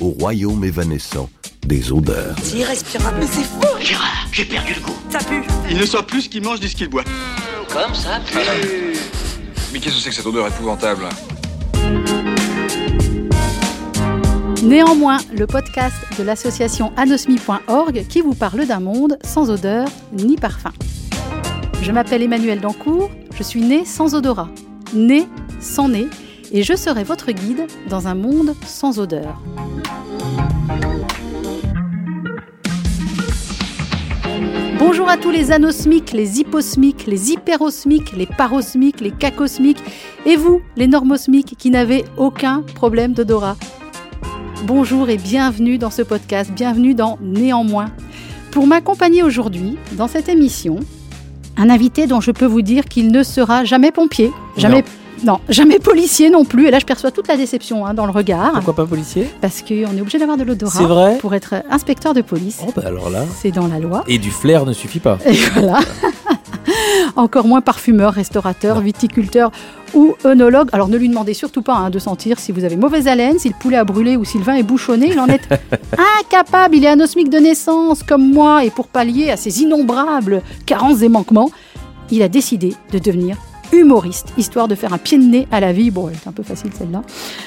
au 0.00 0.10
royaume 0.10 0.64
évanescent 0.64 1.28
des 1.66 1.92
odeurs. 1.92 2.34
C'est 2.42 2.58
irrespirable. 2.58 3.16
Mais 3.20 3.26
c'est 3.26 3.44
fou 3.44 3.60
Gérard, 3.80 4.28
j'ai 4.32 4.44
perdu 4.44 4.74
le 4.74 4.80
goût. 4.80 4.96
Ça 5.10 5.18
pue 5.18 5.42
Il 5.70 5.76
ne 5.76 5.86
soit 5.86 6.06
plus 6.06 6.22
ce 6.22 6.28
qu'il 6.28 6.42
mange 6.42 6.60
ni 6.60 6.68
ce 6.68 6.76
qu'il 6.76 6.88
boit. 6.88 7.04
Comme 7.72 7.94
ça, 7.94 8.20
puis... 8.26 8.38
Mais 9.72 9.78
qu'est-ce 9.78 9.96
que 9.96 10.00
c'est 10.02 10.10
que 10.10 10.14
cette 10.16 10.26
odeur 10.26 10.46
épouvantable 10.46 11.04
Néanmoins, 14.62 15.18
le 15.36 15.46
podcast 15.46 15.96
de 16.18 16.22
l'association 16.22 16.92
anosmi.org 16.96 18.06
qui 18.08 18.20
vous 18.20 18.34
parle 18.34 18.66
d'un 18.66 18.80
monde 18.80 19.18
sans 19.24 19.50
odeur 19.50 19.88
ni 20.12 20.36
parfum. 20.36 20.72
Je 21.82 21.90
m'appelle 21.90 22.22
Emmanuel 22.22 22.60
Dancourt, 22.60 23.10
je 23.34 23.42
suis 23.42 23.60
née 23.60 23.84
sans 23.84 24.14
odorat, 24.14 24.48
née 24.94 25.26
sans 25.60 25.88
nez, 25.88 26.06
et 26.52 26.62
je 26.62 26.76
serai 26.76 27.02
votre 27.02 27.32
guide 27.32 27.66
dans 27.88 28.06
un 28.06 28.14
monde 28.14 28.54
sans 28.66 28.98
odeur. 28.98 29.40
Bonjour 34.78 35.08
à 35.08 35.16
tous 35.16 35.30
les 35.30 35.50
anosmiques, 35.50 36.12
les 36.12 36.40
hyposmiques, 36.40 37.06
les 37.06 37.32
hyperosmiques, 37.32 38.12
les 38.12 38.26
parosmiques, 38.26 39.00
les 39.00 39.10
cacosmiques, 39.10 39.82
et 40.26 40.36
vous, 40.36 40.60
les 40.76 40.86
normosmiques, 40.86 41.56
qui 41.56 41.70
n'avez 41.70 42.04
aucun 42.18 42.62
problème 42.74 43.14
d'odorat. 43.14 43.56
Bonjour 44.66 45.08
et 45.08 45.16
bienvenue 45.16 45.78
dans 45.78 45.90
ce 45.90 46.02
podcast, 46.02 46.52
bienvenue 46.52 46.94
dans 46.94 47.18
Néanmoins. 47.22 47.90
Pour 48.50 48.66
m'accompagner 48.66 49.22
aujourd'hui 49.22 49.78
dans 49.92 50.08
cette 50.08 50.28
émission, 50.28 50.80
un 51.56 51.70
invité 51.70 52.06
dont 52.06 52.20
je 52.20 52.30
peux 52.30 52.46
vous 52.46 52.62
dire 52.62 52.84
qu'il 52.84 53.10
ne 53.10 53.22
sera 53.22 53.64
jamais 53.64 53.92
pompier, 53.92 54.30
jamais 54.56 54.84
jamais 55.48 55.78
policier 55.78 56.30
non 56.30 56.44
plus. 56.44 56.68
Et 56.68 56.70
là, 56.70 56.78
je 56.78 56.86
perçois 56.86 57.10
toute 57.10 57.28
la 57.28 57.36
déception 57.36 57.86
hein, 57.86 57.94
dans 57.94 58.06
le 58.06 58.12
regard. 58.12 58.52
Pourquoi 58.54 58.74
pas 58.74 58.86
policier? 58.86 59.28
Parce 59.40 59.62
qu'on 59.62 59.96
est 59.96 60.00
obligé 60.00 60.18
d'avoir 60.18 60.36
de 60.36 60.44
l'odorat. 60.44 60.78
C'est 60.78 60.84
vrai? 60.84 61.18
Pour 61.18 61.34
être 61.34 61.54
inspecteur 61.70 62.14
de 62.14 62.22
police. 62.22 62.60
Oh 62.66 62.72
bah 62.74 62.82
alors 62.86 63.10
là. 63.10 63.24
C'est 63.40 63.50
dans 63.50 63.66
la 63.66 63.78
loi. 63.78 64.04
Et 64.08 64.18
du 64.18 64.30
flair 64.30 64.66
ne 64.66 64.72
suffit 64.72 65.00
pas. 65.00 65.18
Et 65.26 65.34
voilà. 65.54 65.80
Encore 67.16 67.46
moins 67.46 67.60
parfumeur, 67.60 68.14
restaurateur, 68.14 68.80
viticulteur 68.80 69.50
ou 69.94 70.14
œnologue. 70.24 70.68
Alors 70.72 70.88
ne 70.88 70.96
lui 70.96 71.08
demandez 71.08 71.34
surtout 71.34 71.62
pas 71.62 71.74
hein, 71.74 71.90
de 71.90 71.98
sentir 71.98 72.38
si 72.38 72.52
vous 72.52 72.64
avez 72.64 72.76
mauvaise 72.76 73.08
haleine, 73.08 73.38
si 73.38 73.48
le 73.48 73.54
poulet 73.58 73.76
a 73.76 73.84
brûlé 73.84 74.16
ou 74.16 74.24
si 74.24 74.38
le 74.38 74.44
vin 74.44 74.54
est 74.54 74.62
bouchonné. 74.62 75.10
Il 75.10 75.20
en 75.20 75.26
est 75.26 75.42
incapable. 76.20 76.76
Il 76.76 76.84
est 76.84 76.88
anosmique 76.88 77.30
de 77.30 77.38
naissance 77.38 78.02
comme 78.02 78.32
moi. 78.32 78.64
Et 78.64 78.70
pour 78.70 78.88
pallier 78.88 79.30
à 79.30 79.36
ses 79.36 79.62
innombrables 79.62 80.42
carences 80.66 81.02
et 81.02 81.08
manquements, 81.08 81.50
il 82.10 82.22
a 82.22 82.28
décidé 82.28 82.74
de 82.92 82.98
devenir 82.98 83.36
humoriste, 83.72 84.32
histoire 84.36 84.68
de 84.68 84.74
faire 84.74 84.92
un 84.92 84.98
pied 84.98 85.18
de 85.18 85.24
nez 85.24 85.48
à 85.50 85.60
la 85.60 85.72
vie. 85.72 85.90
Bon, 85.90 86.08
elle 86.08 86.14
est 86.14 86.28
un 86.28 86.32
peu 86.32 86.42
facile 86.42 86.70
celle-là. 86.76 87.02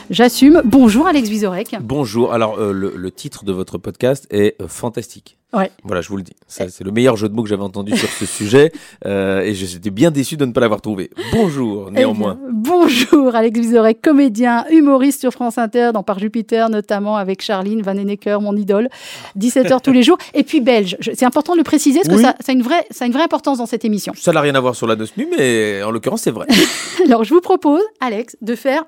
J'assume. 0.09 0.61
Bonjour 0.65 1.07
Alex 1.07 1.29
Vizorek. 1.29 1.75
Bonjour. 1.81 2.33
Alors, 2.33 2.59
euh, 2.59 2.71
le, 2.73 2.93
le 2.95 3.11
titre 3.11 3.45
de 3.45 3.51
votre 3.53 3.77
podcast 3.77 4.27
est 4.31 4.59
euh, 4.61 4.67
fantastique. 4.67 5.37
Ouais. 5.53 5.71
Voilà, 5.83 6.01
je 6.01 6.09
vous 6.09 6.17
le 6.17 6.23
dis. 6.23 6.35
Ça, 6.47 6.67
C'est 6.69 6.83
le 6.83 6.91
meilleur 6.91 7.15
jeu 7.15 7.29
de 7.29 7.33
mots 7.33 7.43
que 7.43 7.49
j'avais 7.49 7.63
entendu 7.63 7.95
sur 7.95 8.09
ce 8.09 8.25
sujet. 8.25 8.71
euh, 9.05 9.41
et 9.41 9.53
j'étais 9.53 9.89
bien 9.89 10.11
déçu 10.11 10.37
de 10.37 10.45
ne 10.45 10.51
pas 10.51 10.59
l'avoir 10.59 10.81
trouvé. 10.81 11.11
Bonjour, 11.31 11.91
néanmoins. 11.91 12.37
Eh 12.41 12.51
bien, 12.51 12.75
bonjour 12.79 13.35
Alex 13.35 13.59
Vizorek, 13.59 14.01
comédien, 14.01 14.65
humoriste 14.69 15.21
sur 15.21 15.31
France 15.31 15.57
Inter, 15.57 15.91
dans 15.93 16.03
Par 16.03 16.19
Jupiter, 16.19 16.69
notamment 16.69 17.15
avec 17.15 17.41
Charline 17.41 17.81
Van 17.81 17.95
Enecker, 17.95 18.41
mon 18.41 18.55
idole, 18.55 18.89
17h 19.37 19.81
tous 19.81 19.93
les 19.93 20.03
jours. 20.03 20.17
Et 20.33 20.43
puis 20.43 20.59
belge. 20.59 20.97
C'est 21.01 21.25
important 21.25 21.53
de 21.53 21.59
le 21.59 21.63
préciser 21.63 22.01
parce 22.03 22.15
que 22.15 22.21
ça, 22.21 22.35
ça, 22.39 22.51
a 22.51 22.55
une 22.55 22.63
vraie, 22.63 22.85
ça 22.91 23.05
a 23.05 23.07
une 23.07 23.13
vraie 23.13 23.23
importance 23.23 23.59
dans 23.59 23.65
cette 23.65 23.85
émission. 23.85 24.13
Ça 24.15 24.33
n'a 24.33 24.41
rien 24.41 24.55
à 24.55 24.59
voir 24.59 24.75
sur 24.75 24.87
la 24.87 24.95
nosmie, 24.95 25.27
mais 25.37 25.83
en 25.83 25.91
l'occurrence, 25.91 26.21
c'est 26.21 26.31
vrai. 26.31 26.47
Alors, 27.05 27.23
je 27.23 27.33
vous 27.33 27.41
propose, 27.41 27.81
Alex, 28.01 28.35
de 28.41 28.55
faire 28.55 28.83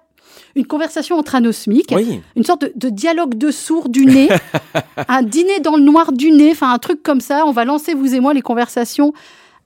une 0.55 0.65
conversation 0.65 1.17
entre 1.17 1.35
anosmiques, 1.35 1.91
Oui. 1.95 2.21
une 2.35 2.43
sorte 2.43 2.61
de, 2.61 2.71
de 2.75 2.89
dialogue 2.89 3.35
de 3.35 3.51
sourds 3.51 3.89
du 3.89 4.05
nez, 4.05 4.29
un 5.07 5.21
dîner 5.23 5.59
dans 5.59 5.75
le 5.77 5.83
noir 5.83 6.11
du 6.11 6.31
nez, 6.31 6.51
enfin 6.51 6.71
un 6.73 6.79
truc 6.79 7.03
comme 7.03 7.21
ça. 7.21 7.43
On 7.45 7.51
va 7.51 7.65
lancer, 7.65 7.93
vous 7.93 8.13
et 8.15 8.19
moi, 8.19 8.33
les 8.33 8.41
conversations 8.41 9.13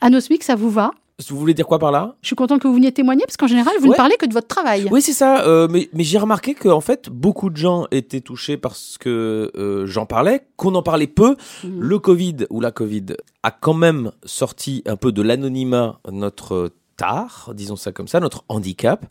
anosmiques, 0.02 0.44
ça 0.44 0.56
vous 0.56 0.70
va? 0.70 0.92
Vous 1.30 1.38
voulez 1.38 1.54
dire 1.54 1.68
quoi 1.68 1.78
par 1.78 1.92
là? 1.92 2.16
Je 2.24 2.28
suis 2.28 2.36
contente 2.36 2.62
que 2.64 2.68
vous 2.68 2.74
veniez 2.74 2.92
témoigner 2.92 3.24
parce 3.28 3.38
qu'en 3.38 3.46
général, 3.46 3.76
vous 3.80 3.90
ne 3.90 3.94
parlez 3.94 4.16
que 4.18 4.26
de 4.26 4.34
votre 4.34 4.48
travail. 4.48 4.88
Oui, 4.90 5.04
c'est 5.04 5.14
ça. 5.14 5.46
euh, 5.46 5.68
mais 5.70 5.88
mais 5.94 6.04
j'ai 6.04 6.18
remarqué 6.18 6.56
que 6.56 6.68
en 6.68 6.82
fait, 6.82 7.10
beaucoup 7.12 7.52
de 7.52 7.58
gens 7.58 7.86
étaient 7.92 8.22
touchés 8.22 8.58
parce 8.58 8.98
que 9.00 9.52
euh, 9.56 9.86
j'en 9.86 10.08
parlais, 10.08 10.48
qu'on 10.56 10.74
en 10.74 10.82
parlait 10.82 11.06
peu. 11.06 11.36
Mhm. 11.64 11.80
Le 11.80 12.00
Covid 12.00 12.36
ou 12.50 12.60
la 12.60 12.72
Covid 12.72 13.06
a 13.44 13.52
quand 13.52 13.76
même 13.76 14.12
sorti 14.26 14.82
un 14.88 14.96
peu 14.96 15.12
de 15.12 15.22
l'anonymat 15.22 16.00
notre 16.12 16.72
disons 17.54 17.76
ça 17.76 17.92
comme 17.92 18.08
ça, 18.08 18.20
notre 18.20 18.44
handicap. 18.50 19.06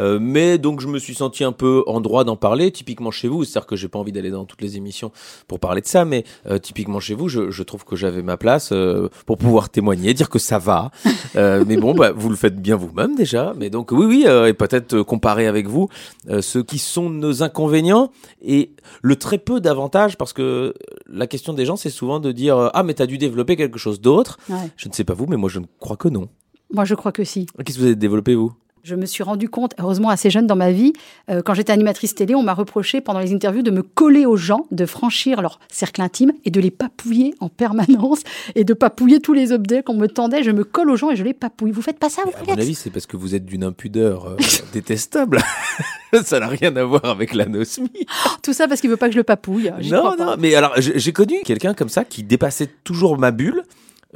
Euh, 0.00 0.18
mais 0.20 0.58
donc 0.58 0.80
je 0.80 0.88
me 0.88 0.98
suis 0.98 1.14
senti 1.14 1.44
un 1.44 1.52
peu 1.52 1.84
en 1.86 2.00
droit 2.00 2.24
d'en 2.24 2.36
parler, 2.36 2.70
typiquement 2.70 3.10
chez 3.10 3.28
vous. 3.28 3.44
C'est-à-dire 3.44 3.66
que 3.66 3.76
j'ai 3.76 3.88
pas 3.88 3.98
envie 3.98 4.12
d'aller 4.12 4.30
dans 4.30 4.44
toutes 4.44 4.62
les 4.62 4.76
émissions 4.76 5.12
pour 5.48 5.60
parler 5.60 5.80
de 5.80 5.86
ça, 5.86 6.04
mais 6.04 6.24
euh, 6.48 6.58
typiquement 6.58 7.00
chez 7.00 7.14
vous, 7.14 7.28
je, 7.28 7.50
je 7.50 7.62
trouve 7.62 7.84
que 7.84 7.96
j'avais 7.96 8.22
ma 8.22 8.36
place 8.36 8.70
euh, 8.72 9.08
pour 9.26 9.38
pouvoir 9.38 9.70
témoigner, 9.70 10.14
dire 10.14 10.30
que 10.30 10.38
ça 10.38 10.58
va. 10.58 10.90
Euh, 11.34 11.64
mais 11.66 11.78
bon, 11.78 11.94
bah, 11.94 12.12
vous 12.14 12.28
le 12.28 12.36
faites 12.36 12.60
bien 12.60 12.76
vous-même 12.76 13.14
déjà. 13.14 13.54
Mais 13.56 13.70
donc 13.70 13.90
oui, 13.90 14.04
oui, 14.04 14.24
euh, 14.26 14.48
et 14.48 14.52
peut-être 14.52 14.94
euh, 14.94 15.04
comparer 15.04 15.46
avec 15.46 15.66
vous 15.66 15.88
euh, 16.28 16.42
ce 16.42 16.58
qui 16.58 16.78
sont 16.78 17.08
nos 17.08 17.42
inconvénients 17.42 18.10
et 18.42 18.74
le 19.02 19.16
très 19.16 19.38
peu 19.38 19.60
d'avantages, 19.60 20.18
parce 20.18 20.32
que 20.32 20.74
la 21.08 21.26
question 21.26 21.54
des 21.54 21.64
gens, 21.64 21.76
c'est 21.76 21.90
souvent 21.90 22.20
de 22.20 22.32
dire 22.32 22.70
ah 22.74 22.82
mais 22.82 22.94
t'as 22.94 23.06
dû 23.06 23.18
développer 23.18 23.56
quelque 23.56 23.78
chose 23.78 24.00
d'autre. 24.00 24.38
Ouais. 24.48 24.70
Je 24.76 24.88
ne 24.88 24.94
sais 24.94 25.04
pas 25.04 25.14
vous, 25.14 25.26
mais 25.26 25.36
moi 25.36 25.48
je 25.48 25.60
ne 25.60 25.66
crois 25.80 25.96
que 25.96 26.08
non. 26.08 26.28
Moi, 26.72 26.84
je 26.84 26.94
crois 26.94 27.12
que 27.12 27.24
si. 27.24 27.46
Qu'est-ce 27.64 27.76
que 27.76 27.82
vous 27.82 27.86
avez 27.86 27.96
développé 27.96 28.34
vous? 28.34 28.52
Je 28.84 28.96
me 28.96 29.06
suis 29.06 29.22
rendu 29.22 29.48
compte, 29.48 29.74
heureusement 29.78 30.08
assez 30.08 30.28
jeune 30.28 30.48
dans 30.48 30.56
ma 30.56 30.72
vie, 30.72 30.92
euh, 31.30 31.40
quand 31.40 31.54
j'étais 31.54 31.72
animatrice 31.72 32.16
télé, 32.16 32.34
on 32.34 32.42
m'a 32.42 32.52
reproché 32.52 33.00
pendant 33.00 33.20
les 33.20 33.32
interviews 33.32 33.62
de 33.62 33.70
me 33.70 33.82
coller 33.82 34.26
aux 34.26 34.36
gens, 34.36 34.66
de 34.72 34.86
franchir 34.86 35.40
leur 35.40 35.60
cercle 35.70 36.02
intime 36.02 36.32
et 36.44 36.50
de 36.50 36.60
les 36.60 36.72
papouiller 36.72 37.36
en 37.38 37.48
permanence 37.48 38.22
et 38.56 38.64
de 38.64 38.74
papouiller 38.74 39.20
tous 39.20 39.34
les 39.34 39.52
objets 39.52 39.84
qu'on 39.84 39.94
me 39.94 40.08
tendait. 40.08 40.42
Je 40.42 40.50
me 40.50 40.64
colle 40.64 40.90
aux 40.90 40.96
gens 40.96 41.12
et 41.12 41.16
je 41.16 41.22
les 41.22 41.32
papouille. 41.32 41.70
Vous 41.70 41.80
faites 41.80 42.00
pas 42.00 42.10
ça, 42.10 42.22
vous, 42.24 42.32
À 42.32 42.56
mon 42.56 42.60
avis, 42.60 42.74
c'est 42.74 42.90
parce 42.90 43.06
que 43.06 43.16
vous 43.16 43.36
êtes 43.36 43.46
d'une 43.46 43.62
impudeur 43.62 44.26
euh, 44.26 44.36
détestable. 44.72 45.40
ça 46.24 46.40
n'a 46.40 46.48
rien 46.48 46.74
à 46.74 46.82
voir 46.82 47.04
avec 47.04 47.34
l'anosmie. 47.34 48.06
Tout 48.42 48.52
ça 48.52 48.66
parce 48.66 48.80
qu'il 48.80 48.90
veut 48.90 48.96
pas 48.96 49.06
que 49.06 49.12
je 49.12 49.18
le 49.18 49.22
papouille. 49.22 49.70
Non, 49.84 50.16
pas. 50.16 50.24
non, 50.24 50.34
mais 50.40 50.56
alors 50.56 50.72
j'ai 50.76 51.12
connu 51.12 51.36
quelqu'un 51.44 51.74
comme 51.74 51.88
ça 51.88 52.04
qui 52.04 52.24
dépassait 52.24 52.70
toujours 52.82 53.16
ma 53.16 53.30
bulle, 53.30 53.62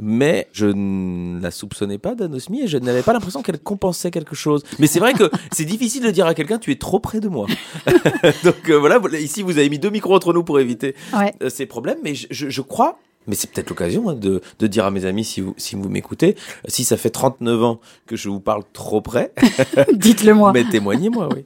mais 0.00 0.48
je 0.52 0.66
ne 0.66 1.40
la 1.40 1.50
soupçonnais 1.50 1.98
pas 1.98 2.14
d'anosmie 2.14 2.62
et 2.62 2.66
je 2.68 2.76
n'avais 2.78 3.02
pas 3.02 3.12
l'impression 3.12 3.42
qu'elle 3.42 3.58
compensait 3.58 4.10
quelque 4.10 4.34
chose. 4.36 4.62
Mais 4.78 4.86
c'est 4.86 5.00
vrai 5.00 5.14
que 5.14 5.30
c'est 5.52 5.64
difficile 5.64 6.02
de 6.02 6.10
dire 6.10 6.26
à 6.26 6.34
quelqu'un 6.34 6.58
tu 6.58 6.70
es 6.72 6.76
trop 6.76 6.98
près 7.00 7.20
de 7.20 7.28
moi. 7.28 7.46
Donc 8.44 8.68
euh, 8.68 8.74
voilà, 8.78 8.98
ici 9.18 9.42
vous 9.42 9.58
avez 9.58 9.68
mis 9.68 9.78
deux 9.78 9.90
micros 9.90 10.14
entre 10.14 10.32
nous 10.32 10.44
pour 10.44 10.60
éviter 10.60 10.94
Ouais. 11.16 11.32
euh, 11.42 11.48
ces 11.48 11.66
problèmes, 11.66 11.98
mais 12.02 12.14
je, 12.14 12.26
je- 12.30 12.50
je 12.50 12.60
crois. 12.62 12.98
Mais 13.28 13.34
c'est 13.34 13.50
peut-être 13.50 13.70
l'occasion 13.70 14.08
hein, 14.08 14.14
de, 14.14 14.40
de 14.60 14.66
dire 14.68 14.84
à 14.84 14.92
mes 14.92 15.04
amis, 15.04 15.24
si 15.24 15.40
vous, 15.40 15.52
si 15.56 15.74
vous 15.74 15.88
m'écoutez, 15.88 16.36
euh, 16.38 16.68
si 16.68 16.84
ça 16.84 16.96
fait 16.96 17.10
39 17.10 17.64
ans 17.64 17.80
que 18.06 18.14
je 18.14 18.28
vous 18.28 18.38
parle 18.38 18.62
trop 18.72 19.00
près, 19.00 19.32
Dites-le 19.92 20.32
moi. 20.34 20.52
mais 20.52 20.62
témoignez-moi, 20.64 21.28
oui. 21.34 21.44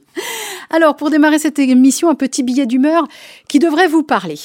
Alors, 0.69 0.95
pour 0.95 1.09
démarrer 1.09 1.39
cette 1.39 1.57
émission, 1.57 2.09
un 2.09 2.15
petit 2.15 2.43
billet 2.43 2.67
d'humeur 2.67 3.07
qui 3.47 3.57
devrait 3.59 3.87
vous 3.87 4.03
parler. 4.03 4.35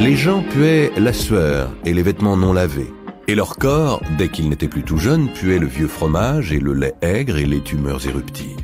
Les 0.00 0.16
gens 0.16 0.42
puaient 0.42 0.90
la 0.96 1.12
sueur 1.12 1.70
et 1.84 1.92
les 1.94 2.02
vêtements 2.02 2.36
non 2.36 2.52
lavés. 2.52 2.92
Et 3.28 3.34
leur 3.34 3.56
corps, 3.56 4.02
dès 4.18 4.28
qu'ils 4.28 4.48
n'étaient 4.48 4.68
plus 4.68 4.82
tout 4.82 4.98
jeunes, 4.98 5.32
puait 5.32 5.58
le 5.58 5.66
vieux 5.66 5.86
fromage 5.86 6.52
et 6.52 6.58
le 6.58 6.74
lait 6.74 6.94
aigre 7.02 7.38
et 7.38 7.44
les 7.44 7.60
tumeurs 7.60 8.06
éruptives. 8.06 8.56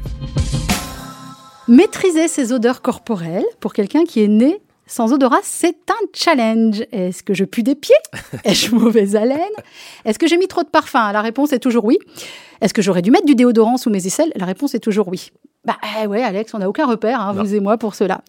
Maîtriser 1.69 2.29
ses 2.29 2.53
odeurs 2.53 2.83
corporelles 2.83 3.47
pour 3.61 3.73
quelqu'un 3.73 4.05
qui 4.05 4.23
est 4.23 4.29
né 4.29 4.61
sans 4.89 5.13
odorat, 5.13 5.41
c'est 5.43 5.91
un 5.91 6.07
challenge. 6.15 6.83
Est-ce 6.93 7.23
que 7.23 7.35
je 7.35 7.45
pue 7.45 7.63
des 7.63 7.75
pieds? 7.75 7.95
Ai-je 8.45 8.75
mauvaise 8.75 9.17
haleine? 9.17 9.39
Est-ce 10.07 10.19
que 10.19 10.27
j'ai 10.27 10.39
mis 10.39 10.49
trop 10.49 10.63
de 10.63 10.69
parfum? 10.69 11.13
La 11.13 11.21
réponse 11.21 11.53
est 11.53 11.59
toujours 11.59 11.85
oui. 11.85 11.99
Est-ce 12.63 12.73
que 12.73 12.81
j'aurais 12.81 13.03
dû 13.03 13.11
mettre 13.11 13.27
du 13.27 13.35
déodorant 13.35 13.77
sous 13.77 13.91
mes 13.91 14.07
aisselles? 14.07 14.33
La 14.35 14.47
réponse 14.47 14.75
est 14.75 14.81
toujours 14.81 15.09
oui. 15.09 15.31
Bah 15.65 15.77
eh 16.03 16.07
ouais, 16.07 16.23
Alex, 16.23 16.55
on 16.55 16.59
n'a 16.59 16.69
aucun 16.69 16.87
repère, 16.87 17.21
hein, 17.21 17.35
vous 17.35 17.55
et 17.55 17.61
moi, 17.61 17.77
pour 17.77 17.95
cela. 17.95 18.23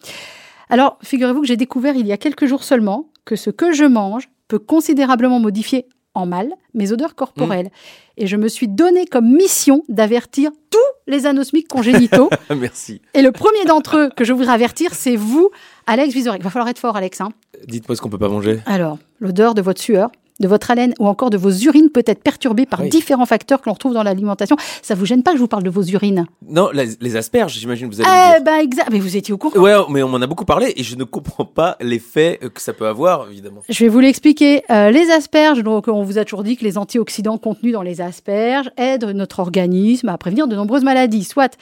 Alors, 0.70 0.98
figurez-vous 1.04 1.42
que 1.42 1.48
j'ai 1.48 1.58
découvert 1.58 1.96
il 1.96 2.06
y 2.08 2.12
a 2.12 2.18
quelques 2.18 2.46
jours 2.46 2.64
seulement 2.64 3.10
que 3.26 3.36
ce 3.36 3.50
que 3.50 3.72
je 3.74 3.86
mange 3.86 4.30
peut 4.48 4.60
considérablement 4.60 5.40
modifier 5.40 5.86
en 6.16 6.26
mal 6.26 6.50
mes 6.74 6.92
odeurs 6.92 7.16
corporelles. 7.16 7.70
Et 8.18 8.28
je 8.28 8.36
me 8.36 8.48
suis 8.48 8.68
donné 8.68 9.06
comme 9.06 9.32
mission 9.32 9.84
d'avertir 9.90 10.52
tous 10.70 10.78
les 11.08 11.26
anosmiques 11.26 11.68
congénitaux 11.68 12.30
Merci. 12.56 13.02
et 13.14 13.22
le 13.22 13.32
premier 13.32 13.64
d'entre 13.66 13.98
eux 13.98 14.10
que 14.16 14.24
je 14.26 14.34
voudrais 14.34 14.54
avertir, 14.54 14.94
c'est 14.94 15.16
vous, 15.16 15.50
Alex 15.88 16.14
Vizorek. 16.14 16.42
Il 16.42 16.44
va 16.44 16.50
falloir 16.50 16.68
être 16.70 16.80
fort, 16.80 16.96
Alex. 16.98 17.22
hein. 17.22 17.30
Dites-moi 17.68 17.96
ce 17.96 18.02
qu'on 18.02 18.10
peut 18.10 18.18
pas 18.18 18.30
manger. 18.30 18.60
Alors, 18.66 18.98
l'odeur 19.20 19.54
de 19.54 19.62
votre 19.62 19.82
sueur, 19.82 20.12
de 20.40 20.48
votre 20.48 20.72
haleine 20.72 20.94
ou 21.00 21.08
encore 21.08 21.30
de 21.30 21.38
vos 21.38 21.52
urines 21.52 21.90
peut 21.90 22.04
être 22.06 22.24
perturbée 22.24 22.66
par 22.66 22.82
Oui. 22.82 22.90
différents 22.90 23.26
facteurs 23.26 23.60
que 23.62 23.66
l'on 23.68 23.74
retrouve 23.74 23.94
dans 23.94 24.04
l'alimentation. 24.04 24.56
Ça 24.82 24.96
vous 24.96 25.06
gêne 25.06 25.22
pas 25.24 25.32
que 25.32 25.38
je 25.38 25.42
vous 25.42 25.48
parle 25.48 25.64
de 25.64 25.70
vos 25.70 25.84
urines? 25.84 26.26
Non, 26.48 26.70
les, 26.74 26.90
les 27.02 27.16
asperges, 27.16 27.54
j'imagine 27.58 27.88
vous 27.90 28.02
allez 28.02 28.38
Eh 28.40 28.44
ben, 28.44 28.56
exact. 28.60 28.90
Mais 28.92 29.00
vous 29.00 29.18
étiez 29.18 29.34
au 29.34 29.38
courant. 29.38 29.60
Ouais, 29.60 29.76
mais 29.90 30.02
on 30.04 30.10
m'en 30.10 30.18
a 30.22 30.28
beaucoup 30.28 30.46
parlé 30.46 30.74
et 30.76 30.84
je 30.84 30.96
ne 30.96 31.04
comprends 31.04 31.46
pas 31.46 31.76
l'effet 31.82 32.40
que 32.54 32.62
ça 32.62 32.74
peut 32.74 32.88
avoir, 32.88 33.30
évidemment. 33.30 33.62
Je 33.68 33.84
vais 33.84 33.90
vous 33.90 34.00
l'expliquer. 34.00 34.64
Euh, 34.70 34.92
les 34.92 35.10
asperges, 35.12 35.64
donc 35.64 35.88
on 35.88 36.04
vous 36.04 36.18
a 36.18 36.24
toujours 36.26 36.44
dit 36.44 36.56
que 36.58 36.64
les 36.64 36.78
antioxydants 36.78 37.38
contenus 37.38 37.74
dans 37.74 37.82
les 37.82 38.02
asperges 38.02 38.72
aident 38.78 39.06
notre 39.16 39.40
organisme 39.40 40.10
à 40.10 40.18
prévenir 40.18 40.48
de 40.48 40.56
nombreuses 40.56 40.84
maladies, 40.84 41.24
soit 41.24 41.58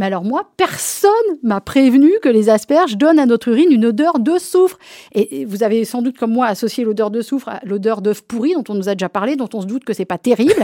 Mais 0.00 0.06
alors 0.06 0.24
moi, 0.24 0.48
personne 0.56 1.10
m'a 1.42 1.60
prévenu 1.60 2.10
que 2.22 2.30
les 2.30 2.48
asperges 2.48 2.96
donnent 2.96 3.18
à 3.18 3.26
notre 3.26 3.48
urine 3.48 3.70
une 3.70 3.84
odeur 3.84 4.18
de 4.18 4.38
soufre. 4.38 4.78
Et, 5.12 5.44
vous 5.44 5.62
avez 5.62 5.84
sans 5.84 6.00
doute 6.00 6.16
comme 6.16 6.32
moi 6.32 6.46
associé 6.46 6.84
l'odeur 6.84 7.10
de 7.10 7.20
soufre 7.20 7.50
à 7.50 7.60
l'odeur 7.64 8.00
d'œuf 8.00 8.22
pourri 8.22 8.54
dont 8.54 8.64
on 8.70 8.74
nous 8.74 8.88
a 8.88 8.94
déjà 8.94 9.10
parlé, 9.10 9.36
dont 9.36 9.50
on 9.52 9.60
se 9.60 9.66
doute 9.66 9.84
que 9.84 9.92
c'est 9.92 10.06
pas 10.06 10.16
terrible. 10.16 10.54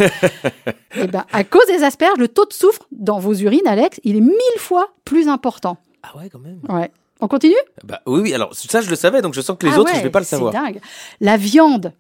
et 0.96 1.06
ben 1.06 1.26
à 1.34 1.44
cause 1.44 1.66
des 1.66 1.84
asperges, 1.84 2.16
le 2.16 2.28
taux 2.28 2.46
de 2.46 2.54
soufre 2.54 2.88
dans 2.92 3.18
vos 3.18 3.34
urines, 3.34 3.66
Alex, 3.66 4.00
il 4.04 4.16
est 4.16 4.20
mille 4.20 4.58
fois 4.58 4.88
plus 5.04 5.28
important. 5.28 5.76
Ah 6.02 6.16
ouais, 6.16 6.30
quand 6.30 6.38
même. 6.38 6.60
Ouais. 6.70 6.90
On 7.20 7.28
continue? 7.28 7.54
Bah 7.84 8.00
oui, 8.06 8.20
oui. 8.22 8.32
Alors 8.32 8.54
ça, 8.54 8.80
je 8.80 8.88
le 8.88 8.96
savais, 8.96 9.20
donc 9.20 9.34
je 9.34 9.42
sens 9.42 9.58
que 9.58 9.66
les 9.66 9.72
Ah 9.74 9.80
autres, 9.80 9.92
ouais, 9.92 9.98
je 9.98 10.02
vais 10.02 10.10
pas 10.10 10.18
le 10.18 10.24
savoir. 10.24 10.54
C'est 10.54 10.58
dingue. 10.58 10.80
La 11.20 11.36
viande. 11.36 11.92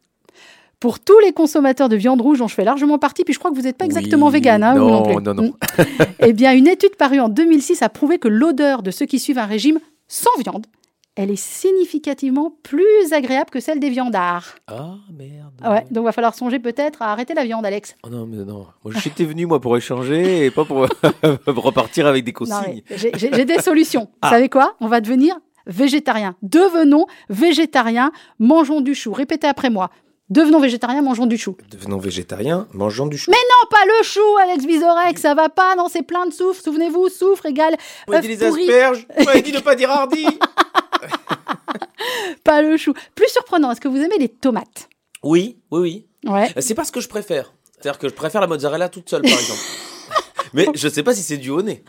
Pour 0.80 1.00
tous 1.00 1.18
les 1.20 1.32
consommateurs 1.32 1.88
de 1.88 1.96
viande 1.96 2.20
rouge 2.20 2.38
dont 2.40 2.48
je 2.48 2.54
fais 2.54 2.64
largement 2.64 2.98
partie, 2.98 3.24
puis 3.24 3.32
je 3.32 3.38
crois 3.38 3.50
que 3.50 3.56
vous 3.56 3.62
n'êtes 3.62 3.78
pas 3.78 3.86
exactement 3.86 4.26
Oui, 4.26 4.32
vegan, 4.34 4.62
hein, 4.62 4.74
vous 4.74 4.80
non, 4.90 5.02
plus. 5.02 5.22
non, 5.22 5.34
non. 5.34 5.42
Mm. 5.44 5.82
eh 6.20 6.32
bien, 6.34 6.52
une 6.52 6.66
étude 6.68 6.96
parue 6.96 7.18
en 7.18 7.28
2006 7.30 7.80
a 7.82 7.88
prouvé 7.88 8.18
que 8.18 8.28
l'odeur 8.28 8.82
de 8.82 8.90
ceux 8.90 9.06
qui 9.06 9.18
suivent 9.18 9.38
un 9.38 9.46
régime 9.46 9.78
sans 10.06 10.30
viande, 10.38 10.66
elle 11.14 11.30
est 11.30 11.40
significativement 11.40 12.52
plus 12.62 13.12
agréable 13.12 13.48
que 13.48 13.58
celle 13.58 13.80
des 13.80 13.88
viandards. 13.88 14.56
Ah 14.66 14.96
merde. 15.10 15.54
Ouais, 15.66 15.86
donc 15.90 16.04
va 16.04 16.12
falloir 16.12 16.34
songer 16.34 16.58
peut-être 16.58 17.00
à 17.00 17.10
arrêter 17.10 17.32
la 17.32 17.44
viande, 17.44 17.64
Alex. 17.64 17.94
Oh 18.04 18.10
non, 18.10 18.26
mais 18.26 18.44
non. 18.44 18.66
Moi, 18.84 18.92
j'étais 19.02 19.24
venu 19.24 19.46
moi 19.46 19.58
pour 19.60 19.78
échanger 19.78 20.44
et 20.44 20.50
pas 20.50 20.66
pour, 20.66 20.86
repartir 21.46 22.06
avec 22.06 22.22
des 22.22 22.32
Non, 22.32 22.36
consignes. 22.46 22.82
j'ai 22.90 23.44
des 23.46 23.58
solutions. 23.60 24.08
Ah. 24.20 24.28
Vous 24.28 24.34
savez 24.34 24.48
quoi? 24.50 24.74
On 24.80 24.88
va 24.88 25.00
devenir 25.00 25.36
végétarien. 25.66 26.36
Devenons 26.42 27.06
végétariens, 27.30 28.12
mangeons 28.38 28.82
du 28.82 28.94
chou. 28.94 29.12
Répétez 29.14 29.46
après 29.46 29.70
moi. 29.70 29.90
Devenons 30.28 30.58
végétariens, 30.58 31.02
mangeons 31.02 31.26
du 31.26 31.38
chou. 31.38 31.56
Devenons 31.70 31.98
végétariens, 31.98 32.66
mangeons 32.72 33.06
du 33.06 33.16
chou. 33.16 33.30
Mais 33.30 33.36
non, 33.36 33.68
pas 33.70 33.84
le 33.86 34.04
chou, 34.04 34.20
Alex 34.42 34.64
Vizorek, 34.64 35.18
ça 35.20 35.34
va 35.34 35.48
pas, 35.48 35.76
non, 35.76 35.86
c'est 35.88 36.02
plein 36.02 36.26
de 36.26 36.32
soufre. 36.32 36.60
Souvenez-vous, 36.60 37.08
soufre 37.08 37.46
égale 37.46 37.76
Vous 38.08 38.12
m'avez 38.12 38.28
œuf 38.28 38.36
dit 38.38 38.42
les 38.44 38.48
pourri. 38.48 38.62
asperges, 38.64 39.06
vous 39.18 39.24
m'avez 39.24 39.42
dit 39.42 39.52
de 39.52 39.60
pas 39.60 39.76
dire 39.76 39.90
hardi. 39.90 40.26
pas 42.44 42.60
le 42.62 42.76
chou. 42.76 42.92
Plus 43.14 43.28
surprenant, 43.28 43.70
est-ce 43.70 43.80
que 43.80 43.88
vous 43.88 43.98
aimez 43.98 44.18
les 44.18 44.28
tomates? 44.28 44.88
Oui, 45.22 45.58
oui, 45.70 45.80
oui. 46.24 46.30
Ouais. 46.32 46.48
Euh, 46.56 46.60
C'est 46.60 46.74
pas 46.74 46.84
ce 46.84 46.90
que 46.92 47.00
je 47.00 47.08
préfère. 47.08 47.52
C'est-à-dire 47.72 47.98
que 48.00 48.08
je 48.08 48.14
préfère 48.14 48.40
la 48.40 48.46
mozzarella 48.48 48.88
toute 48.88 49.08
seule, 49.08 49.22
par 49.22 49.30
exemple. 49.32 49.60
Mais 50.54 50.66
je 50.74 50.88
sais 50.88 51.02
pas 51.02 51.14
si 51.14 51.22
c'est 51.22 51.36
dû 51.36 51.50
au 51.50 51.62
nez. 51.62 51.84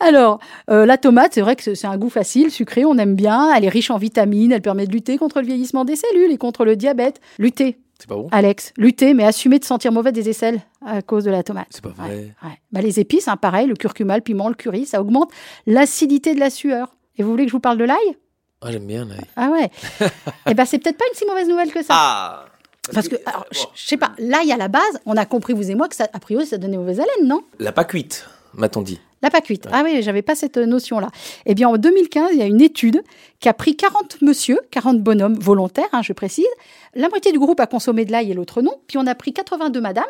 Alors, 0.00 0.38
euh, 0.70 0.86
la 0.86 0.96
tomate, 0.98 1.32
c'est 1.34 1.40
vrai 1.40 1.56
que 1.56 1.62
c'est- 1.74 1.86
un 1.86 1.96
goût 1.98 2.10
facile, 2.10 2.50
sucré, 2.50 2.84
on 2.84 2.96
aime 2.98 3.14
bien. 3.14 3.52
Elle 3.54 3.64
est 3.64 3.68
riche 3.68 3.90
en 3.90 3.98
vitamines, 3.98 4.52
elle 4.52 4.62
permet 4.62 4.86
de 4.86 4.92
lutter 4.92 5.18
contre 5.18 5.40
le 5.40 5.46
vieillissement 5.46 5.84
des 5.84 5.96
cellules 5.96 6.32
et 6.32 6.38
contre 6.38 6.64
le 6.64 6.76
diabète. 6.76 7.20
Lutter, 7.38 7.78
C'est 7.98 8.08
pas 8.08 8.16
bon? 8.16 8.28
Alex, 8.32 8.72
lutter, 8.76 9.14
mais 9.14 9.24
assumer 9.24 9.58
de 9.58 9.64
sentir 9.64 9.92
mauvais 9.92 10.12
des 10.12 10.28
aisselles 10.28 10.60
à 10.84 11.00
cause 11.02 11.24
de 11.24 11.30
la 11.30 11.42
tomate. 11.42 11.68
C'est 11.70 11.82
pas 11.82 11.90
vrai. 11.90 12.34
Ouais. 12.42 12.50
Bah, 12.72 12.80
les 12.82 13.00
épices, 13.00 13.28
hein, 13.28 13.36
pareil, 13.36 13.66
le 13.66 13.74
curcuma, 13.74 14.16
le 14.16 14.22
piment, 14.22 14.48
le 14.48 14.54
curry, 14.54 14.84
ça 14.86 15.00
augmente 15.00 15.30
l'acidité 15.66 16.34
de 16.34 16.40
la 16.40 16.50
sueur. 16.50 16.94
Et 17.18 17.22
vous 17.22 17.30
voulez 17.30 17.44
que 17.44 17.50
je 17.50 17.56
vous 17.56 17.60
parle 17.60 17.78
de 17.78 17.84
l'ail? 17.84 18.16
Ah, 18.60 18.70
j'aime 18.72 18.86
bien 18.86 19.04
l'ail. 19.04 19.24
Ah 19.36 19.50
ouais. 19.50 19.70
Eh 20.48 20.54
ben, 20.54 20.64
c'est 20.64 20.78
peut-être 20.78 20.98
pas 20.98 21.04
une 21.10 21.16
si 21.18 21.24
mauvaise 21.26 21.48
nouvelle 21.48 21.72
que 21.72 21.82
ça. 21.82 21.94
Ah 21.94 22.44
Parce 22.92 23.08
que, 23.08 23.16
alors, 23.26 23.46
je 23.50 23.60
je 23.74 23.86
sais 23.86 23.96
pas, 23.96 24.12
l'ail 24.18 24.52
à 24.52 24.56
la 24.56 24.68
base, 24.68 25.00
on 25.06 25.16
a 25.16 25.24
compris, 25.26 25.52
vous 25.54 25.70
et 25.70 25.74
moi, 25.74 25.88
que 25.88 25.96
ça, 25.96 26.06
a 26.12 26.18
priori, 26.20 26.46
ça 26.46 26.58
donnait 26.58 26.76
mauvaise 26.76 27.00
haleine, 27.00 27.26
non? 27.28 27.42
La 27.58 27.72
pas 27.72 27.84
cuite, 27.84 28.26
m'a-t-on 28.54 28.82
dit. 28.82 29.00
La 29.26 29.30
pas 29.30 29.40
cuite. 29.40 29.66
Ah 29.72 29.82
oui, 29.84 30.02
j'avais 30.02 30.22
pas 30.22 30.36
cette 30.36 30.56
notion-là. 30.56 31.08
Eh 31.46 31.56
bien, 31.56 31.68
en 31.68 31.78
2015, 31.78 32.28
il 32.30 32.38
y 32.38 32.42
a 32.42 32.46
une 32.46 32.60
étude 32.60 33.02
qui 33.40 33.48
a 33.48 33.54
pris 33.54 33.74
40 33.74 34.22
monsieur, 34.22 34.60
40 34.70 35.02
bonhommes 35.02 35.34
volontaires, 35.34 35.88
hein, 35.90 36.00
je 36.00 36.12
précise. 36.12 36.46
La 36.94 37.08
moitié 37.08 37.32
du 37.32 37.40
groupe 37.40 37.58
a 37.58 37.66
consommé 37.66 38.04
de 38.04 38.12
l'ail 38.12 38.30
et 38.30 38.34
l'autre 38.34 38.62
non. 38.62 38.74
Puis 38.86 38.98
on 38.98 39.06
a 39.08 39.16
pris 39.16 39.32
82 39.32 39.80
madames 39.80 40.04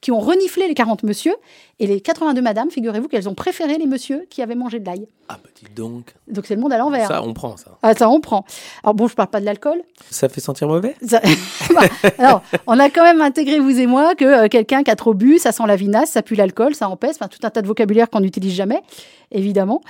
qui 0.00 0.12
ont 0.12 0.18
reniflé 0.20 0.66
les 0.68 0.74
40 0.74 1.02
monsieur. 1.02 1.34
Et 1.82 1.86
les 1.86 2.00
82 2.02 2.42
madames, 2.42 2.70
figurez-vous 2.70 3.08
qu'elles 3.08 3.26
ont 3.28 3.34
préféré 3.34 3.78
les 3.78 3.86
monsieur 3.86 4.26
qui 4.28 4.42
avaient 4.42 4.54
mangé 4.54 4.80
de 4.80 4.84
l'ail. 4.86 5.08
Ah, 5.28 5.38
bah 5.42 5.48
dis 5.54 5.64
donc. 5.74 6.14
Donc 6.28 6.44
c'est 6.46 6.54
le 6.54 6.60
monde 6.60 6.72
à 6.74 6.78
l'envers. 6.78 7.08
Ça, 7.08 7.22
on 7.22 7.32
prend 7.32 7.56
ça. 7.56 7.78
Ah, 7.82 7.94
ça, 7.94 8.10
on 8.10 8.20
prend. 8.20 8.44
Alors 8.82 8.94
bon, 8.94 9.08
je 9.08 9.14
parle 9.14 9.30
pas 9.30 9.40
de 9.40 9.46
l'alcool. 9.46 9.80
Ça 10.10 10.28
fait 10.28 10.40
sentir 10.42 10.68
mauvais? 10.68 10.94
Ça- 11.06 11.22
Bah, 11.74 11.82
alors, 12.18 12.42
on 12.66 12.78
a 12.78 12.90
quand 12.90 13.02
même 13.04 13.22
intégré, 13.22 13.60
vous 13.60 13.78
et 13.78 13.86
moi, 13.86 14.14
que 14.14 14.24
euh, 14.24 14.48
quelqu'un 14.48 14.82
qui 14.82 14.90
a 14.90 14.96
trop 14.96 15.14
bu, 15.14 15.38
ça 15.38 15.52
sent 15.52 15.62
la 15.66 15.76
vinasse, 15.76 16.10
ça 16.10 16.22
pue 16.22 16.34
l'alcool, 16.34 16.74
ça 16.74 16.88
empêche, 16.88 17.12
enfin, 17.14 17.28
tout 17.28 17.38
un 17.44 17.50
tas 17.50 17.62
de 17.62 17.66
vocabulaire 17.68 18.10
qu'on 18.10 18.20
n'utilise 18.20 18.52
jamais, 18.54 18.82
évidemment. 19.30 19.80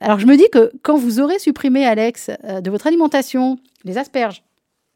Alors, 0.00 0.18
je 0.20 0.26
me 0.26 0.36
dis 0.36 0.48
que 0.52 0.70
quand 0.82 0.96
vous 0.98 1.18
aurez 1.20 1.38
supprimé, 1.38 1.86
Alex, 1.86 2.30
euh, 2.44 2.60
de 2.60 2.70
votre 2.70 2.86
alimentation, 2.86 3.58
les 3.84 3.96
asperges, 3.98 4.42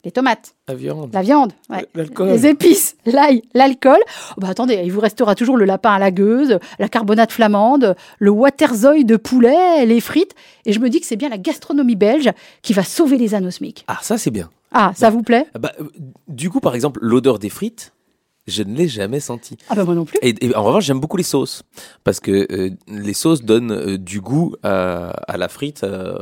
les 0.05 0.11
tomates, 0.11 0.55
La 0.69 0.75
viande. 0.75 1.11
la 1.13 1.23
viande, 1.23 1.53
ouais, 1.71 1.87
L'alcool. 1.95 2.29
les 2.29 2.47
épices, 2.47 2.97
l'ail, 3.07 3.43
l'alcool, 3.55 3.99
oh, 4.37 4.41
bah 4.41 4.49
attendez, 4.51 4.83
il 4.85 4.93
vous 4.93 5.01
restera 5.01 5.35
toujours 5.35 5.57
le 5.57 5.65
lapin 5.65 5.93
à 5.93 5.99
la 5.99 6.11
gueuse, 6.11 6.59
la 6.79 6.89
carbonate 6.89 7.33
flamande, 7.33 7.97
le 8.19 8.31
waterzooi 8.31 9.05
de 9.05 9.17
poulet, 9.17 9.87
les 9.87 10.01
frites, 10.01 10.35
et 10.67 10.73
je 10.75 10.81
me 10.81 10.91
dis 10.91 11.01
que 11.01 11.07
c'est 11.07 11.17
bien 11.17 11.31
la 11.31 11.39
gastronomie 11.39 11.97
belge 11.97 12.31
qui 12.63 12.73
va 12.75 12.83
sauver 12.83 13.17
les 13.17 13.35
anosmiques. 13.35 13.85
Ah, 13.89 13.99
ça, 14.03 14.19
c'est 14.19 14.31
bien. 14.31 14.51
Ah, 14.73 14.93
ça 14.95 15.09
vous 15.09 15.23
plaît? 15.23 15.47
Ah 15.55 15.59
Bah, 15.59 15.73
euh, 15.81 15.85
du 16.29 16.51
coup, 16.51 16.61
par 16.61 16.75
exemple, 16.75 16.99
l'odeur 17.03 17.39
des 17.39 17.49
frites, 17.49 17.93
je 18.47 18.63
ne 18.63 18.75
l'ai 18.77 18.89
jamais 18.89 19.21
sentie. 19.21 19.57
Ah 19.69 19.75
bah 19.75 19.85
moi 19.85 19.95
non 19.95 20.05
plus. 20.05 20.19
Et, 20.23 20.35
et 20.45 20.55
en 20.55 20.63
revanche, 20.65 20.85
j'aime 20.85 21.01
beaucoup 21.01 21.17
les 21.17 21.23
sauces. 21.23 21.63
Parce 22.05 22.21
que 22.21 22.47
euh, 22.53 22.71
les 22.89 23.15
sauces 23.15 23.43
donnent 23.43 23.73
euh, 23.73 23.99
du 23.99 24.21
goût 24.21 24.55
à, 24.63 25.09
à 25.29 25.37
la 25.37 25.49
frite, 25.49 25.83
euh, 25.85 26.19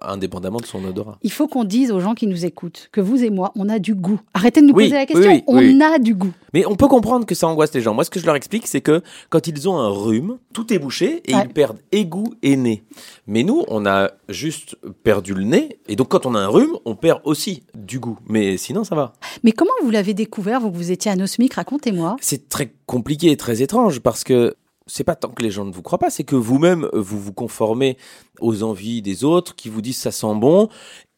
indépendamment 0.00 0.58
de 0.60 0.66
son 0.66 0.84
odorat. 0.84 1.18
Il 1.22 1.32
faut 1.32 1.48
qu'on 1.48 1.64
dise 1.64 1.90
aux 1.90 2.00
gens 2.00 2.14
qui 2.14 2.26
nous 2.26 2.44
écoutent 2.44 2.88
que 2.92 3.00
vous 3.00 3.22
et 3.22 3.30
moi, 3.30 3.52
on 3.56 3.68
a 3.68 3.78
du 3.78 3.94
goût. 3.94 4.20
Arrêtez 4.34 4.60
de 4.62 4.66
nous 4.66 4.74
Oui, 4.74 4.84
poser 4.84 4.96
la 4.96 5.06
question, 5.06 5.30
oui, 5.30 5.42
oui, 5.46 5.76
on 5.78 5.80
a 5.80 5.98
du 5.98 6.14
goût. 6.14 6.32
Mais 6.54 6.64
on 6.66 6.76
peut 6.76 6.88
comprendre 6.88 7.26
que 7.26 7.34
ça 7.34 7.46
angoisse 7.48 7.72
les 7.74 7.80
gens. 7.80 7.94
Moi, 7.94 8.04
ce 8.04 8.10
que 8.10 8.20
je 8.20 8.26
leur 8.26 8.34
explique, 8.36 8.66
c'est 8.66 8.80
que 8.80 9.02
quand 9.30 9.46
ils 9.46 9.68
ont 9.68 9.78
un 9.78 9.88
rhume, 9.88 10.38
tout 10.54 10.72
est 10.72 10.78
bouché 10.78 11.22
et 11.30 11.34
Ouais. 11.34 11.42
ils 11.44 11.52
perdent 11.52 11.78
égout 11.92 12.34
et 12.42 12.56
nez. 12.56 12.82
Mais 13.26 13.42
nous, 13.42 13.64
on 13.68 13.84
a 13.86 14.10
juste 14.28 14.76
perdu 15.02 15.34
le 15.34 15.44
nez. 15.44 15.78
Et 15.88 15.96
donc, 15.96 16.08
quand 16.08 16.26
on 16.26 16.34
a 16.34 16.38
un 16.40 16.48
rhume, 16.48 16.76
on 16.84 16.94
perd 16.94 17.20
aussi 17.24 17.62
du 17.74 17.98
goût. 18.00 18.18
Mais 18.28 18.56
sinon, 18.56 18.84
ça 18.84 18.94
va. 18.94 19.12
Mais 19.44 19.52
comment 19.52 19.72
vous 19.82 19.90
l'avez 19.90 20.14
découvert, 20.14 20.60
vous 20.60 20.70
vous 20.72 20.90
étiez 20.90 21.10
anosmique 21.10 21.54
Racontez-moi. 21.54 22.16
C'est 22.20 22.48
très 22.48 22.72
compliqué 22.86 23.30
et 23.30 23.36
très 23.36 23.60
étrange 23.62 24.00
parce 24.00 24.24
que 24.24 24.54
c'est 24.86 25.04
pas 25.04 25.16
tant 25.16 25.28
que 25.28 25.42
les 25.42 25.50
gens 25.50 25.66
ne 25.66 25.70
vous 25.72 25.82
croient 25.82 25.98
pas, 25.98 26.08
c'est 26.08 26.24
que 26.24 26.34
vous-même, 26.34 26.88
vous 26.94 27.20
vous 27.20 27.32
conformez 27.34 27.98
aux 28.40 28.62
envies 28.62 29.02
des 29.02 29.22
autres 29.22 29.54
qui 29.54 29.68
vous 29.68 29.82
disent 29.82 29.98
ça 29.98 30.10
sent 30.12 30.34
bon. 30.36 30.70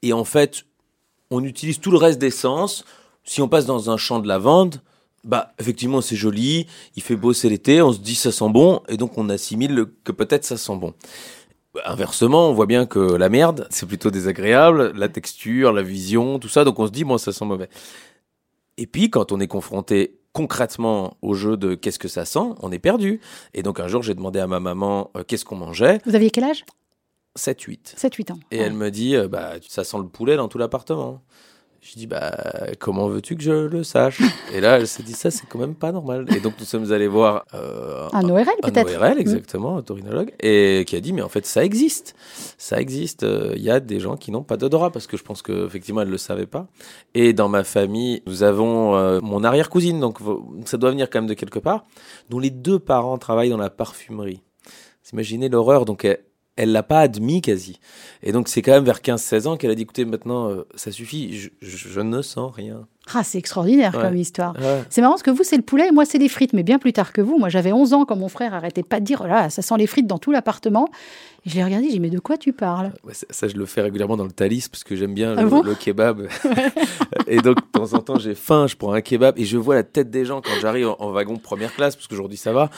Et 0.02 0.12
en 0.12 0.24
fait, 0.24 0.64
on 1.30 1.44
utilise 1.44 1.78
tout 1.78 1.92
le 1.92 1.96
reste 1.98 2.18
des 2.18 2.32
sens. 2.32 2.84
Si 3.22 3.40
on 3.40 3.48
passe 3.48 3.66
dans 3.66 3.88
un 3.90 3.96
champ 3.96 4.18
de 4.18 4.26
lavande, 4.26 4.80
bah, 5.24 5.52
effectivement, 5.58 6.00
c'est 6.00 6.16
joli, 6.16 6.66
il 6.96 7.02
fait 7.02 7.16
beau, 7.16 7.32
c'est 7.32 7.48
l'été, 7.48 7.82
on 7.82 7.92
se 7.92 7.98
dit 7.98 8.14
ça 8.14 8.32
sent 8.32 8.48
bon, 8.50 8.82
et 8.88 8.96
donc 8.96 9.16
on 9.18 9.28
assimile 9.28 9.74
le- 9.74 9.86
que 10.04 10.12
peut-être 10.12 10.44
ça 10.44 10.56
sent 10.56 10.76
bon. 10.76 10.94
Inversement, 11.84 12.48
on 12.48 12.52
voit 12.52 12.66
bien 12.66 12.84
que 12.86 12.98
la 12.98 13.28
merde, 13.28 13.68
c'est 13.70 13.86
plutôt 13.86 14.10
désagréable, 14.10 14.92
la 14.96 15.08
texture, 15.08 15.72
la 15.72 15.82
vision, 15.82 16.38
tout 16.40 16.48
ça, 16.48 16.64
donc 16.64 16.78
on 16.80 16.86
se 16.86 16.90
dit, 16.92 17.04
moi, 17.04 17.18
ça 17.18 17.32
sent 17.32 17.44
mauvais. 17.44 17.68
Et 18.76 18.86
puis, 18.86 19.08
quand 19.10 19.30
on 19.30 19.38
est 19.40 19.46
confronté 19.46 20.16
concrètement 20.32 21.16
au 21.22 21.34
jeu 21.34 21.56
de 21.56 21.74
qu'est-ce 21.74 21.98
que 21.98 22.08
ça 22.08 22.24
sent, 22.24 22.40
on 22.60 22.72
est 22.72 22.78
perdu. 22.78 23.20
Et 23.54 23.62
donc, 23.62 23.78
un 23.78 23.86
jour, 23.88 24.02
j'ai 24.02 24.14
demandé 24.14 24.38
à 24.40 24.46
ma 24.46 24.58
maman 24.58 25.10
euh, 25.16 25.22
qu'est-ce 25.26 25.44
qu'on 25.44 25.56
mangeait? 25.56 26.00
Vous 26.06 26.14
aviez 26.14 26.30
quel 26.30 26.44
âge? 26.44 26.64
7-8. 27.38 27.94
7-8 27.96 28.32
ans. 28.32 28.40
Et 28.50 28.58
Ouais. 28.58 28.64
elle 28.64 28.72
me 28.72 28.90
dit, 28.90 29.14
euh, 29.14 29.28
bah, 29.28 29.52
ça 29.68 29.84
sent 29.84 29.98
le 29.98 30.08
poulet 30.08 30.36
dans 30.36 30.48
tout 30.48 30.58
l'appartement. 30.58 31.22
Je 31.82 31.94
dis, 31.94 32.06
bah, 32.06 32.36
comment 32.78 33.08
veux-tu 33.08 33.36
que 33.36 33.42
je 33.42 33.52
le 33.52 33.82
sache? 33.84 34.20
Et 34.52 34.60
là, 34.60 34.78
elle 34.78 34.86
s'est 34.86 35.02
dit, 35.02 35.14
ça, 35.14 35.30
c'est 35.30 35.46
quand 35.46 35.58
même 35.58 35.74
pas 35.74 35.92
normal. 35.92 36.26
Et 36.36 36.40
donc, 36.40 36.52
nous 36.58 36.66
sommes 36.66 36.92
allés 36.92 37.08
voir 37.08 37.46
euh, 37.54 38.06
Un 38.12 38.28
ORL 38.28 38.46
un 38.62 38.68
peut-être 38.70 39.00
ORL, 39.00 39.18
exactement, 39.18 39.78
un 39.78 39.82
torinologue, 39.82 40.30
et 40.40 40.84
qui 40.86 40.94
a 40.96 41.00
dit, 41.00 41.14
mais 41.14 41.22
en 41.22 41.30
fait, 41.30 41.46
ça 41.46 41.64
existe. 41.64 42.14
Ça 42.58 42.78
existe. 42.78 43.22
Euh, 43.22 43.54
Il 43.56 43.62
y 43.62 43.70
a 43.70 43.80
des 43.80 43.98
gens 43.98 44.18
qui 44.18 44.30
n'ont 44.30 44.42
pas 44.42 44.58
d'odorat, 44.58 44.90
parce 44.90 45.06
que 45.06 45.16
je 45.16 45.22
pense 45.22 45.40
qu'effectivement, 45.40 46.02
elle 46.02 46.08
ne 46.08 46.12
le 46.12 46.18
savait 46.18 46.46
pas. 46.46 46.66
Et 47.14 47.32
dans 47.32 47.48
ma 47.48 47.64
famille, 47.64 48.22
nous 48.26 48.42
avons 48.42 48.94
euh, 48.96 49.20
mon 49.22 49.42
arrière-cousine, 49.42 50.00
donc 50.00 50.18
ça 50.66 50.76
doit 50.76 50.90
venir 50.90 51.08
quand 51.08 51.20
même 51.20 51.30
de 51.30 51.34
quelque 51.34 51.58
part, 51.58 51.86
dont 52.28 52.38
les 52.38 52.50
deux 52.50 52.78
parents 52.78 53.16
travaillent 53.16 53.50
dans 53.50 53.56
la 53.56 53.70
parfumerie. 53.70 54.42
Vous 55.02 55.10
imaginez 55.14 55.48
l'horreur, 55.48 55.86
donc 55.86 56.04
elle, 56.04 56.18
elle 56.62 56.72
l'a 56.72 56.82
pas 56.82 57.00
admis 57.00 57.40
quasi. 57.40 57.80
Et 58.22 58.32
donc 58.32 58.48
c'est 58.48 58.62
quand 58.62 58.72
même 58.72 58.84
vers 58.84 59.00
15-16 59.00 59.46
ans 59.46 59.56
qu'elle 59.56 59.70
a 59.70 59.74
dit, 59.74 59.82
écoutez, 59.82 60.04
maintenant, 60.04 60.48
euh, 60.50 60.66
ça 60.74 60.90
suffit, 60.92 61.36
je, 61.38 61.48
je- 61.62 61.88
je 61.88 62.00
ne 62.00 62.20
sens 62.22 62.52
rien. 62.54 62.86
Ah, 63.14 63.24
c'est 63.24 63.38
extraordinaire 63.38 63.94
Ouais. 63.94 64.02
comme 64.02 64.16
histoire. 64.16 64.54
Ouais. 64.60 64.82
C'est 64.90 65.00
marrant 65.00 65.14
parce 65.14 65.22
que 65.22 65.30
vous, 65.30 65.42
c'est 65.42 65.56
le 65.56 65.62
poulet 65.62 65.88
et 65.88 65.90
moi, 65.90 66.04
c'est 66.04 66.18
les 66.18 66.28
frites, 66.28 66.52
mais 66.52 66.62
bien 66.62 66.78
plus 66.78 66.92
tard 66.92 67.12
que 67.12 67.20
vous. 67.20 67.38
Moi, 67.38 67.48
j'avais 67.48 67.72
11 67.72 67.92
ans 67.94 68.04
quand 68.04 68.14
mon 68.16 68.28
frère 68.28 68.54
arrêtait 68.54 68.82
pas 68.84 69.00
de 69.00 69.04
dire, 69.04 69.22
oh 69.24 69.26
là, 69.26 69.50
ça 69.50 69.62
sent 69.62 69.74
les 69.78 69.86
frites 69.88 70.06
dans 70.06 70.18
tout 70.18 70.30
l'appartement. 70.30 70.88
Et 71.46 71.50
je 71.50 71.54
l'ai 71.56 71.64
regardé, 71.64 71.86
j'ai 71.86 71.92
dit, 71.92 72.00
mais 72.00 72.10
de 72.10 72.18
quoi 72.18 72.36
tu 72.36 72.52
parles? 72.52 72.92
Ouais, 73.04 73.14
ça, 73.14 73.26
ça, 73.30 73.48
je 73.48 73.56
le 73.56 73.64
fais 73.66 73.80
régulièrement 73.80 74.16
dans 74.16 74.24
le 74.24 74.30
Thalys 74.32 74.68
parce 74.70 74.84
que 74.84 74.94
j'aime 74.96 75.14
bien 75.14 75.34
Ah 75.36 75.42
le, 75.42 75.48
bon? 75.48 75.62
le 75.62 75.74
kebab. 75.74 76.28
et 77.26 77.38
donc, 77.40 77.56
de 77.56 77.62
temps 77.72 77.94
en 77.94 78.00
temps, 78.00 78.18
j'ai 78.18 78.34
faim, 78.34 78.66
je 78.66 78.76
prends 78.76 78.92
un 78.92 79.00
kebab 79.00 79.38
et 79.38 79.44
je 79.44 79.56
vois 79.56 79.74
la 79.74 79.82
tête 79.82 80.10
des 80.10 80.24
gens 80.24 80.40
quand 80.40 80.50
j'arrive 80.60 80.88
en, 80.88 80.96
en 80.98 81.10
wagon 81.12 81.36
première 81.36 81.74
classe, 81.74 81.96
parce 81.96 82.06
qu'aujourd'hui 82.08 82.36
ça 82.36 82.52
va. 82.52 82.70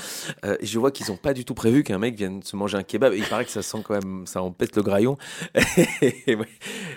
euh, 0.45 0.57
et 0.61 0.67
je 0.67 0.79
vois 0.79 0.91
qu'ils 0.91 1.07
n'ont 1.11 1.17
pas 1.17 1.33
du 1.35 1.45
tout 1.45 1.55
prévu 1.55 1.83
qu'un 1.83 1.99
mec 1.99 2.15
vienne 2.17 2.43
se 2.43 2.57
manger 2.57 2.77
un 2.77 2.83
kebab. 2.83 3.13
Et 3.15 3.19
il 3.19 3.25
paraît 3.25 3.45
que 3.45 3.51
ça 3.51 3.63
sent 3.63 3.79
quand 3.85 3.95
même, 3.95 4.27
ça 4.27 4.43
en 4.43 4.51
pète 4.53 4.77
le 4.77 4.83
graillon. 4.83 5.17
et 6.27 6.35
ouais, 6.35 6.47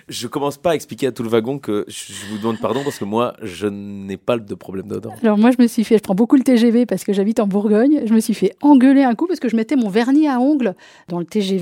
je 0.07 0.27
commence 0.27 0.57
pas 0.57 0.71
à 0.71 0.75
expliquer 0.75 1.07
à 1.07 1.11
tout 1.11 1.23
le 1.23 1.29
wagon 1.29 1.59
que 1.59 1.85
je 1.87 2.05
je 2.15 2.31
vous 2.31 2.37
demande 2.37 2.59
pardon 2.59 2.81
parce 2.83 2.97
que 2.99 3.05
moi, 3.05 3.35
je 3.41 3.67
n'ai 3.67 4.17
pas 4.17 4.37
de 4.37 4.55
problème 4.55 4.87
d'odeur. 4.87 5.13
Alors 5.21 5.37
moi, 5.37 5.51
je 5.51 5.61
me 5.61 5.67
suis 5.67 5.83
fait, 5.83 5.97
je 5.97 6.01
prends 6.03 6.15
beaucoup 6.15 6.35
le 6.35 6.43
TGV 6.43 6.85
parce 6.85 7.03
que 7.03 7.13
j'habite 7.13 7.39
en 7.39 7.47
Bourgogne. 7.47 8.01
Je 8.05 8.13
me 8.13 8.19
suis 8.19 8.33
fait 8.33 8.55
engueuler 8.61 9.03
un 9.03 9.15
coup 9.15 9.27
parce 9.27 9.39
que 9.39 9.49
je 9.49 9.55
mettais 9.55 9.75
mon 9.75 9.89
vernis 9.89 10.27
à 10.27 10.39
ongles 10.39 10.75
dans 11.07 11.19
le 11.19 11.25
TGV, 11.25 11.54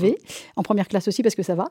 en 0.56 0.62
première 0.62 0.88
classe 0.88 1.08
aussi 1.08 1.22
parce 1.22 1.34
que 1.34 1.42
ça 1.42 1.54
va. 1.54 1.66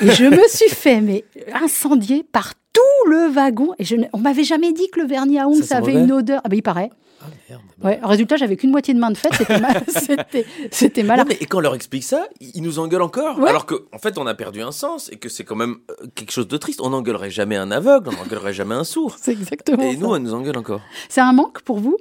Et 0.00 0.10
je 0.10 0.24
me 0.24 0.48
suis 0.48 0.68
fait 0.70 1.00
mais 1.00 1.24
incendier 1.52 2.22
par 2.24 2.54
tout 2.72 3.10
le 3.10 3.28
wagon. 3.30 3.74
Et 3.78 3.84
je, 3.84 3.96
ne- 3.96 4.06
on 4.12 4.18
m'avait 4.18 4.44
jamais 4.44 4.72
dit 4.72 4.88
que 4.90 5.00
le 5.00 5.06
vernis 5.06 5.38
à 5.38 5.48
ongles, 5.48 5.64
Ça 5.64 5.78
avait 5.78 5.92
une 5.94 6.12
odeur. 6.12 6.40
Ah 6.44 6.48
ben 6.48 6.56
il 6.56 6.62
paraît. 6.62 6.90
Ah 7.20 7.24
merde. 7.48 7.62
Ouais. 7.82 7.98
Résultat, 8.02 8.36
j'avais 8.36 8.56
qu'une 8.56 8.70
moitié 8.70 8.94
de 8.94 9.00
main 9.00 9.10
de 9.10 9.16
fête. 9.16 9.32
C'était 9.34 9.58
mal. 9.58 9.82
c'était, 10.70 11.02
mal. 11.02 11.18
Non, 11.18 11.24
mais 11.28 11.36
et 11.40 11.46
quand 11.46 11.58
on 11.58 11.60
leur 11.60 11.74
explique 11.74 12.04
ça, 12.04 12.28
ils 12.40 12.62
nous 12.62 12.78
engueulent 12.78 13.02
encore. 13.02 13.38
Ouais. 13.40 13.48
Alors 13.48 13.66
qu'en 13.66 13.76
en 13.92 13.98
fait, 13.98 14.18
on 14.18 14.26
a 14.26 14.34
perdu 14.34 14.62
un 14.62 14.70
sens 14.70 15.10
et 15.10 15.16
que 15.16 15.28
c'est 15.28 15.42
quand 15.44 15.56
même 15.56 15.78
euh, 15.90 16.06
quelque 16.14 16.30
chose 16.30 16.46
de 16.46 16.56
triste. 16.56 16.80
On 16.80 16.90
n'engueulerait 16.90 17.30
jamais 17.30 17.56
un 17.56 17.70
aveugle, 17.72 18.10
on 18.10 18.22
n'engueulerait 18.22 18.52
jamais 18.54 18.76
un 18.76 18.84
sourd. 18.84 19.16
C'est 19.20 19.32
exactement 19.32 19.82
Et 19.82 19.94
ça. 19.94 19.98
nous, 20.00 20.06
on 20.06 20.18
nous 20.20 20.34
engueule 20.34 20.58
encore. 20.58 20.80
C'est 21.08 21.20
un 21.20 21.32
manque 21.32 21.62
pour 21.62 21.78
vous? 21.80 21.96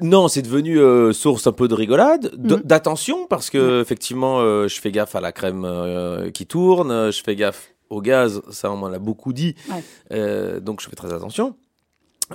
Non, 0.00 0.28
c'est 0.28 0.42
devenu 0.42 0.78
euh, 0.80 1.12
source 1.12 1.46
un 1.46 1.52
peu 1.52 1.68
de 1.68 1.74
rigolade, 1.74 2.32
de- 2.36 2.56
Mhm. 2.56 2.62
d'attention, 2.62 3.26
parce 3.26 3.50
que 3.50 3.80
effectivement, 3.82 4.40
euh, 4.40 4.66
je 4.68 4.80
fais 4.80 4.90
gaffe 4.90 5.14
à 5.14 5.20
la 5.20 5.32
crème 5.32 5.64
euh, 5.66 6.30
qui 6.30 6.46
tourne, 6.46 6.90
euh, 6.90 7.10
je 7.12 7.22
fais 7.22 7.36
gaffe 7.36 7.74
au 7.90 8.00
gaz, 8.00 8.40
ça 8.50 8.72
on 8.72 8.76
m'en 8.76 8.86
a 8.86 8.98
beaucoup 8.98 9.32
dit, 9.34 9.54
Ouais. 9.70 9.82
Euh, 10.12 10.60
donc 10.60 10.80
je 10.80 10.88
fais 10.88 10.96
très 10.96 11.12
attention. 11.12 11.56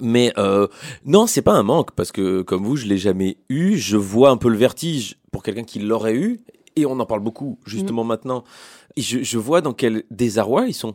Mais 0.02 0.32
euh, 0.38 0.68
non, 1.06 1.26
c'est 1.26 1.42
pas 1.42 1.54
un 1.54 1.64
manque, 1.64 1.92
parce 1.94 2.12
que 2.12 2.44
comme 2.44 2.64
vous, 2.64 2.76
je 2.76 2.86
l'ai 2.86 2.98
jamais 3.00 3.38
eu, 3.50 3.76
je 3.78 3.98
vois 3.98 4.30
un 4.30 4.38
peu 4.38 4.50
le 4.50 4.58
vertige 4.58 5.18
pour 5.32 5.42
quelqu'un 5.42 5.64
qui 5.64 5.80
l'aurait 5.80 6.14
eu, 6.16 6.40
et 6.76 6.86
on 6.86 7.00
en 7.00 7.06
parle 7.08 7.22
beaucoup 7.22 7.58
justement 7.66 8.04
maintenant, 8.04 8.44
et 8.96 9.02
je, 9.02 9.24
je 9.24 9.38
vois 9.40 9.62
dans 9.62 9.74
quel 9.74 10.04
désarroi 10.12 10.68
ils 10.68 10.74
sont. 10.76 10.94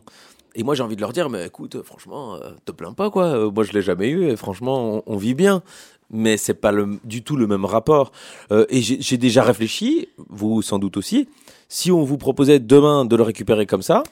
Et 0.55 0.63
moi, 0.63 0.75
j'ai 0.75 0.83
envie 0.83 0.95
de 0.95 1.01
leur 1.01 1.13
dire, 1.13 1.29
mais 1.29 1.47
écoute, 1.47 1.81
franchement, 1.83 2.35
euh, 2.35 2.51
te 2.65 2.71
plains 2.71 2.93
pas, 2.93 3.09
quoi. 3.09 3.25
Euh, 3.25 3.51
moi, 3.51 3.63
je 3.63 3.71
l'ai 3.71 3.81
jamais 3.81 4.09
eu, 4.09 4.27
et 4.29 4.35
franchement, 4.35 4.95
on, 4.95 5.03
on 5.05 5.17
vit 5.17 5.33
bien. 5.33 5.63
Mais 6.09 6.37
c'est 6.37 6.53
pas 6.53 6.71
le, 6.71 6.99
du 7.03 7.23
tout 7.23 7.35
le 7.35 7.47
même 7.47 7.65
rapport. 7.65 8.11
Euh, 8.51 8.65
et 8.69 8.81
j'ai 8.81 9.17
déjà 9.17 9.41
réfléchi, 9.41 10.09
vous 10.29 10.61
sans 10.61 10.77
doute 10.77 10.95
aussi, 10.95 11.27
si 11.69 11.91
on 11.91 12.03
vous 12.03 12.17
proposait 12.19 12.59
demain 12.59 13.05
de 13.05 13.15
le 13.15 13.23
récupérer 13.23 13.65
comme 13.65 13.81
ça, 13.81 14.03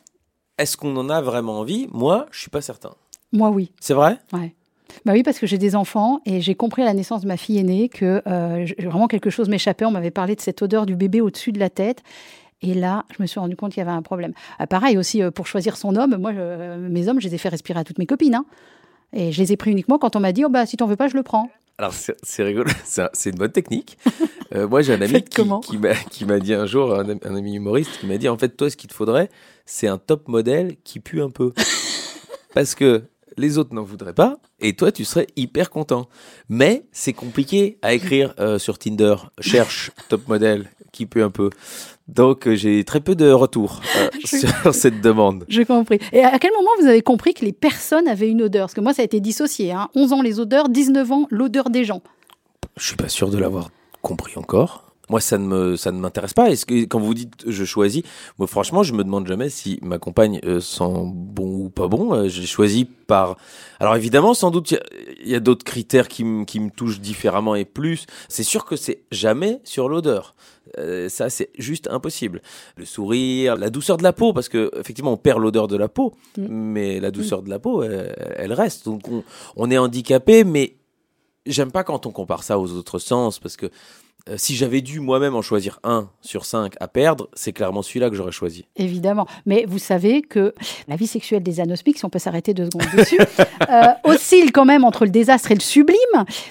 est-ce 0.58 0.78
qu'on 0.78 0.96
en 0.98 1.10
a 1.10 1.22
vraiment 1.22 1.60
envie? 1.60 1.88
Moi, 1.92 2.26
je 2.32 2.40
suis 2.40 2.50
pas 2.50 2.62
certain. 2.62 2.92
Moi, 3.32 3.50
oui. 3.50 3.72
C'est 3.80 3.94
vrai? 3.94 4.18
Ouais. 4.34 4.56
Bah 5.06 5.14
oui, 5.14 5.24
parce 5.24 5.40
que 5.40 5.48
j'ai 5.48 5.58
des 5.58 5.76
enfants 5.76 6.22
et 6.26 6.42
j'ai 6.42 6.56
compris 6.56 6.82
à 6.82 6.86
la 6.86 6.94
naissance 6.94 7.22
de 7.22 7.28
ma 7.28 7.38
fille 7.38 7.58
aînée 7.60 7.88
que 7.88 8.22
euh, 8.28 8.66
vraiment 8.80 9.08
quelque 9.08 9.30
chose 9.30 9.48
m'échappait. 9.48 9.86
On 9.86 9.92
m'avait 9.92 10.12
parlé 10.12 10.36
de 10.36 10.42
cette 10.42 10.62
odeur 10.62 10.86
du 10.86 10.96
bébé 10.96 11.22
au-dessus 11.22 11.52
de 11.52 11.60
la 11.60 11.70
tête. 11.70 12.04
Et 12.62 12.74
là, 12.74 13.06
je 13.18 13.22
me 13.22 13.28
suis 13.28 13.40
rendu 13.40 13.56
compte 13.56 13.72
qu'il 13.74 13.80
y 13.80 13.82
avait 13.82 13.92
un 13.92 14.02
problème. 14.04 14.34
Ah, 14.60 14.68
pareil 14.68 14.98
aussi, 14.98 15.22
euh, 15.24 15.32
pour 15.32 15.48
choisir 15.48 15.78
son 15.78 15.96
homme, 15.96 16.16
moi, 16.18 16.32
je- 16.34 16.78
mes 16.88 17.08
hommes, 17.08 17.20
je 17.20 17.28
les 17.28 17.36
ai 17.36 17.38
fait 17.38 17.50
respirer 17.50 17.80
à 17.80 17.84
toutes 17.84 17.98
mes 17.98 18.06
copines. 18.06 18.36
hein. 18.36 18.46
Et 19.14 19.32
je 19.32 19.42
les 19.42 19.52
ai 19.52 19.58
pris 19.58 19.72
uniquement 19.72 19.98
quand 19.98 20.16
on 20.16 20.20
m'a 20.20 20.32
dit, 20.32 20.46
oh 20.46 20.50
bah 20.50 20.66
si 20.66 20.78
t'en 20.78 20.86
veux 20.88 20.96
pas, 20.96 21.08
je 21.08 21.16
le 21.18 21.24
prends. 21.24 21.50
Alors, 21.78 21.94
c'est 21.94 22.44
rigolo, 22.44 22.70
c'est 22.86 23.02
un- 23.04 23.10
c'est 23.14 23.32
une 23.32 23.38
bonne 23.38 23.52
technique. 23.52 23.98
Euh, 24.54 24.68
moi, 24.68 24.82
j'ai 24.84 24.94
un 24.94 25.02
ami 25.02 25.24
qui, 25.24 25.42
qui 26.12 26.26
m'a 26.26 26.40
dit 26.40 26.54
un 26.54 26.66
jour, 26.68 26.94
un, 26.94 27.10
ami- 27.10 27.20
un 27.26 27.36
ami 27.36 27.56
humoriste, 27.56 27.98
qui 28.00 28.06
m'a 28.06 28.18
dit, 28.18 28.30
en 28.30 28.38
fait, 28.38 28.50
toi, 28.56 28.70
ce 28.70 28.78
qu'il 28.78 28.90
te 28.90 28.94
faudrait, 28.94 29.30
c'est 29.66 29.88
un 29.88 29.98
top 29.98 30.28
modèle 30.28 30.76
qui 30.84 31.00
pue 31.00 31.22
un 31.22 31.30
peu. 31.32 31.54
Parce 32.54 32.76
que 32.76 33.04
les 33.38 33.58
autres 33.58 33.74
n'en 33.74 33.84
voudraient 33.84 34.14
pas, 34.14 34.38
et 34.60 34.76
toi, 34.76 34.92
tu 34.92 35.06
serais 35.06 35.26
hyper 35.36 35.70
content. 35.72 36.08
Mais 36.50 36.84
c'est 36.92 37.14
compliqué 37.14 37.80
à 37.82 37.94
écrire 37.94 38.34
euh, 38.40 38.60
sur 38.60 38.78
Tinder. 38.78 39.16
Cherche 39.40 39.92
top 40.10 40.28
modèle 40.28 40.70
qui 40.92 41.06
pue 41.06 41.24
un 41.24 41.30
peu. 41.30 41.50
Donc, 42.08 42.48
euh, 42.48 42.56
j'ai 42.56 42.84
très 42.84 43.00
peu 43.00 43.16
de 43.16 43.32
retours 43.32 43.82
euh, 43.98 44.10
sur 44.26 44.74
cette 44.74 45.02
demande. 45.02 45.46
J'ai 45.48 45.66
compris. 45.66 46.00
Et 46.12 46.24
à 46.24 46.38
quel 46.40 46.52
moment 46.52 46.70
vous 46.80 46.88
avez 46.88 47.02
compris 47.02 47.34
que 47.34 47.46
les 47.46 47.54
personnes 47.54 48.08
avaient 48.08 48.30
une 48.30 48.42
odeur? 48.42 48.64
Parce 48.64 48.74
que 48.74 48.82
moi, 48.82 48.94
ça 48.94 49.02
a 49.02 49.06
été 49.06 49.20
dissocié. 49.20 49.72
Hein. 49.72 49.90
11 49.96 50.14
ans 50.14 50.22
les 50.22 50.40
odeurs, 50.40 50.70
19 50.70 51.12
ans 51.12 51.28
l'odeur 51.30 51.70
des 51.70 51.86
gens. 51.86 52.02
Je 52.78 52.88
suis 52.88 52.96
pas 52.96 53.10
sûr 53.10 53.30
de 53.30 53.38
l'avoir 53.38 53.70
compris 54.02 54.38
encore. 54.38 54.91
Moi, 55.12 55.20
ça 55.20 55.38
ne 55.38 55.46
me, 55.46 55.76
ça 55.76 55.92
ne 55.92 56.00
m'intéresse 56.00 56.34
pas. 56.34 56.50
Est-ce 56.50 56.66
que 56.66 56.86
quand 56.86 57.00
vous 57.00 57.14
dites 57.14 57.34
je 57.46 57.66
choisis, 57.66 58.02
moi, 58.40 58.48
franchement, 58.48 58.82
je 58.82 58.94
me 58.94 59.04
demande 59.04 59.28
jamais 59.28 59.50
si 59.50 59.78
ma 59.82 60.00
compagne 60.00 60.40
euh, 60.46 60.62
sent 60.62 61.04
bon 61.14 61.66
ou 61.66 61.70
pas 61.70 61.88
bon. 61.90 62.14
Euh, 62.14 62.28
J'ai 62.30 62.46
choisi 62.46 62.86
par. 62.86 63.36
Alors 63.82 63.96
évidemment, 63.98 64.34
sans 64.34 64.52
doute, 64.52 64.74
il 65.22 65.30
y 65.30 65.36
a- 65.36 65.40
d'autres 65.42 65.66
critères 65.66 66.08
qui, 66.08 66.24
me- 66.24 66.46
qui 66.46 66.60
me 66.62 66.70
touchent 66.70 67.02
différemment 67.02 67.56
et 67.56 67.66
plus. 67.66 68.06
C'est 68.30 68.44
sûr 68.44 68.64
que 68.64 68.76
c'est 68.78 69.04
jamais 69.12 69.60
sur 69.66 69.90
l'odeur. 69.90 70.34
Euh, 70.78 71.10
ça, 71.10 71.30
c'est 71.30 71.50
juste 71.58 71.90
impossible. 71.92 72.42
Le 72.78 72.86
sourire, 72.86 73.58
la 73.58 73.70
douceur 73.70 73.98
de 73.98 74.04
la 74.04 74.14
peau, 74.14 74.32
parce 74.32 74.48
que 74.48 74.72
effectivement, 74.80 75.12
on 75.12 75.18
perd 75.18 75.40
l'odeur 75.42 75.68
de 75.68 75.76
la 75.76 75.90
peau, 75.90 76.14
Mm. 76.38 76.46
mais 76.48 77.00
la 77.02 77.12
douceur 77.12 77.42
de 77.44 77.50
la 77.50 77.60
peau, 77.60 77.84
elle, 77.84 78.16
elle 78.38 78.54
reste. 78.54 78.86
Donc, 78.86 79.02
on, 79.10 79.24
on 79.58 79.70
est 79.70 79.78
handicapé, 79.78 80.46
mais 80.46 80.78
j'aime 81.46 81.72
pas 81.72 81.84
quand 81.84 82.06
on 82.06 82.12
compare 82.12 82.44
ça 82.44 82.58
aux 82.60 82.72
autres 82.74 83.00
sens, 83.00 83.40
parce 83.40 83.58
que 83.58 83.66
euh, 84.30 84.36
si 84.38 84.56
j'avais 84.56 84.82
dû 84.82 85.00
moi-même 85.00 85.36
en 85.36 85.42
choisir 85.42 85.80
un 85.84 86.10
sur 86.22 86.46
cinq 86.46 86.74
à 86.80 86.88
perdre, 86.88 87.30
c'est 87.34 87.54
clairement 87.54 87.82
celui-là 87.82 88.10
que 88.10 88.16
j'aurais 88.16 88.32
choisi. 88.32 88.66
Évidemment. 88.76 89.28
Mais 89.46 89.66
vous 89.68 89.80
savez 89.80 90.22
que 90.22 90.54
la 90.88 90.96
vie 90.96 91.08
sexuelle 91.08 91.44
des 91.44 91.60
anosmiques, 91.60 91.98
si 91.98 92.06
on 92.06 92.10
peut 92.10 92.20
s'arrêter 92.20 92.54
deux 92.54 92.66
secondes 92.66 92.88
dessus, 92.96 93.20
euh, 93.70 93.84
oscille 94.04 94.52
quand 94.52 94.66
même 94.66 94.84
entre 94.84 95.06
le 95.06 95.12
désastre 95.12 95.52
et 95.52 95.56
le 95.56 95.62
sublime, 95.62 95.98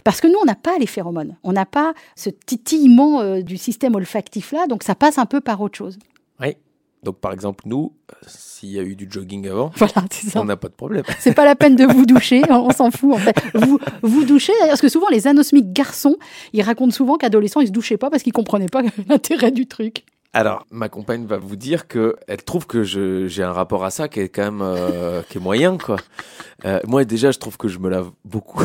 parce 0.05 0.21
que 0.21 0.27
nous, 0.27 0.39
on 0.43 0.45
n'a 0.45 0.55
pas 0.55 0.79
les 0.79 0.87
phéromones. 0.87 1.37
On 1.45 1.53
n'a 1.53 1.67
pas 1.67 1.95
ce 2.17 2.31
titillement 2.31 3.21
euh, 3.21 3.43
du 3.43 3.57
système 3.57 3.95
olfactif 3.95 4.53
là, 4.53 4.67
donc 4.67 4.83
ça 4.83 4.95
passe 4.95 5.19
un 5.19 5.27
peu 5.27 5.41
par 5.41 5.61
autre 5.61 5.77
chose. 5.77 5.99
Oui. 6.41 6.57
Donc, 7.03 7.19
par 7.19 7.33
exemple, 7.33 7.65
nous, 7.67 7.95
euh, 8.11 8.15
s'il 8.27 8.71
y 8.71 8.79
a 8.79 8.83
eu 8.83 8.95
du 8.95 9.09
jogging 9.11 9.49
avant, 9.49 9.71
Voilà, 9.77 10.05
ça. 10.11 10.41
on 10.41 10.45
n'a 10.45 10.57
pas 10.57 10.69
de 10.69 10.75
problème. 10.75 11.03
C'est 11.19 11.35
pas 11.35 11.45
la 11.45 11.57
peine 11.57 11.77
de 11.77 11.85
vous 11.85 12.05
doucher, 12.05 12.43
on, 12.51 12.71
s'en 12.71 12.91
fout 12.91 13.15
en 13.15 13.19
fait. 13.19 13.37
Vous 13.55 13.79
vous 14.03 14.25
douchez, 14.25 14.53
d'ailleurs, 14.53 14.69
parce 14.71 14.83
que 14.83 14.89
souvent 14.89 15.09
les 15.09 15.27
anosmiques 15.27 15.73
garçons, 15.73 16.17
ils 16.53 16.63
racontent 16.63 16.93
souvent 16.93 17.17
qu'adolescents 17.17 17.61
ils 17.61 17.69
se 17.69 17.73
douchaient 17.73 17.97
pas 17.97 18.11
parce 18.11 18.23
qu'ils 18.23 18.33
comprenaient 18.33 18.67
pas 18.67 18.83
l'intérêt 19.09 19.51
du 19.51 19.67
truc. 19.67 20.05
Alors, 20.33 20.65
ma 20.71 20.89
compagne 20.89 21.27
va 21.27 21.39
vous 21.39 21.57
dire 21.57 21.89
que 21.89 22.15
elle 22.29 22.45
trouve 22.45 22.67
que 22.67 22.85
j'ai 22.85 23.43
un 23.43 23.53
rapport 23.53 23.85
à 23.85 23.91
ça 23.91 24.07
qui 24.09 24.21
est 24.21 24.29
quand 24.29 24.45
même 24.45 24.63
euh, 24.63 25.23
qui 25.29 25.39
est 25.39 25.41
moyen, 25.41 25.77
quoi. 25.77 25.97
Euh, 26.65 26.79
moi, 26.87 27.05
déjà, 27.05 27.33
je 27.33 27.39
trouve 27.39 27.57
que 27.57 27.67
je 27.67 27.81
me 27.81 27.89
lave 27.89 28.11
beaucoup. 28.25 28.63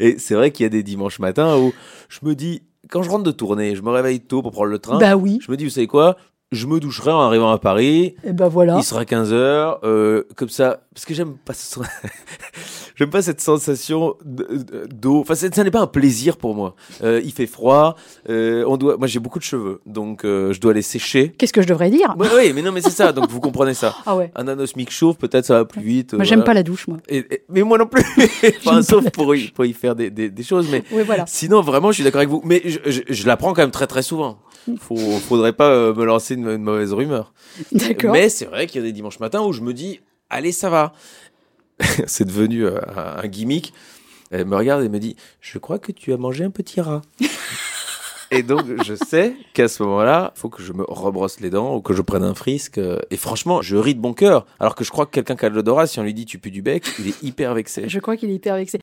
Et 0.00 0.18
c'est 0.18 0.34
vrai 0.34 0.50
qu'il 0.50 0.64
y 0.64 0.66
a 0.66 0.68
des 0.68 0.82
dimanches 0.82 1.18
matins 1.18 1.56
où 1.56 1.72
je 2.10 2.18
me 2.24 2.34
dis, 2.34 2.62
quand 2.90 3.02
je 3.02 3.08
rentre 3.08 3.24
de 3.24 3.30
tournée, 3.30 3.74
je 3.74 3.80
me 3.80 3.88
réveille 3.90 4.20
tôt 4.20 4.42
pour 4.42 4.52
prendre 4.52 4.68
le 4.68 4.78
train. 4.78 4.98
Bah 4.98 5.16
oui. 5.16 5.38
Je 5.40 5.50
me 5.50 5.56
dis, 5.56 5.64
vous 5.64 5.70
savez 5.70 5.86
quoi? 5.86 6.18
Je 6.50 6.66
me 6.66 6.80
doucherai 6.80 7.10
en 7.12 7.20
arrivant 7.20 7.50
à 7.50 7.58
Paris. 7.58 8.14
Et 8.24 8.32
ben 8.32 8.48
voilà. 8.48 8.76
Il 8.78 8.82
sera 8.82 9.04
15h, 9.04 9.80
euh, 9.84 10.22
comme 10.34 10.48
ça, 10.48 10.80
parce 10.94 11.04
que 11.04 11.12
j'aime 11.12 11.34
pas, 11.44 11.52
ce- 11.52 11.78
j'aime 12.96 13.10
pas 13.10 13.20
cette 13.20 13.42
sensation 13.42 14.14
de- 14.24 14.46
de- 14.56 14.86
d'eau. 14.90 15.20
Enfin, 15.20 15.34
ça 15.34 15.62
n'est 15.62 15.70
pas 15.70 15.80
un 15.82 15.86
plaisir 15.86 16.38
pour 16.38 16.54
moi. 16.54 16.74
Euh, 17.02 17.20
il 17.22 17.32
fait 17.32 17.46
froid, 17.46 17.96
euh, 18.30 18.64
on 18.66 18.78
doit, 18.78 18.96
moi 18.96 19.06
j'ai 19.06 19.18
beaucoup 19.20 19.38
de 19.38 19.44
cheveux, 19.44 19.82
donc 19.84 20.24
euh, 20.24 20.54
je 20.54 20.60
dois 20.60 20.72
les 20.72 20.80
sécher. 20.80 21.34
Qu'est-ce 21.36 21.52
que 21.52 21.60
je 21.60 21.68
devrais 21.68 21.90
dire 21.90 22.14
Oui, 22.18 22.28
oui, 22.34 22.52
mais 22.54 22.62
non, 22.62 22.72
mais 22.72 22.80
c'est 22.80 22.88
ça, 22.90 23.12
donc 23.12 23.28
vous 23.28 23.40
comprenez 23.40 23.74
ça. 23.74 23.94
Ah 24.06 24.16
ouais. 24.16 24.30
Un 24.34 24.48
anosmique 24.48 24.90
chauve, 24.90 25.16
peut-être 25.16 25.44
ça 25.44 25.54
va 25.58 25.64
plus 25.66 25.82
vite. 25.82 26.14
Moi 26.14 26.24
j'aime 26.24 26.44
pas 26.44 26.54
la 26.54 26.62
douche 26.62 26.88
moi. 26.88 26.96
Et- 27.10 27.18
et- 27.30 27.42
mais 27.50 27.62
moi 27.62 27.76
non 27.76 27.86
plus. 27.86 28.02
enfin, 28.64 28.80
sauf 28.80 29.10
pour 29.10 29.34
y, 29.34 29.48
pour 29.48 29.66
y 29.66 29.74
faire 29.74 29.94
des, 29.94 30.08
des, 30.10 30.30
des 30.30 30.42
choses, 30.42 30.66
mais 30.70 30.82
Oui 30.92 31.02
voilà. 31.04 31.24
sinon 31.26 31.60
vraiment, 31.60 31.90
je 31.90 31.96
suis 31.96 32.04
d'accord 32.04 32.20
avec 32.20 32.30
vous. 32.30 32.40
Mais 32.42 32.62
je, 32.64 32.78
je, 32.90 33.02
je 33.06 33.26
la 33.26 33.36
prends 33.36 33.52
quand 33.52 33.60
même 33.60 33.70
très 33.70 33.86
très 33.86 34.02
souvent. 34.02 34.38
Faut, 34.80 34.96
faudrait 34.96 35.52
pas 35.54 35.92
me 35.94 36.04
lancer 36.04 36.36
une, 36.38 36.48
une 36.48 36.62
mauvaise 36.62 36.92
rumeur. 36.92 37.32
D'accord. 37.72 38.12
Mais 38.12 38.28
c'est 38.28 38.46
vrai 38.46 38.66
qu'il 38.66 38.80
y 38.80 38.84
a 38.84 38.86
des 38.86 38.92
dimanches 38.92 39.20
matins 39.20 39.42
où 39.42 39.52
je 39.52 39.62
me 39.62 39.72
dis, 39.72 40.00
allez, 40.30 40.52
ça 40.52 40.70
va. 40.70 40.92
c'est 42.06 42.24
devenu 42.24 42.64
euh, 42.64 42.80
un, 42.96 43.22
un 43.22 43.26
gimmick. 43.28 43.72
Elle 44.30 44.46
me 44.46 44.56
regarde 44.56 44.82
et 44.84 44.88
me 44.88 44.98
dit, 44.98 45.16
je 45.40 45.58
crois 45.58 45.78
que 45.78 45.92
tu 45.92 46.12
as 46.12 46.16
mangé 46.16 46.44
un 46.44 46.50
petit 46.50 46.80
rat. 46.80 47.02
et 48.30 48.42
donc, 48.42 48.66
je 48.84 48.94
sais 48.94 49.34
qu'à 49.54 49.68
ce 49.68 49.82
moment-là, 49.84 50.32
il 50.36 50.40
faut 50.40 50.50
que 50.50 50.62
je 50.62 50.72
me 50.72 50.84
rebrosse 50.86 51.40
les 51.40 51.50
dents 51.50 51.74
ou 51.76 51.80
que 51.80 51.94
je 51.94 52.02
prenne 52.02 52.24
un 52.24 52.34
frisque. 52.34 52.78
Et 53.10 53.16
franchement, 53.16 53.62
je 53.62 53.76
ris 53.76 53.94
de 53.94 54.00
bon 54.00 54.12
cœur. 54.12 54.44
Alors 54.60 54.74
que 54.74 54.84
je 54.84 54.90
crois 54.90 55.06
que 55.06 55.12
quelqu'un 55.12 55.36
qui 55.36 55.46
a 55.46 55.50
de 55.50 55.54
l'odorat, 55.54 55.86
si 55.86 55.98
on 55.98 56.02
lui 56.02 56.14
dit 56.14 56.26
tu 56.26 56.38
pues 56.38 56.50
du 56.50 56.62
bec, 56.62 56.84
il 56.98 57.08
est 57.08 57.22
hyper 57.22 57.54
vexé. 57.54 57.88
Je 57.88 57.98
crois 58.00 58.16
qu'il 58.16 58.30
est 58.30 58.34
hyper 58.34 58.56
vexé. 58.56 58.80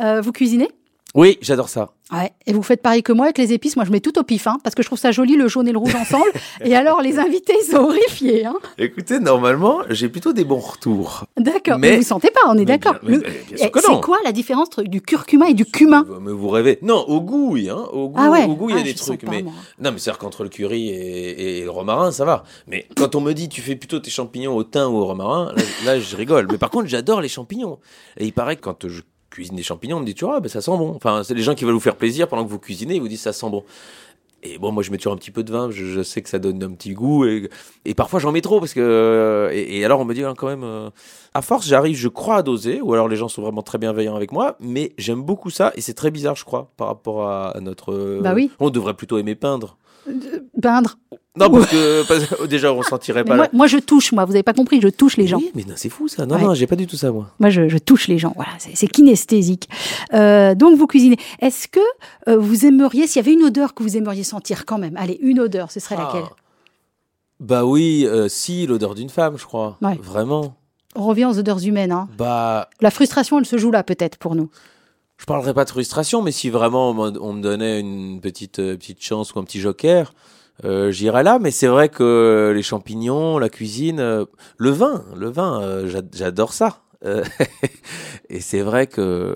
Euh, 0.00 0.20
vous 0.22 0.32
cuisinez? 0.32 0.70
Oui, 1.14 1.38
j'adore 1.40 1.68
ça. 1.70 1.90
Ouais. 2.12 2.32
Et 2.46 2.52
vous 2.52 2.62
faites 2.62 2.80
pareil 2.82 3.02
que 3.02 3.12
moi 3.12 3.26
avec 3.26 3.38
les 3.38 3.52
épices. 3.52 3.76
Moi 3.76 3.84
je 3.84 3.90
mets 3.90 4.00
tout 4.00 4.18
au 4.18 4.22
pif, 4.22 4.46
hein, 4.46 4.58
parce 4.62 4.74
que 4.74 4.82
je 4.82 4.88
trouve 4.88 4.98
ça 4.98 5.10
joli 5.10 5.36
le 5.36 5.48
jaune 5.48 5.66
et 5.68 5.72
le 5.72 5.78
rouge 5.78 5.94
ensemble. 5.94 6.30
et 6.64 6.74
alors 6.76 7.00
les 7.02 7.18
invités 7.18 7.54
ils 7.62 7.70
sont 7.70 7.78
horrifiés. 7.78 8.44
Hein. 8.46 8.54
Écoutez, 8.78 9.18
normalement, 9.18 9.80
j'ai 9.90 10.08
plutôt 10.08 10.32
des 10.32 10.44
bons 10.44 10.58
retours. 10.60 11.24
D'accord. 11.38 11.78
Mais- 11.78 11.90
Mais 11.92 11.96
vous 11.98 12.02
sentez 12.02 12.30
pas, 12.30 12.40
on 12.48 12.56
est 12.58 12.64
d'accord. 12.66 12.96
Le- 13.02 13.22
Eh. 13.52 13.56
C'est 13.56 13.70
quoi 14.00 14.18
la 14.24 14.32
différence 14.32 14.68
entre 14.68 14.82
du 14.84 15.00
curcuma 15.00 15.48
et 15.50 15.54
du 15.54 15.64
cumin? 15.64 16.06
Mais 16.20 16.32
vous 16.32 16.48
rêvez. 16.48 16.78
Non, 16.82 17.04
au 17.08 17.20
goût, 17.20 17.52
oui. 17.52 17.68
Hein. 17.70 17.84
Au 17.92 18.08
goût, 18.08 18.20
Ah 18.22 18.30
ouais. 18.30 18.44
au 18.44 18.54
goût, 18.54 18.68
il 18.70 18.76
y 18.76 18.78
a 18.78 18.82
Ah, 18.82 18.84
des 18.84 18.94
trucs. 18.94 19.24
pas, 19.24 19.30
mais 19.30 19.42
moi. 19.42 19.52
non, 19.80 19.92
mais 19.92 19.98
c'est-à-dire 19.98 20.18
qu'entre 20.18 20.44
le 20.44 20.50
curry 20.50 20.88
et, 20.90 21.58
et 21.60 21.64
le 21.64 21.70
romarin, 21.70 22.10
ça 22.12 22.24
va. 22.26 22.44
Mais 22.66 22.86
quand 22.96 23.14
on 23.14 23.20
me 23.20 23.32
dit 23.32 23.48
tu 23.48 23.60
fais 23.62 23.76
plutôt 23.76 23.98
tes 23.98 24.10
champignons 24.10 24.54
au 24.56 24.62
thym 24.64 24.88
ou 24.92 24.96
au 24.98 25.06
romarin, 25.06 25.52
là, 25.56 25.62
là, 25.94 25.98
je 26.00 26.16
rigole. 26.16 26.48
Mais 26.50 26.58
par 26.58 26.70
contre, 26.70 26.86
j'adore 26.86 27.20
les 27.22 27.28
champignons. 27.28 27.78
Et 28.18 28.26
il 28.26 28.32
paraît 28.32 28.56
que 28.56 28.62
quand 28.62 28.86
je 28.88 29.00
cuisine 29.38 29.56
des 29.56 29.62
champignons, 29.62 29.96
on 29.98 30.00
me 30.00 30.06
dit 30.06 30.14
tu 30.14 30.24
vois, 30.24 30.40
ben, 30.40 30.48
ça 30.48 30.60
sent 30.60 30.76
bon. 30.76 30.92
Enfin, 30.96 31.22
c'est 31.24 31.34
les 31.34 31.42
gens 31.42 31.54
qui 31.54 31.64
veulent 31.64 31.74
vous 31.74 31.80
faire 31.80 31.96
plaisir 31.96 32.26
pendant 32.28 32.44
que 32.44 32.50
vous 32.50 32.58
cuisinez, 32.58 32.94
ils 32.96 33.00
vous 33.00 33.08
disent 33.08 33.22
ça 33.22 33.32
sent 33.32 33.48
bon. 33.50 33.62
Et 34.44 34.56
bon, 34.58 34.70
moi, 34.70 34.84
je 34.84 34.92
mets 34.92 34.98
toujours 34.98 35.14
un 35.14 35.16
petit 35.16 35.32
peu 35.32 35.42
de 35.42 35.50
vin. 35.50 35.68
Je, 35.72 35.84
je 35.86 36.00
sais 36.00 36.22
que 36.22 36.28
ça 36.28 36.38
donne 36.38 36.62
un 36.62 36.70
petit 36.70 36.92
goût. 36.92 37.24
Et, 37.24 37.50
et 37.84 37.94
parfois, 37.94 38.20
j'en 38.20 38.30
mets 38.30 38.40
trop 38.40 38.60
parce 38.60 38.72
que. 38.72 38.78
euh, 38.80 39.50
Et, 39.52 39.78
et 39.78 39.84
alors, 39.84 39.98
on 39.98 40.04
me 40.04 40.14
dit 40.14 40.22
hein, 40.22 40.34
quand 40.38 40.46
même. 40.46 40.62
euh, 40.62 40.90
à 41.34 41.42
force, 41.42 41.66
j'arrive, 41.66 41.96
je 41.96 42.06
crois, 42.06 42.36
à 42.36 42.42
doser. 42.42 42.80
Ou 42.80 42.92
alors, 42.94 43.08
les 43.08 43.16
gens 43.16 43.26
sont 43.26 43.42
vraiment 43.42 43.62
très 43.62 43.78
bienveillants 43.78 44.14
avec 44.14 44.30
moi. 44.30 44.56
Mais 44.60 44.92
j'aime 44.96 45.22
beaucoup 45.22 45.50
ça. 45.50 45.72
Et 45.74 45.80
c'est 45.80 45.94
très 45.94 46.12
bizarre, 46.12 46.36
je 46.36 46.44
crois, 46.44 46.70
par 46.76 46.86
rapport 46.86 47.24
à, 47.28 47.48
à 47.56 47.60
notre. 47.60 47.92
euh, 47.92 48.20
Bah 48.22 48.32
oui. 48.34 48.48
On 48.60 48.70
devrait 48.70 48.94
plutôt 48.94 49.18
aimer 49.18 49.34
peindre. 49.34 49.76
Peindre. 50.60 50.98
Non, 51.36 51.50
parce 51.50 51.66
que 51.70 52.06
parce 52.08 52.26
que 52.26 52.46
déjà, 52.46 52.72
on 52.72 52.82
sentirait 52.82 53.22
Mais 53.22 53.28
pas. 53.30 53.36
moi, 53.36 53.44
la- 53.44 53.50
moi, 53.56 53.66
je 53.68 53.78
touche, 53.78 54.10
moi. 54.12 54.24
Vous 54.24 54.32
avez 54.32 54.42
pas 54.42 54.52
compris, 54.54 54.80
je 54.80 54.88
touche 54.88 55.16
les 55.16 55.28
gens. 55.28 55.38
Oui, 55.38 55.52
mais 55.54 55.62
non, 55.62 55.74
c'est 55.76 55.88
fou 55.88 56.08
ça. 56.08 56.26
Non, 56.26 56.34
Ouais. 56.34 56.42
non, 56.42 56.54
j'ai 56.54 56.66
pas 56.66 56.74
du 56.74 56.86
tout 56.88 56.96
ça, 56.96 57.12
moi. 57.12 57.30
Moi, 57.38 57.50
je, 57.50 57.68
je 57.68 57.78
touche 57.78 58.08
les 58.08 58.18
gens. 58.18 58.32
Voilà, 58.34 58.50
c'est 58.58 58.74
c'est 58.76 58.88
kinesthésique. 58.88 59.68
Euh, 60.14 60.54
donc, 60.56 60.76
vous 60.76 60.86
cuisinez. 60.88 61.16
Est-ce 61.40 61.68
que 61.68 61.78
euh, 62.28 62.36
vous 62.38 62.66
aimeriez, 62.66 63.06
s'il 63.06 63.22
y 63.22 63.24
avait 63.24 63.34
une 63.34 63.44
odeur 63.44 63.74
que 63.74 63.84
vous 63.84 63.96
aimeriez 63.96 64.24
sentir 64.24 64.66
quand 64.66 64.78
même, 64.78 64.96
allez, 64.96 65.18
une 65.22 65.38
odeur, 65.38 65.70
ce 65.70 65.78
serait 65.78 65.96
laquelle? 65.96 66.24
Ah. 66.26 66.34
Bah 67.40 67.64
oui, 67.64 68.04
euh, 68.04 68.28
si, 68.28 68.66
l'odeur 68.66 68.96
d'une 68.96 69.10
femme, 69.10 69.38
je 69.38 69.44
crois. 69.44 69.78
Ouais. 69.80 69.96
Vraiment. 70.02 70.56
On 70.96 71.06
revient 71.06 71.26
aux 71.26 71.38
odeurs 71.38 71.64
humaines. 71.64 71.92
Hein. 71.92 72.08
Bah, 72.18 72.68
La 72.80 72.90
frustration, 72.90 73.38
elle 73.38 73.46
se 73.46 73.58
joue 73.58 73.70
là, 73.70 73.84
peut-être, 73.84 74.16
pour 74.18 74.34
nous. 74.34 74.50
Je 75.18 75.24
parlerai 75.26 75.52
pas 75.54 75.64
de 75.64 75.70
frustration, 75.70 76.22
mais 76.22 76.32
si 76.32 76.48
vraiment 76.50 76.90
on 76.90 76.94
me, 76.94 77.20
on 77.20 77.32
me 77.34 77.42
donnait 77.42 77.80
une 77.80 78.20
petite, 78.20 78.60
euh, 78.60 78.76
petite 78.76 79.02
chance 79.02 79.34
ou 79.34 79.38
un 79.40 79.44
petit 79.44 79.60
joker, 79.60 80.14
euh, 80.64 80.90
j'irais 80.90 81.22
là. 81.24 81.38
Mais 81.40 81.50
c'est 81.50 81.66
vrai 81.66 81.88
que 81.88 82.52
les 82.54 82.62
champignons, 82.62 83.38
la 83.38 83.48
cuisine, 83.48 84.00
euh, 84.00 84.24
le 84.56 84.70
vin, 84.70 85.04
le 85.16 85.28
vin, 85.30 85.60
euh, 85.62 85.88
j'a- 85.88 86.02
j'adore 86.14 86.52
ça. 86.52 86.82
Et 88.30 88.40
c'est 88.40 88.60
vrai 88.60 88.86
que 88.86 89.00
euh, 89.00 89.34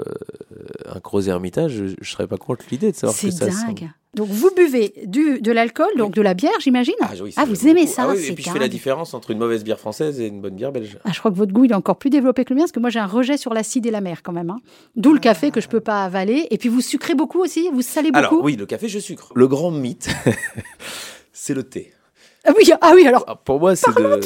un 0.86 0.98
gros 1.00 1.22
ermitage, 1.22 1.72
je, 1.72 1.84
je 2.00 2.10
serais 2.10 2.26
pas 2.26 2.36
contre 2.36 2.64
l'idée 2.70 2.92
de 2.92 2.96
savoir 2.96 3.14
que 3.14 3.20
C'est 3.20 3.30
ça 3.30 3.50
sent. 3.50 3.66
dingue. 3.66 3.90
Donc, 4.14 4.28
vous 4.28 4.50
buvez 4.54 4.92
du, 5.06 5.40
de 5.40 5.50
l'alcool, 5.52 5.88
donc 5.96 6.12
de 6.12 6.20
la 6.20 6.34
bière, 6.34 6.52
j'imagine 6.60 6.92
Ah, 7.00 7.12
oui, 7.22 7.32
ça, 7.32 7.46
vous 7.46 7.66
aimez 7.66 7.86
ça 7.86 8.02
Ah 8.06 8.12
oui, 8.12 8.18
c'est 8.20 8.32
Et 8.32 8.34
puis 8.34 8.44
je 8.44 8.50
fais 8.50 8.58
la 8.58 8.66
dingue. 8.66 8.72
différence 8.72 9.14
entre 9.14 9.30
une 9.30 9.38
mauvaise 9.38 9.64
bière 9.64 9.78
française 9.80 10.20
et 10.20 10.26
une 10.26 10.42
bonne 10.42 10.54
bière 10.54 10.70
belge. 10.70 10.98
Ah, 11.06 11.10
je 11.14 11.18
crois 11.18 11.30
que 11.30 11.36
votre 11.38 11.52
goût 11.54 11.64
il 11.64 11.70
est 11.72 11.74
encore 11.74 11.96
plus 11.96 12.10
développé 12.10 12.44
que 12.44 12.50
le 12.52 12.56
mien, 12.56 12.64
parce 12.64 12.72
que 12.72 12.80
moi 12.80 12.90
j'ai 12.90 12.98
un 12.98 13.06
rejet 13.06 13.38
sur 13.38 13.54
l'acide 13.54 13.86
et 13.86 13.90
la 13.90 14.02
mer 14.02 14.22
quand 14.22 14.32
même. 14.32 14.50
hein. 14.50 14.58
D'où 14.96 15.14
le 15.14 15.18
café 15.20 15.50
que 15.50 15.62
je 15.62 15.68
peux 15.68 15.80
pas 15.80 16.04
avaler. 16.04 16.46
Et 16.50 16.58
puis 16.58 16.68
vous 16.68 16.82
sucrez 16.82 17.14
beaucoup 17.14 17.40
aussi, 17.40 17.70
vous 17.72 17.80
salez 17.80 18.10
beaucoup? 18.12 18.18
Alors 18.18 18.44
oui, 18.44 18.56
le 18.56 18.66
café, 18.66 18.86
je 18.88 18.98
sucre. 18.98 19.32
Le 19.34 19.48
grand 19.48 19.70
mythe, 19.70 20.10
c'est 21.32 21.54
le 21.54 21.62
thé. 21.62 21.92
Ah 22.44 22.52
oui, 22.56 22.70
ah 22.80 22.92
oui, 22.94 23.06
alors 23.06 23.24
Ah, 23.26 23.36
pour 23.36 23.60
moi, 23.60 23.76
c'est 23.76 23.94
de, 23.94 24.20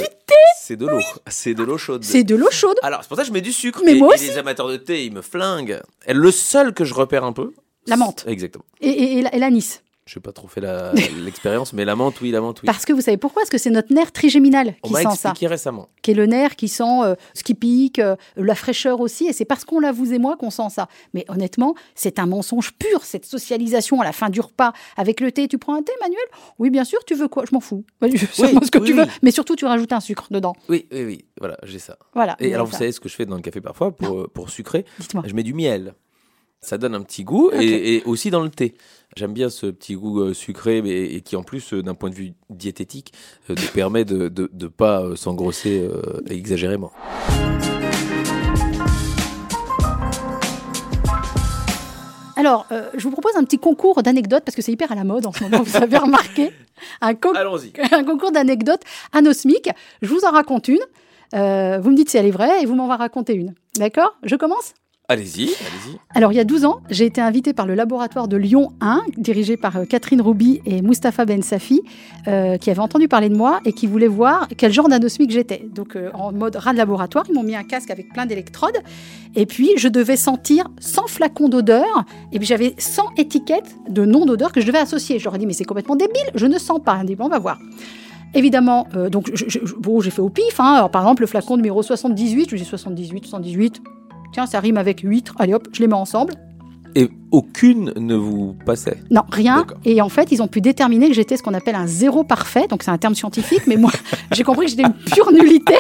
c'est 0.59 0.77
de 0.77 0.87
l'eau. 0.87 1.01
C'est 1.29 1.55
de 1.55 1.63
l'eau 1.65 1.77
chaude. 1.79 2.03
c'est 2.05 2.25
de 2.25 2.35
l'eau 2.35 2.51
chaude. 2.51 2.77
Alors, 2.83 3.01
c'est 3.03 3.09
pour 3.09 3.17
ça 3.17 3.23
que 3.25 3.29
je 3.29 3.33
mets 3.33 3.41
du 3.43 3.53
sucre. 3.53 3.83
Mais 3.85 3.93
et, 3.93 3.99
moi 3.99 4.15
et 4.15 4.19
aussi. 4.19 4.29
les 4.29 4.39
amateurs 4.39 4.69
de 4.69 4.77
thé, 4.77 5.05
ils 5.05 5.13
me 5.13 5.23
flinguent. 5.23 5.81
Et 6.07 6.15
le 6.15 6.31
seul 6.31 6.73
que 6.73 6.85
je 6.85 6.95
repère 6.95 7.25
un 7.25 7.33
peu. 7.33 7.53
La 7.87 7.97
menthe. 7.97 8.25
Exactement. 8.27 8.65
Et, 8.81 8.89
et, 8.89 9.19
et 9.19 9.39
l'anis. 9.39 9.83
Je 10.07 10.19
n'ai 10.19 10.23
pas 10.23 10.31
trop 10.33 10.47
fait 10.47 10.61
l'expérience, 11.25 11.73
mais 11.73 11.85
la 11.85 11.97
menthe, 11.97 12.21
oui, 12.21 12.31
la 12.31 12.41
menthe, 12.41 12.63
oui. 12.63 12.67
Parce 12.67 12.85
que 12.85 12.93
vous 12.93 13.01
savez 13.01 13.17
pourquoi? 13.17 13.43
Parce 13.43 13.51
que 13.51 13.59
c'est 13.59 13.71
notre 13.71 13.93
nerf 13.93 14.13
trigéminal 14.13 14.75
On 14.85 14.89
qui 14.89 14.95
sent 14.95 15.03
ça. 15.03 15.11
expliqué 15.31 15.47
récemment. 15.49 15.89
Qui 16.01 16.13
est 16.13 16.15
le 16.15 16.27
nerf 16.27 16.55
qui 16.55 16.69
sent 16.69 16.85
euh, 17.03 17.17
ce 17.35 17.43
qui 17.43 17.55
pique, 17.55 17.99
euh, 17.99 18.15
la 18.37 18.55
fraîcheur 18.55 19.01
aussi. 19.01 19.27
Et 19.27 19.33
c'est 19.33 19.45
parce 19.45 19.65
qu'on 19.65 19.81
l'a, 19.81 19.91
vous 19.91 20.13
et 20.13 20.19
moi, 20.19 20.37
qu'on 20.37 20.51
sent 20.51 20.71
ça. 20.71 20.87
Mais 21.13 21.25
honnêtement, 21.29 21.75
c'est 21.97 22.21
un 22.21 22.27
mensonge 22.27 22.73
pur, 22.79 23.05
cette 23.05 23.27
socialisation 23.27 24.01
à 24.01 24.05
la 24.05 24.13
fin 24.13 24.31
du 24.31 24.41
repas 24.41 24.73
avec 24.97 25.21
le 25.21 25.33
thé. 25.33 25.49
Tu 25.49 25.59
prends 25.59 25.75
un 25.75 25.83
thé, 25.83 25.93
Manuel? 26.01 26.21
Oui, 26.61 26.71
bien 26.71 26.85
sûr, 26.85 27.01
tu 27.05 27.15
veux 27.17 27.27
quoi? 27.27 27.45
Je 27.49 27.53
m'en 27.53 27.61
fous. 27.61 27.85
Vas-y, 28.01 28.17
Sers-moi 28.19 28.63
ce 28.65 28.71
que 28.71 28.79
oui, 28.79 28.87
tu 28.87 28.93
oui. 28.93 29.01
veux. 29.01 29.07
Mais 29.23 29.33
surtout, 29.33 29.57
tu 29.57 29.65
rajoutes 29.65 29.93
un 29.93 30.01
sucre 30.01 30.29
dedans. 30.31 30.55
Oui, 30.69 30.87
oui, 30.93 31.05
oui. 31.05 31.25
Voilà, 31.41 31.57
j'ai 31.65 31.81
ça. 31.81 31.99
Voilà. 32.15 32.37
Et 32.39 32.55
alors, 32.55 32.67
vous 32.67 32.73
savez 32.73 32.93
ce 32.93 33.01
que 33.01 33.09
je 33.09 33.15
fais 33.17 33.27
dans 33.27 33.35
le 33.37 33.43
café 33.43 33.61
parfois 33.61 33.91
pour, 33.91 34.21
euh, 34.21 34.31
pour 34.33 34.51
sucrer? 34.51 34.85
Dites-moi. 35.01 35.25
Je 35.27 35.35
mets 35.35 35.43
du 35.43 35.53
miel. 35.53 35.95
Ça 36.61 36.79
donne 36.79 36.95
un 36.95 37.03
petit 37.03 37.23
goût 37.23 37.51
et, 37.53 37.97
et 37.97 38.03
aussi 38.05 38.31
dans 38.31 38.43
le 38.43 38.49
thé. 38.51 38.75
J'aime 39.17 39.33
bien 39.33 39.51
ce 39.51 39.67
petit 39.67 39.95
goût 39.95 40.21
euh, 40.21 40.35
sucré 40.35 40.83
mais, 40.83 41.05
et 41.15 41.21
qui 41.21 41.37
en 41.37 41.43
plus, 41.43 41.73
euh, 41.75 41.83
d'un 41.83 41.95
point 41.95 42.11
de 42.11 42.15
vue 42.15 42.33
diététique, 42.51 43.13
euh, 43.51 43.55
nous 43.57 43.69
permet 43.73 44.05
de 44.05 44.33
ne 44.53 44.67
pas 44.67 45.15
s'engrosser 45.17 45.89
exagérément. 46.29 46.91
Alors, 52.39 52.67
euh, 52.71 52.91
je 52.95 53.03
vous 53.05 53.11
propose 53.11 53.35
un 53.37 53.45
petit 53.45 53.59
concours 53.59 54.03
d'anecdotes 54.03 54.45
parce 54.45 54.55
que 54.55 54.61
c'est 54.61 54.73
hyper 54.73 54.93
à 54.93 54.95
la 54.95 55.05
mode 55.05 55.25
en 55.27 55.33
ce 55.33 55.43
moment, 55.43 55.63
vous 55.63 55.77
avez 55.77 55.97
remarqué. 55.97 56.51
Un, 57.01 57.15
con- 57.15 57.33
un 57.93 58.05
concours 58.05 58.31
d'anecdotes 58.31 58.83
anosmiques. 59.13 59.71
Je 60.03 60.09
vous 60.09 60.21
en 60.25 60.31
raconte 60.33 60.69
une. 60.69 60.79
Euh, 61.35 61.79
vous 61.81 61.91
me 61.91 61.97
dites 61.97 62.11
si 62.11 62.19
elle 62.19 62.27
est 62.27 62.31
vraie 62.31 62.63
et 62.63 62.67
vous 62.67 62.75
m'en 62.75 62.89
raconter 62.89 63.33
une. 63.35 63.55
D'accord? 63.77 64.17
Je 64.23 64.37
commence? 64.37 64.75
Allez-y, 65.09 65.43
allez-y. 65.45 65.99
Alors, 66.17 66.33
il 66.33 66.35
y 66.35 66.41
a 66.41 66.45
12 66.45 66.65
ans, 66.65 66.81
j'ai 66.91 67.05
été 67.05 67.21
invitée 67.21 67.53
par 67.53 67.65
le 67.65 67.77
laboratoire 67.77 68.27
de 68.27 68.37
Lyon 68.37 68.73
1, 68.81 69.03
dirigé 69.17 69.57
par 69.57 69.77
euh, 69.77 69.85
Catherine 69.85 70.21
Rouby 70.21 70.61
et 70.67 70.83
Mustapha 70.83 71.25
Ben 71.25 71.43
Safi, 71.45 71.83
euh, 72.27 72.57
qui 72.57 72.73
avaient 72.73 72.81
entendu 72.81 73.07
parler 73.07 73.29
de 73.29 73.37
moi 73.37 73.61
et 73.65 73.73
qui 73.73 73.87
voulaient 73.87 74.09
voir 74.09 74.49
quel 74.57 74.73
genre 74.73 74.89
d'anosmique 74.89 75.31
j'étais. 75.31 75.65
Donc, 75.73 75.95
euh, 75.95 76.11
en 76.13 76.33
mode 76.33 76.57
rat 76.57 76.73
de 76.73 76.79
laboratoire, 76.79 77.25
ils 77.29 77.35
m'ont 77.35 77.45
mis 77.45 77.55
un 77.55 77.63
casque 77.63 77.93
avec 77.93 78.13
plein 78.13 78.27
d'électrodes. 78.27 78.79
Et 79.37 79.47
puis, 79.47 79.71
je 79.77 79.87
devais 79.87 80.17
sentir 80.17 80.67
100 80.81 81.07
flacons 81.07 81.49
d'odeur. 81.49 82.05
Et 82.33 82.39
puis, 82.41 82.47
j'avais 82.49 82.75
100 82.77 83.05
étiquettes 83.17 83.77
de 83.89 84.05
noms 84.05 84.27
d'odeur 84.27 84.51
que 84.51 84.61
je 84.61 84.67
devais 84.67 84.79
associer. 84.79 85.21
Je 85.21 85.25
leur 85.25 85.37
ai 85.37 85.39
dit, 85.39 85.47
mais 85.47 85.53
c'est 85.53 85.65
complètement 85.65 85.95
débile, 85.95 86.27
je 86.35 86.47
ne 86.47 86.59
sens 86.59 86.81
pas. 86.85 86.99
Ils 87.03 87.07
dit, 87.07 87.15
bon, 87.15 87.27
on 87.27 87.29
va 87.29 87.39
voir. 87.39 87.61
Évidemment, 88.35 88.89
donc 89.11 89.31
bon, 89.79 90.01
j'ai 90.01 90.11
fait 90.11 90.21
au 90.21 90.29
pif. 90.31 90.59
hein. 90.59 90.75
Alors, 90.75 90.91
par 90.91 91.03
exemple, 91.03 91.23
le 91.23 91.29
flacon 91.29 91.57
numéro 91.57 91.81
78, 91.83 92.51
je 92.51 92.57
dis 92.57 92.65
78, 92.65 93.25
78. 93.25 93.83
Tiens, 94.33 94.47
ça 94.47 94.61
rime 94.61 94.77
avec 94.77 95.01
8. 95.01 95.33
Allez 95.39 95.55
hop, 95.55 95.69
je 95.73 95.81
les 95.81 95.87
mets 95.87 95.95
ensemble. 95.95 96.35
Et 96.95 97.11
aucune 97.31 97.93
ne 97.97 98.15
vous 98.15 98.57
passait. 98.65 98.97
Non, 99.11 99.21
rien. 99.31 99.67
Et 99.85 100.01
en 100.01 100.09
fait, 100.09 100.33
ils 100.33 100.41
ont 100.41 100.49
pu 100.49 100.63
déterminer 100.63 101.09
que 101.09 101.15
j'étais 101.15 101.37
ce 101.37 101.43
qu'on 101.43 101.53
appelle 101.53 101.75
un 101.75 101.87
zéro 101.87 102.25
parfait. 102.25 102.67
Donc, 102.69 102.83
c'est 102.83 102.91
un 102.91 102.97
terme 102.97 103.15
scientifique, 103.15 103.67
mais 103.67 103.77
moi, 103.77 103.91
j'ai 104.33 104.45
compris 104.45 104.65
que 104.65 104.71
j'étais 104.71 104.85
une 104.85 104.95
pure 104.95 105.31
nullité. 105.31 105.77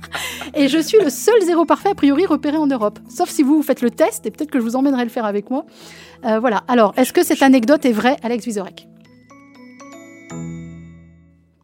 Et 0.54 0.66
je 0.66 0.78
suis 0.78 0.98
le 0.98 1.08
seul 1.08 1.40
zéro 1.42 1.66
parfait, 1.66 1.90
a 1.90 1.94
priori, 1.94 2.26
repéré 2.26 2.56
en 2.56 2.66
Europe. 2.66 2.98
Sauf 3.08 3.28
si 3.28 3.44
vous, 3.44 3.58
vous 3.58 3.62
faites 3.62 3.80
le 3.80 3.90
test, 3.90 4.26
et 4.26 4.32
peut-être 4.32 4.50
que 4.50 4.58
je 4.58 4.64
vous 4.64 4.74
emmènerai 4.74 5.04
le 5.04 5.10
faire 5.10 5.24
avec 5.24 5.50
moi. 5.50 5.66
Euh, 6.24 6.40
voilà. 6.40 6.64
Alors, 6.66 6.94
est-ce 6.96 7.12
que 7.12 7.22
cette 7.22 7.42
anecdote 7.42 7.84
est 7.84 7.92
vraie, 7.92 8.16
Alex 8.24 8.44
Vizorek? 8.44 8.88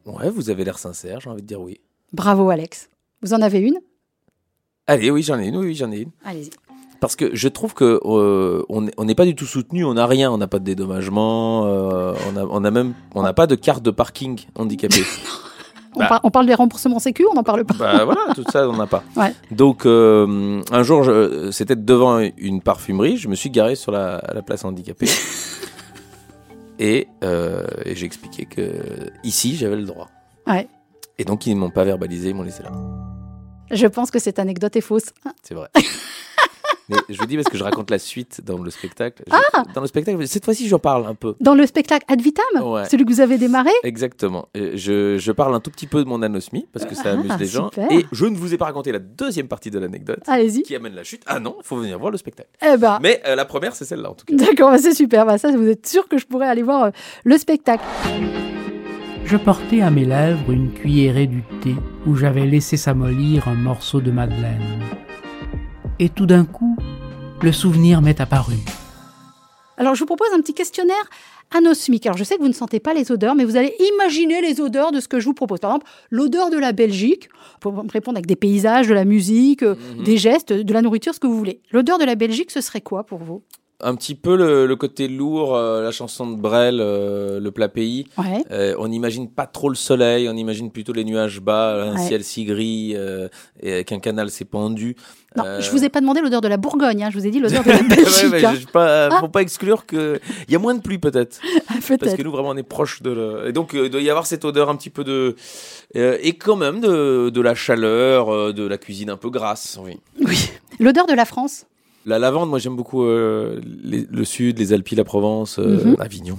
Ouais, 0.07 0.31
vous 0.31 0.51
avez 0.51 0.63
l'air 0.63 0.79
sincère, 0.79 1.21
j'ai 1.21 1.31
envie 1.31 1.43
de 1.43 1.47
dire 1.47 1.61
oui. 1.61 1.81
Bravo, 2.13 2.51
Alex. 2.51 2.89
Vous 3.23 3.35
en 3.35 3.43
avez 3.43 3.59
une? 3.59 3.79
Allez, 4.93 5.11
oui, 5.11 5.23
j'en 5.23 5.39
ai 5.39 5.47
une, 5.47 5.57
oui, 5.57 5.67
oui, 5.67 5.75
j'en 5.75 5.91
ai 5.91 6.01
une. 6.01 6.11
Allez-y. 6.25 6.51
Parce 7.01 7.17
que 7.17 7.35
je 7.35 7.49
trouve 7.49 7.75
que 7.75 8.01
euh, 8.05 8.63
on 8.69 9.05
n'est 9.05 9.15
pas 9.15 9.25
du 9.25 9.35
tout 9.35 9.47
soutenu, 9.47 9.85
on 9.85 9.95
n'a 9.95 10.07
rien, 10.07 10.31
on 10.31 10.39
n'a 10.39 10.47
pas 10.47 10.59
de 10.61 10.65
dédommagement, 10.65 11.65
euh, 11.67 12.15
on 12.33 12.37
a, 12.37 12.45
on 12.49 12.63
a 12.65 12.71
même, 12.71 12.95
on 13.15 13.23
n'a 13.23 13.33
pas 13.33 13.47
de 13.49 13.57
carte 13.57 13.83
de 13.83 13.91
parking 13.91 14.39
handicapé. 14.57 15.03
On, 15.95 15.99
Bah. 15.99 16.07
par- 16.09 16.21
on 16.25 16.31
parle 16.31 16.47
des 16.47 16.55
remboursements 16.55 16.99
sécu, 17.01 17.27
on 17.31 17.35
n'en 17.35 17.43
parle 17.43 17.67
pas. 17.67 17.75
bah 17.75 18.05
voilà, 18.07 18.33
tout 18.35 18.45
ça, 18.51 18.67
on 18.67 18.75
n'a 18.79 18.87
pas. 18.87 19.03
Ouais. 19.17 19.35
Donc 19.51 19.85
euh, 19.85 20.63
un 20.71 20.83
jour, 20.83 21.05
c'était 21.51 21.77
devant 21.77 22.19
une 22.39 22.63
parfumerie, 22.63 23.19
je 23.19 23.29
me 23.29 23.35
suis 23.35 23.51
garé 23.51 23.75
sur 23.75 23.93
la, 23.93 24.23
la 24.35 24.41
place 24.41 24.65
handicapée. 24.65 25.05
Et, 26.79 27.09
euh, 27.23 27.63
et 27.85 27.95
j'ai 27.95 28.07
expliqué 28.07 28.47
que 28.47 28.63
ici 29.23 29.55
j'avais 29.57 29.77
le 29.77 29.85
droit. 29.85 30.09
Ouais. 30.47 30.67
Et 31.19 31.25
donc 31.25 31.47
ils 31.47 31.55
ne 31.55 31.61
m'ont 31.61 31.71
pas 31.71 31.85
verbalisé, 31.85 32.31
ils 32.31 32.35
m'ont 32.35 32.43
laissé 32.43 32.63
là. 32.63 32.71
Je 33.73 33.87
pense 33.87 34.11
que 34.11 34.19
cette 34.19 34.39
anecdote 34.39 34.77
est 34.77 34.81
fausse. 34.81 35.07
C'est 35.43 35.55
vrai. 35.55 35.69
Mais 36.89 36.97
je 37.09 37.17
vous 37.17 37.27
dis 37.27 37.37
parce 37.37 37.49
que 37.49 37.57
je 37.57 37.63
raconte 37.63 37.91
la 37.91 37.99
suite 37.99 38.41
dans 38.45 38.59
le 38.59 38.69
spectacle. 38.69 39.23
Je- 39.27 39.33
Ah 39.55 39.63
Dans 39.73 39.81
le 39.81 39.87
spectacle, 39.87 40.27
cette 40.27 40.45
fois-ci, 40.45 40.67
j'en 40.69 40.81
parle 40.81 41.07
un 41.07 41.15
peu. 41.15 41.37
Dans 41.41 41.55
le 41.55 41.65
spectacle 41.65 42.05
Ad 42.09 42.21
Vitam, 42.21 42.45
Ouais. 42.61 42.85
celui 42.89 43.05
que 43.05 43.11
vous 43.13 43.21
avez 43.21 43.39
démarré, 43.39 43.71
Exactement. 43.85 44.49
Je, 44.55 45.17
je 45.17 45.33
parle 45.33 45.55
un 45.55 45.61
tout 45.61 45.71
petit 45.71 45.87
peu 45.87 46.03
de 46.03 46.09
mon 46.09 46.21
anosmie 46.23 46.67
parce 46.73 46.85
que 46.85 46.95
ça 46.97 47.03
Ah, 47.07 47.11
amuse 47.13 47.33
les 47.39 47.47
gens. 47.47 47.71
super. 47.71 47.91
Et 47.93 48.05
je 48.11 48.25
ne 48.27 48.37
vous 48.37 48.53
ai 48.53 48.59
pas 48.59 48.65
raconté 48.67 48.91
la 48.91 48.99
deuxième 48.99 49.47
partie 49.49 49.71
de 49.71 49.79
l'anecdote 49.79 50.21
qui 50.67 50.75
amène 50.75 50.95
la 50.95 51.05
chute. 51.05 51.23
Ah 51.27 51.39
non, 51.39 51.57
il 51.61 51.65
faut 51.65 51.77
venir 51.77 51.99
voir 52.01 52.11
le 52.11 52.19
spectacle. 52.19 52.51
Eh 52.67 52.77
ben, 52.77 52.99
Mais 53.01 53.23
euh, 53.27 53.37
la 53.37 53.45
première, 53.45 53.75
c'est 53.77 53.85
celle-là 53.85 54.11
en 54.11 54.15
tout 54.15 54.27
cas. 54.27 54.35
D'accord, 54.35 54.73
bah, 54.73 54.79
c'est 54.79 54.95
super. 54.95 55.25
Bah, 55.25 55.39
ça, 55.39 55.51
vous 55.53 55.69
êtes 55.69 55.87
sûr 55.87 56.09
que 56.09 56.19
je 56.19 56.27
pourrais 56.27 56.49
aller 56.49 56.63
voir 56.63 56.85
euh, 56.87 56.91
le 57.25 57.39
spectacle. 57.39 57.85
Je 59.33 59.39
portais 59.39 59.81
à 59.81 59.91
mes 59.91 60.05
lèvres 60.05 60.51
une 60.53 60.71
cuillerée 60.75 61.27
du 61.27 61.43
thé 61.63 61.75
où 62.07 62.17
j'avais 62.17 62.45
laissé 62.45 62.77
s'amollir 62.77 63.49
un 63.49 63.55
morceau 63.55 64.03
de 64.03 64.11
madeleine. 64.11 64.61
Et 65.99 66.11
tout 66.11 66.27
d'un 66.27 66.45
coup, 66.45 66.77
le 67.41 67.51
souvenir 67.51 68.03
m'est 68.03 68.21
apparu. 68.21 68.57
Alors, 69.79 69.95
je 69.95 70.01
vous 70.01 70.05
propose 70.07 70.29
un 70.35 70.41
petit 70.43 70.53
questionnaire 70.53 71.09
anosmique. 71.51 72.05
Alors, 72.05 72.19
je 72.19 72.25
sais 72.25 72.37
que 72.37 72.43
vous 72.43 72.49
ne 72.49 72.53
sentez 72.53 72.79
pas 72.79 72.93
les 72.93 73.11
odeurs, 73.11 73.35
mais 73.35 73.47
vous 73.47 73.57
allez 73.57 73.75
imaginer 73.95 74.43
les 74.43 74.61
odeurs 74.61 74.93
de 74.93 75.01
ce 75.01 75.09
que 75.09 75.19
je 75.19 75.25
vous 75.25 75.33
propose. 75.33 75.61
Par 75.61 75.71
exemple, 75.71 75.87
l'odeur 76.11 76.51
de 76.51 76.59
la 76.59 76.73
Belgique, 76.73 77.31
pour 77.61 77.73
me 77.73 77.91
répondre 77.91 78.19
avec 78.19 78.27
des 78.27 78.37
paysages, 78.37 78.87
de 78.89 78.93
la 78.93 79.07
musique, 79.07 79.63
euh, 79.63 79.77
Mhm. 79.97 80.05
des 80.05 80.19
gestes, 80.19 80.53
de 80.53 80.73
la 80.75 80.83
nourriture, 80.83 81.15
ce 81.15 81.21
que 81.21 81.27
vous 81.27 81.39
voulez. 81.39 81.63
L'odeur 81.71 81.97
de 81.99 82.05
la 82.05 82.17
Belgique, 82.17 82.51
ce 82.51 82.61
serait 82.61 82.83
quoi 82.83 83.05
pour 83.07 83.21
vous? 83.21 83.43
Un 83.83 83.95
petit 83.97 84.15
peu 84.15 84.37
le, 84.37 84.67
le 84.67 84.77
côté 84.77 85.09
lourd, 85.09 85.55
euh, 85.57 85.83
la 85.83 85.91
chanson 85.91 86.27
de 86.31 86.37
Brel, 86.37 86.79
euh, 86.81 87.41
le 87.41 87.51
plat 87.51 87.69
pays. 87.69 88.07
Ouais. 88.19 88.45
Euh, 88.51 88.75
on 88.79 88.89
n'imagine 88.89 89.29
pas 89.29 89.47
trop 89.47 89.69
le 89.69 89.75
soleil, 89.75 90.29
on 90.29 90.37
imagine 90.37 90.71
plutôt 90.71 90.93
les 90.93 91.05
nuages 91.05 91.41
bas, 91.41 91.83
un 91.85 91.97
Ouais. 91.97 92.07
ciel 92.07 92.25
si 92.25 92.45
gris 92.45 92.95
et 93.61 93.73
avec 93.73 93.93
un 93.93 93.99
canal 93.99 94.31
s'est 94.31 94.45
pendu. 94.45 94.97
Non, 95.35 95.45
je 95.61 95.71
vous 95.71 95.83
ai 95.83 95.89
pas 95.89 96.01
demandé 96.03 96.21
l'odeur 96.21 96.43
de 96.43 96.49
la 96.49 96.59
Bourgogne, 96.59 97.05
hein, 97.05 97.09
je 97.11 97.19
vous 97.19 97.27
ai 97.27 97.31
dit 97.31 97.41
l'odeur 97.41 97.65
de 97.65 97.71
la 97.71 97.83
Belgique. 97.83 98.33
ouais, 98.33 98.45
hein. 98.45 98.55
je- 98.55 98.67
pas, 98.67 99.07
Ah. 99.11 99.21
faut 99.21 99.29
pas 99.29 99.41
exclure 99.41 99.87
que 99.87 100.21
il 100.47 100.53
y 100.53 100.57
a 100.57 100.59
moins 100.59 100.75
de 100.75 100.83
pluie 100.83 100.99
peut-être, 100.99 101.41
parce 101.99 102.15
que 102.15 102.23
nous 102.23 102.31
vraiment 102.31 102.51
on 102.51 102.57
est 102.57 102.63
proche 102.63 103.01
de 103.03 103.11
le... 103.11 103.49
et 103.49 103.53
donc 103.53 103.71
il 103.73 103.89
doit 103.89 104.03
y 104.03 104.11
avoir 104.11 104.27
cette 104.27 104.45
odeur 104.45 104.69
un 104.69 104.77
petit 104.77 104.91
peu 104.91 105.05
de 105.05 105.35
et 105.95 106.35
quand 106.35 106.57
même 106.57 106.81
de, 106.81 107.31
de 107.31 107.41
la 107.41 107.55
chaleur, 107.55 108.53
de 108.53 108.67
la 108.67 108.77
cuisine 108.79 109.09
un 109.11 109.17
peu 109.17 109.31
grasse. 109.31 109.79
Oui. 109.83 109.99
Oui. 110.21 110.51
L'odeur 110.81 111.07
de 111.07 111.15
la 111.15 111.25
France? 111.25 111.65
La 112.05 112.19
lavande, 112.19 112.51
moi 112.51 112.59
j'aime 112.59 112.75
beaucoup 112.77 113.05
euh, 113.05 113.61
les- 113.85 114.07
le 114.11 114.25
sud, 114.25 114.59
les 114.59 114.73
Alpes, 114.73 114.89
la 114.97 115.05
Provence, 115.05 115.59
euh, 115.59 115.85
Mhm. 115.85 115.97
Avignon. 116.01 116.39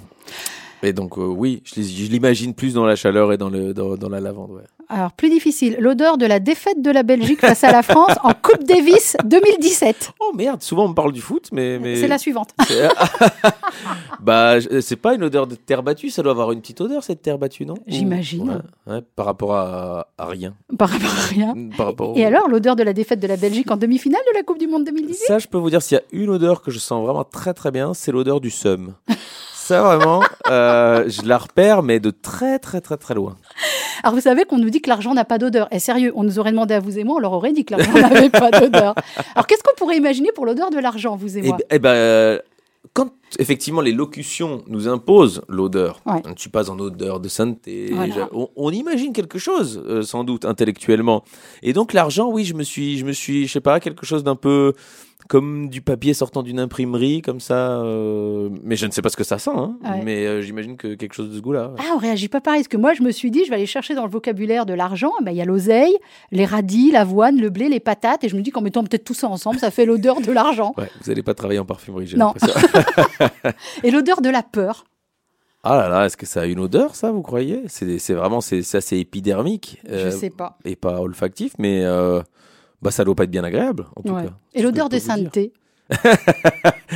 Et 0.83 0.93
donc 0.93 1.17
euh, 1.17 1.21
oui, 1.25 1.63
je 1.65 1.81
l'imagine 2.11 2.53
plus 2.53 2.73
dans 2.73 2.85
la 2.85 2.95
chaleur 2.95 3.31
et 3.33 3.37
dans 3.37 3.49
le 3.49 3.73
dans, 3.73 3.95
dans 3.97 4.09
la 4.09 4.19
lavande. 4.19 4.51
Ouais. 4.51 4.61
Alors, 4.89 5.13
plus 5.13 5.29
difficile, 5.29 5.77
l'odeur 5.79 6.17
de 6.17 6.25
la 6.25 6.39
défaite 6.39 6.81
de 6.81 6.91
la 6.91 7.03
Belgique 7.03 7.39
face 7.39 7.63
à 7.63 7.71
la 7.71 7.81
France 7.81 8.11
en 8.23 8.33
Coupe 8.33 8.63
Davis 8.65 9.15
2017. 9.25 10.11
Oh 10.19 10.33
merde, 10.35 10.61
souvent 10.61 10.85
on 10.85 10.89
me 10.89 10.93
parle 10.93 11.13
du 11.13 11.21
foot, 11.21 11.47
mais 11.53 11.79
mais 11.79 11.95
C'est 11.95 12.07
la 12.09 12.17
suivante. 12.17 12.49
C'est- 12.67 12.89
bah, 14.19 14.55
c'est 14.81 14.95
pas 14.97 15.15
une 15.15 15.23
odeur 15.23 15.47
de 15.47 15.55
terre 15.55 15.83
battue, 15.83 16.09
ça 16.09 16.21
doit 16.21 16.31
avoir 16.31 16.51
une 16.51 16.61
petite 16.61 16.81
odeur 16.81 17.03
cette 17.03 17.21
terre 17.21 17.37
battue, 17.37 17.65
non? 17.65 17.75
J'imagine. 17.87 18.61
Ouais, 18.87 18.93
ouais, 18.93 19.01
par 19.15 19.25
rapport 19.25 19.53
à, 19.55 20.07
à 20.17 20.25
rien. 20.25 20.53
Par 20.77 20.89
rapport 20.89 21.09
à 21.11 21.25
rien. 21.27 21.53
Par 21.77 21.87
rapport 21.87 22.09
au- 22.11 22.15
Et 22.17 22.25
alors, 22.25 22.47
l'odeur 22.49 22.75
de 22.75 22.83
la 22.83 22.93
défaite 22.93 23.19
de 23.19 23.27
la 23.27 23.37
Belgique 23.37 23.71
en 23.71 23.77
demi-finale 23.77 24.21
de 24.31 24.37
la 24.37 24.43
Coupe 24.43 24.59
du 24.59 24.67
Monde 24.67 24.83
2018 24.85 25.15
Ça, 25.27 25.39
je 25.39 25.47
peux 25.47 25.57
vous 25.57 25.69
dire, 25.69 25.81
s'il 25.81 25.97
y 25.97 25.99
a 25.99 26.03
une 26.11 26.29
odeur 26.29 26.61
que 26.61 26.71
je 26.71 26.79
sens 26.79 27.03
vraiment 27.03 27.23
très 27.23 27.53
très 27.53 27.71
bien, 27.71 27.93
c'est 27.93 28.11
l'odeur 28.11 28.41
du 28.41 28.51
seum. 28.51 28.93
Ça, 29.65 29.81
vraiment, 29.81 30.21
euh, 30.49 31.09
je 31.09 31.21
la 31.25 31.37
repère, 31.37 31.83
mais 31.83 32.01
de 32.01 32.09
très 32.09 32.59
très 32.59 32.81
très 32.81 32.97
très 32.97 33.13
loin. 33.13 33.37
Alors, 34.03 34.13
vous 34.13 34.21
savez 34.21 34.43
qu'on 34.43 34.57
nous 34.57 34.69
dit 34.69 34.81
que 34.81 34.89
l'argent 34.89 35.13
n'a 35.13 35.23
pas 35.23 35.37
d'odeur. 35.37 35.69
Et 35.71 35.79
sérieux, 35.79 36.11
on 36.15 36.23
nous 36.23 36.37
aurait 36.37 36.51
demandé 36.51 36.73
à 36.73 36.81
vous 36.81 36.99
et 36.99 37.05
moi, 37.05 37.15
on 37.15 37.19
leur 37.19 37.31
aurait 37.31 37.53
dit 37.53 37.63
que 37.63 37.71
l'argent 37.75 37.93
n'avait 38.09 38.29
pas 38.29 38.51
d'odeur. 38.51 38.93
Alors, 39.35 39.47
qu'est-ce 39.47 39.63
qu'on 39.63 39.75
pourrait 39.77 39.95
imaginer 39.95 40.33
pour 40.35 40.45
l'odeur 40.45 40.69
de 40.69 40.79
l'argent, 40.79 41.15
vous 41.15 41.37
et 41.37 41.39
Et, 41.39 41.47
moi 41.47 41.57
eh 41.71 41.79
ben, 41.79 41.89
euh, 41.91 42.39
quand 42.91 43.11
effectivement 43.39 43.79
les 43.79 43.93
locutions 43.93 44.63
nous 44.67 44.89
imposent 44.89 45.41
l'odeur, 45.47 46.01
Ouais. 46.05 46.21
je 46.25 46.31
ne 46.31 46.35
suis 46.37 46.49
pas 46.49 46.69
en 46.69 46.77
odeur 46.79 47.21
de 47.21 47.29
sainteté, 47.29 47.91
Voilà. 47.93 48.13
je- 48.13 48.21
on, 48.33 48.49
on 48.57 48.69
imagine 48.71 49.13
quelque 49.13 49.39
chose, 49.39 49.81
euh, 49.87 50.01
sans 50.01 50.25
doute 50.25 50.43
intellectuellement. 50.43 51.23
Et 51.61 51.71
donc 51.71 51.93
l'argent, 51.93 52.29
oui, 52.29 52.43
je 52.43 52.53
me 52.53 52.63
suis, 52.63 52.97
je 52.97 53.05
me 53.05 53.13
suis, 53.13 53.47
je 53.47 53.53
sais 53.53 53.61
pas, 53.61 53.79
quelque 53.79 54.05
chose 54.05 54.25
d'un 54.25 54.35
peu 54.35 54.73
comme 55.29 55.69
du 55.69 55.81
papier 55.81 56.13
sortant 56.13 56.43
d'une 56.43 56.59
imprimerie, 56.59 57.21
comme 57.21 57.39
ça. 57.39 57.81
euh, 57.81 58.49
mais 58.63 58.75
je 58.75 58.85
ne 58.85 58.91
sais 58.91 59.01
pas 59.01 59.09
ce 59.09 59.15
que 59.17 59.23
ça 59.23 59.37
sent, 59.39 59.51
hein, 59.55 59.77
Ouais. 59.83 60.01
mais 60.03 60.25
euh, 60.25 60.41
j'imagine 60.41 60.75
que 60.77 60.95
quelque 60.95 61.13
chose 61.13 61.29
de 61.29 61.35
ce 61.35 61.41
goût-là. 61.41 61.69
ouais. 61.69 61.75
Ah, 61.79 61.93
on 61.95 61.97
réagit 61.97 62.27
pas 62.27 62.41
pareil. 62.41 62.59
Parce 62.61 62.67
que 62.67 62.77
moi, 62.77 62.93
je 62.93 63.01
me 63.03 63.11
suis 63.11 63.31
dit, 63.31 63.43
je 63.45 63.49
vais 63.49 63.55
aller 63.55 63.65
chercher 63.65 63.95
dans 63.95 64.03
le 64.05 64.11
vocabulaire 64.11 64.65
de 64.65 64.73
l'argent. 64.73 65.11
Ben, 65.23 65.31
Il 65.31 65.37
y 65.37 65.41
a 65.41 65.45
l'oseille, 65.45 65.95
les 66.31 66.45
radis, 66.45 66.91
l'avoine, 66.91 67.39
le 67.39 67.49
blé, 67.49 67.69
les 67.69 67.79
patates. 67.79 68.23
Et 68.23 68.29
je 68.29 68.35
me 68.35 68.41
dis 68.41 68.51
qu'en 68.51 68.61
mettant 68.61 68.83
peut-être 68.83 69.03
tout 69.05 69.13
ça 69.13 69.27
ensemble, 69.27 69.59
ça 69.59 69.71
fait 69.71 69.85
l'odeur 69.85 70.21
de 70.21 70.31
l'argent. 70.31 70.73
Ouais, 70.77 70.89
vous 71.01 71.09
n'allez 71.09 71.23
pas 71.23 71.33
travailler 71.33 71.59
en 71.59 71.65
parfumerie, 71.65 72.05
j'ai 72.07 72.17
Non. 72.17 72.33
l'impression. 72.35 73.29
Et 73.83 73.91
l'odeur 73.91 74.21
de 74.21 74.29
la 74.29 74.43
peur. 74.43 74.85
Ah 75.65 75.77
là 75.77 75.87
là, 75.87 76.05
est-ce 76.05 76.17
que 76.17 76.25
ça 76.25 76.41
a 76.41 76.45
une 76.45 76.59
odeur, 76.59 76.93
ça, 76.93 77.11
vous 77.11 77.21
croyez? 77.21 77.61
C'est 77.67 78.13
vraiment, 78.13 78.41
c'est 78.41 78.61
c'est 78.63 78.99
épidermique. 78.99 79.79
Je 79.87 79.93
euh, 79.93 80.11
sais 80.11 80.29
pas. 80.29 80.57
et 80.65 80.75
pas 80.75 80.99
olfactif, 80.99 81.53
mais 81.57 81.85
euh, 81.85 82.21
bah, 82.83 82.91
ça 82.91 83.03
doit 83.03 83.15
pas 83.15 83.23
être 83.23 83.31
bien 83.31 83.43
agréable, 83.43 83.85
en 83.95 84.01
tout 84.03 84.13
Ouais. 84.13 84.23
cas. 84.25 84.33
Et 84.53 84.61
l'odeur 84.61 84.89
de 84.89 84.99
sainteté. 84.99 85.51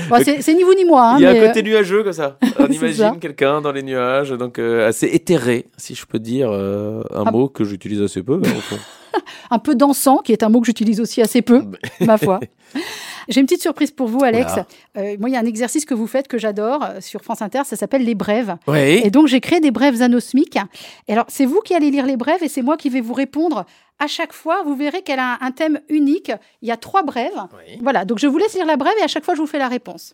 Bon, 0.10 0.18
c'est 0.24 0.54
ni 0.54 0.64
vous 0.64 0.74
ni 0.76 0.86
moi. 0.86 1.12
hein, 1.14 1.16
Il 1.18 1.24
y 1.24 1.26
a 1.26 1.34
mais, 1.34 1.40
un 1.44 1.48
côté 1.48 1.62
nuageux 1.64 2.04
comme 2.04 2.14
ça. 2.14 2.38
On 2.60 2.68
imagine 2.68 3.20
quelqu'un 3.20 3.62
dans 3.62 3.72
les 3.72 3.84
nuages, 3.84 4.30
donc 4.32 4.60
euh, 4.60 4.88
assez 4.88 5.08
éthéré, 5.08 5.66
si 5.76 5.96
je 5.96 6.06
peux 6.06 6.20
dire 6.20 6.50
euh, 6.52 7.02
un 7.14 7.24
Ah. 7.26 7.32
mot 7.32 7.50
que 7.50 7.64
j'utilise 7.66 8.02
assez 8.02 8.24
peu. 8.24 8.40
hein, 8.46 8.50
euh, 8.74 9.20
un 9.52 9.60
peu 9.60 9.76
dansant, 9.76 10.18
qui 10.20 10.32
est 10.32 10.44
un 10.44 10.50
mot 10.50 10.62
que 10.62 10.68
j'utilise 10.68 11.02
aussi 11.02 11.22
assez 11.22 11.42
peu, 11.42 11.64
ma 12.00 12.18
foi. 12.18 12.40
J'ai 13.28 13.42
une 13.42 13.46
petite 13.46 13.62
surprise 13.62 13.92
pour 13.92 14.08
vous, 14.08 14.24
Alex. 14.24 14.54
Euh, 14.98 15.16
moi, 15.20 15.30
il 15.30 15.34
y 15.34 15.36
a 15.36 15.40
un 15.40 15.46
exercice 15.46 15.86
que 15.86 15.94
vous 15.94 16.08
faites 16.08 16.28
que 16.28 16.38
j'adore 16.38 16.84
euh, 16.84 17.02
sur 17.02 17.22
France 17.22 17.42
Inter. 17.42 17.62
Ça 17.66 17.76
s'appelle 17.76 18.04
les 18.04 18.16
brèves. 18.16 18.56
Oui. 18.68 19.02
Et 19.04 19.12
donc, 19.12 19.28
j'ai 19.28 19.42
créé 19.42 19.60
des 19.60 19.72
brèves 19.72 20.02
anosmiques. 20.02 20.58
Et 21.08 21.14
alors, 21.14 21.26
c'est 21.28 21.46
vous 21.46 21.60
qui 21.62 21.74
allez 21.74 21.92
lire 21.92 22.06
les 22.06 22.18
brèves 22.18 22.44
et 22.44 22.50
c'est 22.50 22.62
moi 22.62 22.78
qui 22.78 22.90
vais 22.90 23.02
vous 23.02 23.14
répondre 23.14 23.66
à 24.00 24.08
chaque 24.08 24.34
fois. 24.34 24.64
Vous 24.64 24.76
verrez 24.76 25.02
qu'elle 25.02 25.20
a 25.20 25.38
un 25.42 25.52
thème 25.52 25.80
unique. 25.90 26.32
Il 26.62 26.68
y 26.68 26.72
a 26.72 26.78
trois 26.78 27.04
brèves. 27.04 27.32
Oui. 27.54 27.80
Voilà, 27.82 28.06
donc 28.06 28.20
je 28.20 28.28
vous 28.28 28.38
laisse 28.38 28.54
lire 28.54 28.66
la 28.66 28.78
brève 28.78 28.96
et 29.00 29.04
à 29.04 29.08
chaque 29.08 29.26
fois, 29.26 29.36
je 29.36 29.42
vous 29.42 29.48
fais 29.48 29.60
la 29.60 29.68
réponse. 29.68 30.14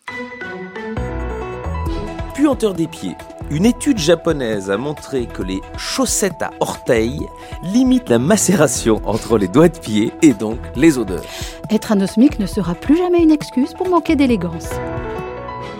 Puanteur 2.33 2.73
des 2.73 2.87
pieds. 2.87 3.15
Une 3.53 3.67
étude 3.67 3.99
japonaise 3.99 4.71
a 4.71 4.77
montré 4.77 5.27
que 5.27 5.43
les 5.43 5.61
chaussettes 5.77 6.41
à 6.41 6.49
orteils 6.59 7.27
limitent 7.61 8.09
la 8.09 8.17
macération 8.17 8.99
entre 9.05 9.37
les 9.37 9.47
doigts 9.47 9.69
de 9.69 9.77
pied 9.77 10.11
et 10.23 10.33
donc 10.33 10.57
les 10.75 10.97
odeurs. 10.97 11.23
Être 11.69 11.91
anosmique 11.91 12.39
ne 12.39 12.47
sera 12.47 12.73
plus 12.73 12.97
jamais 12.97 13.21
une 13.21 13.29
excuse 13.29 13.75
pour 13.75 13.87
manquer 13.89 14.15
d'élégance. 14.15 14.69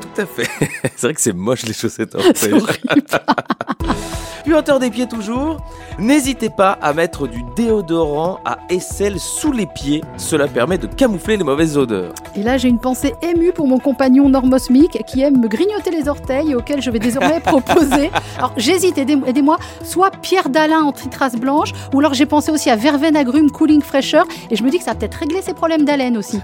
Tout 0.01 0.21
à 0.21 0.27
fait. 0.27 0.47
c'est 0.95 1.01
vrai 1.01 1.13
que 1.15 1.21
c'est 1.21 1.33
moche 1.33 1.63
les 1.63 1.73
chaussettes 1.73 2.13
à 2.13 2.19
orteils. 2.27 2.53
Puanteur 4.43 4.79
des 4.79 4.89
pieds 4.89 5.07
toujours, 5.07 5.57
n'hésitez 5.97 6.49
pas 6.49 6.77
à 6.81 6.93
mettre 6.93 7.27
du 7.27 7.43
déodorant 7.55 8.39
à 8.43 8.57
aisselle 8.69 9.17
sous 9.19 9.53
les 9.53 9.65
pieds, 9.65 10.01
cela 10.17 10.47
permet 10.47 10.77
de 10.77 10.85
camoufler 10.87 11.37
les 11.37 11.45
mauvaises 11.45 11.77
odeurs. 11.77 12.11
Et 12.35 12.43
là, 12.43 12.57
j'ai 12.57 12.67
une 12.67 12.79
pensée 12.79 13.13
émue 13.21 13.53
pour 13.53 13.67
mon 13.67 13.79
compagnon 13.79 14.27
normosmique 14.27 15.01
qui 15.07 15.21
aime 15.21 15.39
me 15.39 15.47
grignoter 15.47 15.91
les 15.91 16.09
orteils 16.09 16.51
et 16.51 16.55
auquel 16.55 16.81
je 16.81 16.91
vais 16.91 16.99
désormais 16.99 17.39
proposer. 17.43 18.11
Alors, 18.37 18.51
j'hésite, 18.57 18.97
aidez- 18.97 19.17
aidez-moi, 19.25 19.57
soit 19.81 20.11
Pierre 20.21 20.49
Dalin 20.49 20.81
en 20.81 20.91
tritrace 20.91 21.35
blanche, 21.35 21.71
ou 21.93 21.99
alors 21.99 22.13
j'ai 22.13 22.25
pensé 22.25 22.51
aussi 22.51 22.69
à 22.69 22.75
Verveine 22.75 23.15
agrume 23.15 23.49
cooling 23.49 23.81
fraîcheur, 23.81 24.25
et 24.51 24.57
je 24.57 24.63
me 24.63 24.69
dis 24.69 24.77
que 24.77 24.83
ça 24.83 24.91
va 24.91 24.97
peut-être 24.97 25.15
régler 25.15 25.41
ses 25.41 25.53
problèmes 25.53 25.85
d'haleine 25.85 26.17
aussi. 26.17 26.41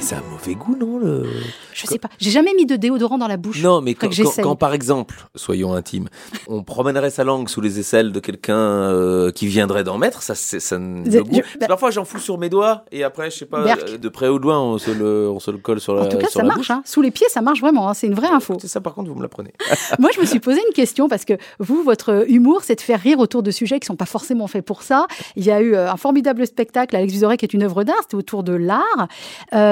C'est 0.00 0.14
un 0.14 0.22
mauvais 0.30 0.54
goût, 0.54 0.76
non 0.76 0.98
le... 0.98 1.24
Je 1.72 1.86
sais 1.86 1.98
pas, 1.98 2.08
j'ai 2.18 2.30
jamais 2.30 2.54
mis 2.54 2.64
de 2.64 2.76
déodorant 2.76 3.18
dans 3.18 3.26
la 3.26 3.36
bouche. 3.36 3.60
Non, 3.62 3.80
mais 3.80 3.94
quand, 3.94 4.08
par 4.56 4.72
exemple, 4.72 5.26
soyons 5.34 5.74
intimes, 5.74 6.08
on 6.46 6.62
promènerait 6.62 7.10
sa 7.10 7.24
langue 7.24 7.48
sous 7.48 7.60
les 7.60 7.80
aisselles 7.80 8.12
de 8.12 8.20
quelqu'un 8.20 8.56
euh, 8.56 9.32
qui 9.32 9.46
viendrait 9.48 9.82
d'en 9.84 9.98
mettre, 9.98 10.22
ça, 10.22 10.34
ça, 10.36 10.78
le 10.78 11.22
goût- 11.24 11.42
je- 11.60 11.66
Parfois, 11.66 11.90
j'en 11.90 12.04
fous 12.04 12.20
sur 12.20 12.38
mes 12.38 12.48
doigts 12.48 12.84
et 12.92 13.02
après, 13.02 13.30
je 13.30 13.38
sais 13.38 13.46
pas, 13.46 13.64
Berk. 13.64 13.82
euh, 13.88 13.98
de 13.98 14.08
près 14.08 14.28
ou 14.28 14.38
de 14.38 14.44
loin, 14.44 14.60
on 14.60 14.78
se 14.78 14.90
le, 14.92 15.28
on 15.28 15.40
se 15.40 15.50
le 15.50 15.58
colle 15.58 15.80
sur 15.80 15.94
la 15.94 16.02
En 16.02 16.08
tout 16.08 16.18
cas, 16.18 16.28
ça 16.28 16.42
la 16.42 16.48
marche. 16.54 16.70
hein. 16.70 16.82
Sous 16.84 17.02
les 17.02 17.10
pieds, 17.10 17.26
ça 17.28 17.40
marche 17.42 17.60
vraiment. 17.60 17.88
hein. 17.88 17.94
C'est 17.94 18.06
une 18.06 18.14
vraie 18.14 18.28
info. 18.30 18.56
C'est 18.60 18.68
ça, 18.68 18.80
par 18.80 18.94
contre, 18.94 19.08
vous 19.10 19.16
me 19.16 19.22
l'apprenez. 19.22 19.52
Moi, 19.98 20.10
je 20.14 20.20
me 20.20 20.26
suis 20.26 20.40
posé 20.40 20.60
une 20.68 20.72
question 20.74 21.08
parce 21.08 21.24
que 21.24 21.34
vous, 21.58 21.82
votre 21.82 22.30
humour, 22.30 22.60
c'est 22.62 22.76
de 22.76 22.80
faire 22.80 23.00
rire 23.00 23.18
autour 23.18 23.42
de 23.42 23.50
sujets 23.50 23.80
qui 23.80 23.86
sont 23.86 23.96
pas 23.96 24.06
forcément 24.06 24.46
faits 24.46 24.64
pour 24.64 24.82
ça. 24.82 25.06
Il 25.34 25.44
y 25.44 25.50
a 25.50 25.60
eu 25.60 25.74
euh, 25.74 25.90
un 25.90 25.96
formidable 25.96 26.46
spectacle, 26.46 26.94
Alex 26.94 27.12
Vizorek, 27.12 27.40
qui 27.40 27.46
est 27.46 27.54
une 27.54 27.64
œuvre 27.64 27.82
d'art, 27.82 27.96
c'était 28.02 28.14
autour 28.14 28.44
de 28.44 28.52
l'art. 28.52 29.08
Euh, 29.52 29.65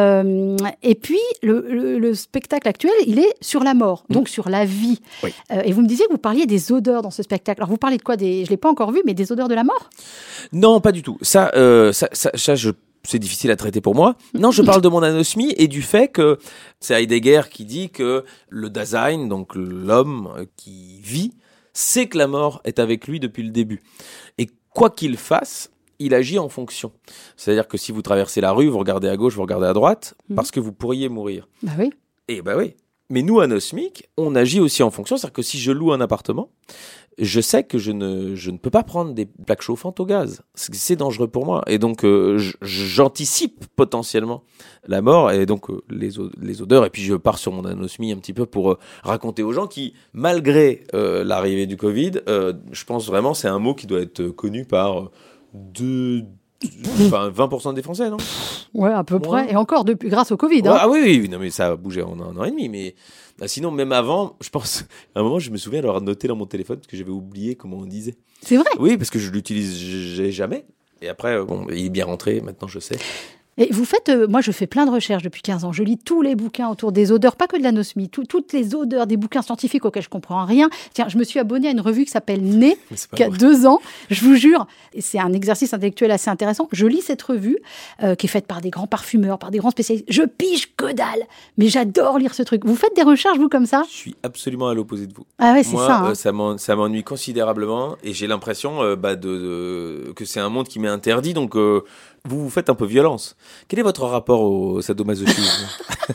et 0.83 0.94
puis, 0.94 1.20
le, 1.42 1.66
le- 1.68 1.98
le 1.98 2.14
spectacle 2.14 2.68
actuel, 2.68 2.92
il 3.07 3.18
est 3.18 3.35
sur 3.40 3.62
la 3.62 3.74
mort, 3.74 4.04
donc 4.11 4.28
sur 4.28 4.48
la 4.48 4.64
vie. 4.64 5.00
Oui. 5.22 5.33
Euh, 5.52 5.62
et 5.64 5.72
vous 5.72 5.83
me 5.83 5.87
disiez 5.87 6.07
que 6.07 6.12
vous 6.12 6.18
parliez 6.18 6.46
des 6.46 6.72
odeurs 6.72 7.02
dans 7.02 7.11
ce 7.11 7.22
spectacle. 7.22 7.61
Alors, 7.61 7.68
vous 7.68 7.76
parlez 7.76 7.96
de 7.96 8.02
quoi 8.02 8.16
des... 8.16 8.44
Je 8.44 8.50
l'ai 8.50 8.57
pas 8.57 8.70
encore 8.70 8.92
vu, 8.92 9.02
mais 9.04 9.14
des 9.14 9.33
odeurs 9.33 9.48
de 9.48 9.54
la 9.54 9.64
mort? 9.64 9.90
Non, 10.52 10.80
pas 10.80 10.92
du 10.92 11.02
tout. 11.02 11.18
Ça, 11.22 11.50
euh, 11.54 11.92
ça, 11.92 12.09
ça, 12.12 12.30
ça, 12.35 12.54
je 12.54 12.70
c'est 13.07 13.18
difficile 13.18 13.50
à 13.50 13.57
traiter 13.57 13.83
pour 13.83 13.94
moi. 13.94 14.16
Non, 14.33 14.50
je 14.50 14.62
parle 14.62 14.80
de 14.80 14.88
mon 14.88 15.02
anosmie 15.02 15.52
et 15.59 15.68
du 15.68 15.83
fait 15.83 16.09
que 16.09 16.38
c'est 16.80 16.94
Heidegger 16.94 17.42
qui 17.50 17.66
dit 17.66 17.90
que 17.90 18.24
le 18.48 18.70
Dasein, 18.70 19.26
donc 19.26 19.54
l'homme 19.54 20.46
qui 20.57 21.00
vit, 21.02 21.35
sait 21.74 22.07
que 22.07 22.16
la 22.16 22.28
mort 22.28 22.62
est 22.64 22.78
avec 22.78 23.07
lui 23.07 23.20
depuis 23.20 23.42
le 23.42 23.50
début. 23.50 23.83
Et 24.38 24.48
quoi 24.70 24.88
qu'il 24.88 25.18
fasse, 25.18 25.70
il 25.98 26.14
agit 26.14 26.38
en 26.38 26.48
fonction. 26.48 26.92
C'est-à-dire 27.37 27.68
que 27.68 27.76
si 27.78 27.92
vous 27.92 28.02
traversez 28.02 28.40
la 28.40 28.52
rue, 28.52 28.68
vous 28.68 28.78
regardez 28.78 29.09
à 29.09 29.16
gauche, 29.16 29.35
vous 29.35 29.42
regardez 29.42 29.66
à 29.66 29.72
droite, 29.72 30.14
Mhm. 30.28 30.37
parce 30.37 30.50
que 30.50 30.61
vous 30.61 30.72
pourriez 30.72 31.09
mourir. 31.09 31.48
Bah 31.62 31.72
oui. 31.78 31.90
Et 32.28 32.42
bah 32.42 32.54
oui. 32.57 32.74
Mais 33.11 33.20
nous, 33.22 33.40
anosmiques, 33.40 34.09
on 34.16 34.35
agit 34.35 34.61
aussi 34.61 34.83
en 34.83 34.90
fonction. 34.90 35.16
C'est-à-dire 35.16 35.35
que 35.35 35.42
si 35.42 35.59
je 35.59 35.70
loue 35.72 35.92
un 35.92 36.00
appartement, 36.00 36.48
je 37.18 37.40
sais 37.40 37.62
que 37.62 37.76
je 37.78 37.92
ne, 37.92 38.35
je 38.35 38.50
ne 38.50 38.57
peux 38.57 38.70
pas 38.70 38.83
prendre 38.83 39.12
des 39.12 39.26
plaques 39.26 39.61
chauffantes 39.61 40.00
au 40.00 40.07
gaz. 40.07 40.40
C'est 40.54 40.96
dangereux 40.96 41.28
pour 41.28 41.44
moi. 41.44 41.62
Et 41.68 41.78
donc, 41.78 42.04
euh, 42.04 42.38
j'anticipe 42.62 43.66
potentiellement 43.76 44.42
la 44.87 45.02
mort 45.02 45.30
et 45.33 45.44
donc 45.46 45.70
euh, 45.70 45.83
les, 45.90 46.11
les 46.40 46.62
odeurs. 46.62 46.85
Et 46.87 46.90
puis, 46.90 47.02
je 47.02 47.14
pars 47.14 47.38
sur 47.38 47.52
mon 47.52 47.64
anosmie 47.66 48.11
un 48.11 48.16
petit 48.16 48.33
peu 48.33 48.46
pour 48.46 48.72
euh, 48.72 48.78
raconter 49.02 49.42
aux 49.42 49.52
gens 49.52 49.66
qui, 49.66 49.92
malgré 50.14 50.85
l'arrivée 50.92 51.66
du 51.66 51.76
Covid, 51.76 52.12
je 52.26 52.85
pense 52.85 53.07
vraiment 53.07 53.35
c'est 53.35 53.48
un 53.48 53.59
mot 53.59 53.74
qui 53.74 53.87
doit 53.87 54.00
être 54.00 54.28
connu 54.28 54.64
par 54.64 55.11
enfin, 55.54 57.30
20% 57.30 57.74
des 57.74 57.82
Français, 57.82 58.10
non? 58.10 58.16
Ouais, 58.74 58.92
à 58.92 59.04
peu 59.04 59.14
Ouais. 59.16 59.20
près. 59.20 59.52
Et 59.52 59.56
encore, 59.56 59.84
depuis, 59.84 60.08
grâce 60.08 60.32
au 60.32 60.36
Covid. 60.36 60.62
Ouais, 60.62 60.68
hein. 60.68 60.76
ah 60.80 60.88
oui, 60.88 61.20
oui, 61.22 61.28
non, 61.28 61.38
mais 61.38 61.50
ça 61.50 61.68
a 61.68 61.76
bougé 61.76 62.02
en 62.02 62.18
un 62.20 62.36
an 62.36 62.44
et 62.44 62.50
demi. 62.50 62.68
Mais 62.68 62.94
bah, 63.38 63.48
sinon, 63.48 63.70
même 63.70 63.92
avant, 63.92 64.36
je 64.40 64.48
pense, 64.50 64.84
à 65.14 65.20
un 65.20 65.22
moment, 65.22 65.38
je 65.38 65.50
me 65.50 65.56
souviens 65.56 65.80
d'avoir 65.82 66.00
noté 66.00 66.26
dans 66.28 66.36
mon 66.36 66.46
téléphone 66.46 66.78
parce 66.78 66.86
que 66.88 66.96
j'avais 66.96 67.10
oublié 67.10 67.54
comment 67.54 67.78
on 67.78 67.86
disait. 67.86 68.16
C'est 68.42 68.56
vrai? 68.56 68.68
Oui, 68.78 68.96
parce 68.96 69.10
que 69.10 69.18
je 69.18 69.30
l'utilise 69.30 69.76
jamais. 70.30 70.64
Et 71.02 71.08
après, 71.08 71.42
bon, 71.44 71.66
il 71.70 71.86
est 71.86 71.90
bien 71.90 72.06
rentré, 72.06 72.40
maintenant 72.40 72.68
je 72.68 72.78
sais. 72.78 72.96
Et 73.56 73.68
vous 73.72 73.84
faites, 73.84 74.08
euh, 74.08 74.26
moi 74.28 74.40
je 74.40 74.50
fais 74.50 74.66
plein 74.66 74.84
de 74.86 74.90
recherches 74.90 75.22
depuis 75.22 75.42
15 75.42 75.64
ans. 75.64 75.72
Je 75.72 75.82
lis 75.82 75.96
tous 75.98 76.22
les 76.22 76.34
bouquins 76.34 76.68
autour 76.68 76.90
des 76.92 77.12
odeurs, 77.12 77.36
pas 77.36 77.46
que 77.46 77.56
de 77.56 77.62
l'anosmie, 77.62 78.08
tout- 78.08 78.24
toutes 78.24 78.52
les 78.52 78.74
odeurs 78.74 79.06
des 79.06 79.16
bouquins 79.16 79.42
scientifiques 79.42 79.84
auxquels 79.84 80.02
je 80.02 80.08
comprends 80.08 80.44
rien. 80.44 80.68
Tiens, 80.92 81.06
je 81.08 81.16
me 81.18 81.24
suis 81.24 81.38
abonnée 81.38 81.68
à 81.68 81.70
une 81.70 81.80
revue 81.80 82.04
qui 82.04 82.10
s'appelle 82.10 82.40
pas 83.10 83.16
qui 83.16 83.22
a 83.22 83.28
vrai. 83.28 83.38
deux 83.38 83.66
ans. 83.66 83.80
Je 84.10 84.24
vous 84.24 84.34
jure, 84.34 84.66
et 84.92 85.00
c'est 85.00 85.18
un 85.20 85.32
exercice 85.32 85.72
intellectuel 85.72 86.10
assez 86.10 86.30
intéressant. 86.30 86.68
Je 86.72 86.86
lis 86.86 87.00
cette 87.02 87.22
revue 87.22 87.58
euh, 88.02 88.14
qui 88.16 88.26
est 88.26 88.28
faite 88.28 88.46
par 88.46 88.60
des 88.60 88.70
grands 88.70 88.86
parfumeurs, 88.88 89.38
par 89.38 89.50
des 89.50 89.58
grands 89.58 89.70
spécialistes. 89.70 90.06
Je 90.08 90.22
pige 90.22 90.74
que 90.76 90.92
dalle, 90.92 91.22
mais 91.56 91.68
j'adore 91.68 92.18
lire 92.18 92.34
ce 92.34 92.42
truc. 92.42 92.64
Vous 92.64 92.76
faites 92.76 92.94
des 92.96 93.02
recherches 93.02 93.38
vous 93.38 93.48
comme 93.48 93.66
ça? 93.66 93.84
Je 93.88 93.94
suis 93.94 94.16
absolument 94.22 94.68
à 94.68 94.74
l'opposé 94.74 95.06
de 95.06 95.14
vous. 95.14 95.24
Ah 95.38 95.52
ouais, 95.52 95.62
c'est 95.62 95.76
ça. 95.76 95.98
hein. 95.98 96.10
euh, 96.10 96.14
ça 96.14 96.32
m'en- 96.32 96.58
ça 96.58 96.74
m'ennuie 96.76 97.04
considérablement 97.04 97.96
et 98.02 98.12
j'ai 98.12 98.26
l'impression 98.26 98.96
bah, 98.96 99.14
de, 99.16 99.28
de- 99.28 100.12
que 100.16 100.24
c'est 100.24 100.40
un 100.40 100.48
monde 100.48 100.66
qui 100.68 100.78
m'est 100.78 100.88
interdit, 100.88 101.34
donc 101.34 101.54
vous 102.26 102.40
vous 102.40 102.50
faites 102.50 102.70
un 102.70 102.74
peu 102.74 102.87
violence. 102.87 103.37
Quel 103.68 103.80
est 103.80 103.82
votre 103.82 104.04
rapport 104.04 104.40
au 104.40 104.80
sadomasochisme? 104.80 105.66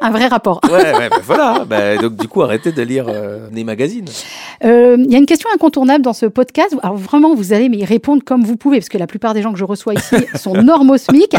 Un 0.00 0.10
vrai 0.10 0.28
rapport. 0.28 0.60
Ouais, 0.64 0.94
ouais, 0.96 1.08
bah, 1.08 1.18
voilà. 1.22 1.64
Bah, 1.66 1.96
donc 1.98 2.16
du 2.16 2.26
coup, 2.26 2.42
arrêtez 2.42 2.72
de 2.72 2.82
lire 2.82 3.04
euh, 3.08 3.48
des 3.50 3.64
magazines. 3.64 4.08
Euh, 4.64 4.96
Il 4.98 5.10
y 5.10 5.14
a 5.14 5.18
une 5.18 5.26
question 5.26 5.48
incontournable 5.54 6.02
dans 6.02 6.14
ce 6.14 6.26
podcast. 6.26 6.74
Alors 6.82 6.96
vraiment, 6.96 7.34
vous 7.34 7.52
allez 7.52 7.66
y 7.66 7.84
répondre 7.84 8.22
comme 8.24 8.42
vous 8.42 8.56
pouvez, 8.56 8.78
parce 8.78 8.88
que 8.88 8.98
la 8.98 9.06
plupart 9.06 9.34
des 9.34 9.42
gens 9.42 9.52
que 9.52 9.58
je 9.58 9.64
reçois 9.64 9.94
ici 9.94 10.16
sont 10.36 10.54
normosmiques. 10.54 11.36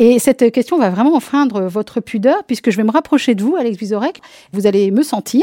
Et 0.00 0.20
cette 0.20 0.52
question 0.52 0.78
va 0.78 0.90
vraiment 0.90 1.16
enfreindre 1.16 1.62
votre 1.62 2.00
pudeur, 2.00 2.44
puisque 2.44 2.70
je 2.70 2.76
vais 2.76 2.84
me 2.84 2.92
rapprocher 2.92 3.34
de 3.34 3.42
vous, 3.42 3.56
Alex 3.56 3.76
Vizorek. 3.76 4.20
Vous 4.52 4.68
allez 4.68 4.92
me 4.92 5.02
sentir 5.02 5.42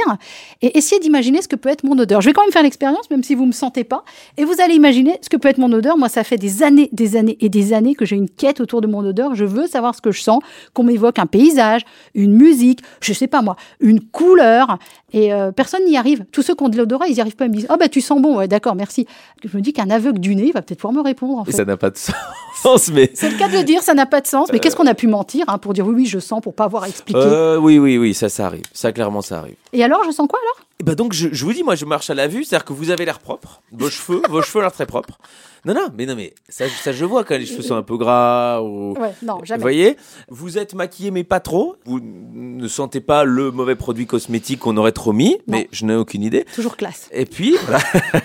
et 0.61 0.77
essayer 0.77 1.01
d'imaginer 1.01 1.41
ce 1.41 1.49
que 1.49 1.57
peut 1.57 1.67
être 1.67 1.83
mon 1.83 1.99
odeur. 1.99 2.21
Je 2.21 2.29
vais 2.29 2.33
quand 2.33 2.43
même 2.43 2.53
faire 2.53 2.63
l'expérience, 2.63 3.09
même 3.09 3.21
si 3.21 3.35
vous 3.35 3.45
me 3.45 3.51
sentez 3.51 3.83
pas. 3.83 4.05
Et 4.37 4.45
vous 4.45 4.61
allez 4.63 4.75
imaginer 4.75 5.17
ce 5.21 5.27
que 5.27 5.35
peut 5.35 5.49
être 5.49 5.57
mon 5.57 5.73
odeur. 5.73 5.97
Moi, 5.97 6.07
ça 6.07 6.23
fait 6.23 6.37
des 6.37 6.63
années, 6.63 6.87
des 6.93 7.17
années 7.17 7.37
et 7.41 7.49
des 7.49 7.73
années 7.73 7.95
que 7.95 8.05
j'ai 8.05 8.15
une 8.15 8.29
quête 8.29 8.61
autour 8.61 8.79
de 8.79 8.87
mon 8.87 8.99
odeur. 8.99 9.35
Je 9.35 9.43
veux 9.43 9.67
savoir 9.67 9.93
ce 9.93 10.01
que 10.01 10.11
je 10.11 10.21
sens, 10.21 10.39
qu'on 10.73 10.83
m'évoque 10.83 11.19
un 11.19 11.25
paysage, 11.25 11.81
une 12.13 12.31
musique, 12.31 12.79
je 13.01 13.11
sais 13.11 13.27
pas 13.27 13.41
moi, 13.41 13.57
une 13.81 13.99
couleur. 13.99 14.79
Et 15.11 15.33
euh, 15.33 15.51
personne 15.51 15.83
n'y 15.85 15.97
arrive. 15.97 16.25
Tous 16.31 16.43
ceux 16.43 16.55
qui 16.55 16.63
ont 16.63 16.69
de 16.69 16.77
l'odorat, 16.77 17.07
ils 17.07 17.15
n'y 17.15 17.21
arrivent 17.21 17.35
pas. 17.35 17.45
Ils 17.45 17.51
me 17.51 17.55
disent 17.55 17.67
Oh, 17.69 17.75
bah, 17.77 17.89
tu 17.89 17.99
sens 17.99 18.21
bon, 18.21 18.37
ouais, 18.37 18.47
d'accord, 18.47 18.75
merci. 18.75 19.05
Je 19.43 19.55
me 19.57 19.61
dis 19.61 19.73
qu'un 19.73 19.89
aveugle 19.89 20.19
du 20.19 20.33
nez, 20.33 20.51
va 20.53 20.61
peut-être 20.61 20.79
pouvoir 20.79 20.93
me 20.93 21.05
répondre. 21.05 21.39
En 21.39 21.43
Et 21.43 21.47
fait. 21.47 21.57
ça 21.57 21.65
n'a 21.65 21.75
pas 21.75 21.89
de 21.89 21.97
sens, 21.97 22.89
mais. 22.93 23.11
C'est 23.13 23.29
le 23.29 23.37
cas 23.37 23.49
de 23.49 23.57
le 23.57 23.63
dire, 23.63 23.81
ça 23.81 23.93
n'a 23.93 24.05
pas 24.05 24.21
de 24.21 24.27
sens. 24.27 24.44
Mais 24.53 24.59
qu'est-ce 24.59 24.75
qu'on 24.75 24.87
a 24.87 24.93
pu 24.95 25.07
mentir 25.07 25.45
hein, 25.47 25.57
pour 25.57 25.73
dire 25.73 25.85
oui, 25.87 25.93
oui, 25.95 26.05
je 26.05 26.19
sens, 26.19 26.41
pour 26.41 26.53
pas 26.53 26.65
avoir 26.65 26.83
à 26.83 26.89
expliquer 26.89 27.19
Euh, 27.19 27.57
oui, 27.57 27.79
oui, 27.79 27.97
oui, 27.97 28.13
ça, 28.13 28.29
ça 28.29 28.45
arrive. 28.45 28.63
Ça, 28.73 28.91
clairement, 28.91 29.21
ça 29.21 29.39
arrive. 29.39 29.55
Et 29.73 29.83
alors, 29.83 30.03
je 30.05 30.11
sens 30.11 30.27
quoi 30.27 30.39
alors? 30.41 30.65
Bah 30.85 30.93
donc, 30.95 31.13
je, 31.13 31.29
je 31.31 31.43
vous 31.45 31.51
dis, 31.53 31.63
moi, 31.63 31.73
je 31.75 31.85
marche 31.85 32.09
à 32.11 32.13
la 32.13 32.27
vue, 32.27 32.43
c'est-à-dire 32.43 32.63
que 32.65 32.73
vous 32.73 32.91
avez 32.91 33.05
l'air 33.05 33.17
propre, 33.19 33.61
vos 33.71 33.89
cheveux, 33.89 34.21
vos 34.29 34.41
cheveux 34.43 34.59
ont 34.59 34.61
l'air 34.61 34.71
très 34.71 34.85
propres. 34.85 35.17
Non, 35.65 35.73
non, 35.73 35.87
mais 35.97 36.05
non, 36.05 36.15
mais 36.15 36.35
ça, 36.47 36.65
ça 36.69 36.93
je 36.93 37.03
vois 37.05 37.23
quand 37.23 37.35
les 37.39 37.47
cheveux 37.47 37.63
sont 37.63 37.75
un 37.75 37.81
peu 37.81 37.97
gras 37.97 38.61
ou. 38.61 38.93
Ouais, 38.99 39.13
non, 39.23 39.39
Vous 39.39 39.45
jamais. 39.45 39.61
voyez, 39.63 39.97
vous 40.29 40.59
êtes 40.59 40.75
maquillé 40.75 41.09
mais 41.09 41.23
pas 41.23 41.39
trop. 41.39 41.75
Vous 41.85 41.99
ne 41.99 42.67
sentez 42.67 43.01
pas 43.01 43.23
le 43.23 43.49
mauvais 43.49 43.75
produit 43.75 44.05
cosmétique 44.05 44.59
qu'on 44.59 44.77
aurait 44.77 44.91
trop 44.91 45.11
mis, 45.11 45.31
Non. 45.47 45.57
mais 45.57 45.67
je 45.71 45.85
n'ai 45.85 45.95
aucune 45.95 46.21
idée. 46.21 46.45
Toujours 46.53 46.77
classe. 46.77 47.09
Et 47.11 47.25
puis, 47.25 47.55
voilà. 47.65 47.79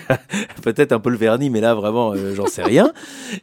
peut-être 0.61 0.91
un 0.91 0.99
peu 0.99 1.09
le 1.09 1.17
vernis, 1.17 1.49
mais 1.49 1.61
là 1.61 1.73
vraiment, 1.73 2.13
euh, 2.13 2.35
j'en 2.35 2.45
sais 2.45 2.61
rien. 2.61 2.93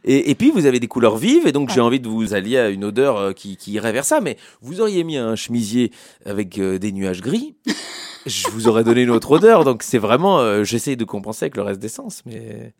Et, 0.05 0.31
et 0.31 0.35
puis, 0.35 0.49
vous 0.51 0.65
avez 0.65 0.79
des 0.79 0.87
couleurs 0.87 1.17
vives, 1.17 1.45
et 1.45 1.51
donc 1.51 1.69
j'ai 1.69 1.81
envie 1.81 1.99
de 1.99 2.07
vous 2.07 2.33
allier 2.33 2.57
à 2.57 2.69
une 2.69 2.85
odeur 2.85 3.17
euh, 3.17 3.31
qui, 3.33 3.57
qui 3.57 3.73
irait 3.73 3.91
vers 3.91 4.05
ça. 4.05 4.21
Mais 4.21 4.37
vous 4.61 4.79
auriez 4.79 5.03
mis 5.03 5.17
un 5.17 5.35
chemisier 5.35 5.91
avec 6.25 6.57
euh, 6.57 6.79
des 6.79 6.93
nuages 6.93 7.19
gris, 7.21 7.55
je 8.25 8.47
vous 8.49 8.67
aurais 8.67 8.83
donné 8.83 9.03
une 9.03 9.09
autre 9.11 9.31
odeur. 9.31 9.63
Donc 9.63 9.83
c'est 9.83 9.97
vraiment, 9.97 10.39
euh, 10.39 10.63
j'essaye 10.63 10.97
de 10.97 11.05
compenser 11.05 11.45
avec 11.45 11.57
le 11.57 11.63
reste 11.63 11.79
des 11.79 11.87
sens, 11.89 12.21
mais 12.25 12.73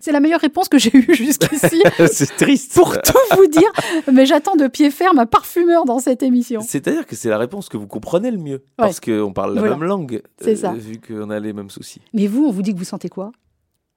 C'est 0.00 0.12
la 0.12 0.20
meilleure 0.20 0.40
réponse 0.40 0.68
que 0.68 0.78
j'ai 0.78 0.90
eue 0.96 1.14
jusqu'ici. 1.14 1.82
c'est 2.12 2.36
triste. 2.36 2.74
pour 2.74 2.92
tout 3.02 3.12
vous 3.36 3.46
dire, 3.46 3.70
mais 4.12 4.26
j'attends 4.26 4.56
de 4.56 4.66
pied 4.66 4.90
ferme 4.90 5.18
un 5.18 5.26
parfumeur 5.26 5.84
dans 5.84 5.98
cette 6.00 6.22
émission. 6.22 6.60
C'est-à-dire 6.60 7.06
que 7.06 7.14
c'est 7.16 7.28
la 7.28 7.38
réponse 7.38 7.68
que 7.68 7.76
vous 7.76 7.86
comprenez 7.86 8.30
le 8.30 8.38
mieux, 8.38 8.64
parce 8.76 8.98
qu'on 9.00 9.32
parle 9.32 9.54
la 9.54 9.60
Voilà. 9.60 9.76
même 9.76 9.86
langue, 9.88 10.22
ça. 10.56 10.72
vu 10.72 10.98
qu'on 11.00 11.30
a 11.30 11.38
les 11.38 11.52
mêmes 11.52 11.70
soucis. 11.70 12.00
Mais 12.14 12.26
vous, 12.26 12.44
on 12.46 12.50
vous 12.50 12.62
dit 12.62 12.72
que 12.72 12.78
vous 12.78 12.84
sentez 12.84 13.08
quoi? 13.08 13.30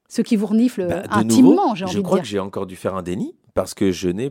Ceux 0.08 0.22
qui 0.22 0.36
vous 0.36 0.46
reniflent 0.46 0.86
Bah, 0.88 1.02
de 1.02 1.08
intimement, 1.14 1.74
j'ai 1.74 1.86
envie 1.86 1.94
je 1.94 1.98
de 2.00 2.04
crois 2.04 2.18
dire. 2.18 2.24
que 2.24 2.30
j'ai 2.30 2.40
encore 2.40 2.68
dû 2.68 2.76
faire 2.76 2.94
un 2.96 3.02
déni 3.02 3.34
parce 3.56 3.74
que 3.74 3.92
je 3.92 4.08
n'ai 4.10 4.30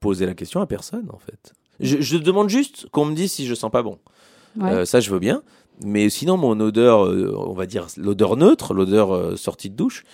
posé 0.00 0.26
la 0.26 0.34
question 0.34 0.60
à 0.60 0.66
personne 0.66 1.08
en 1.10 1.18
fait. 1.18 1.54
Je, 1.80 1.96
je 2.00 2.18
demande 2.18 2.50
juste 2.50 2.86
qu'on 2.90 3.06
me 3.06 3.14
dise 3.14 3.32
si 3.32 3.46
je 3.46 3.54
sens 3.54 3.70
pas 3.70 3.82
bon. 3.82 3.98
Ouais. 4.60 4.70
Euh, 4.70 4.84
ça, 4.84 5.00
je 5.00 5.10
veux 5.10 5.18
bien. 5.20 5.42
Mais 5.84 6.10
sinon, 6.10 6.36
mon 6.36 6.58
odeur, 6.60 7.06
euh, 7.06 7.34
on 7.36 7.52
va 7.52 7.66
dire 7.66 7.86
l'odeur 7.96 8.36
neutre, 8.36 8.74
l'odeur 8.74 9.14
euh, 9.14 9.36
sortie 9.36 9.70
de 9.70 9.76
douche, 9.76 10.04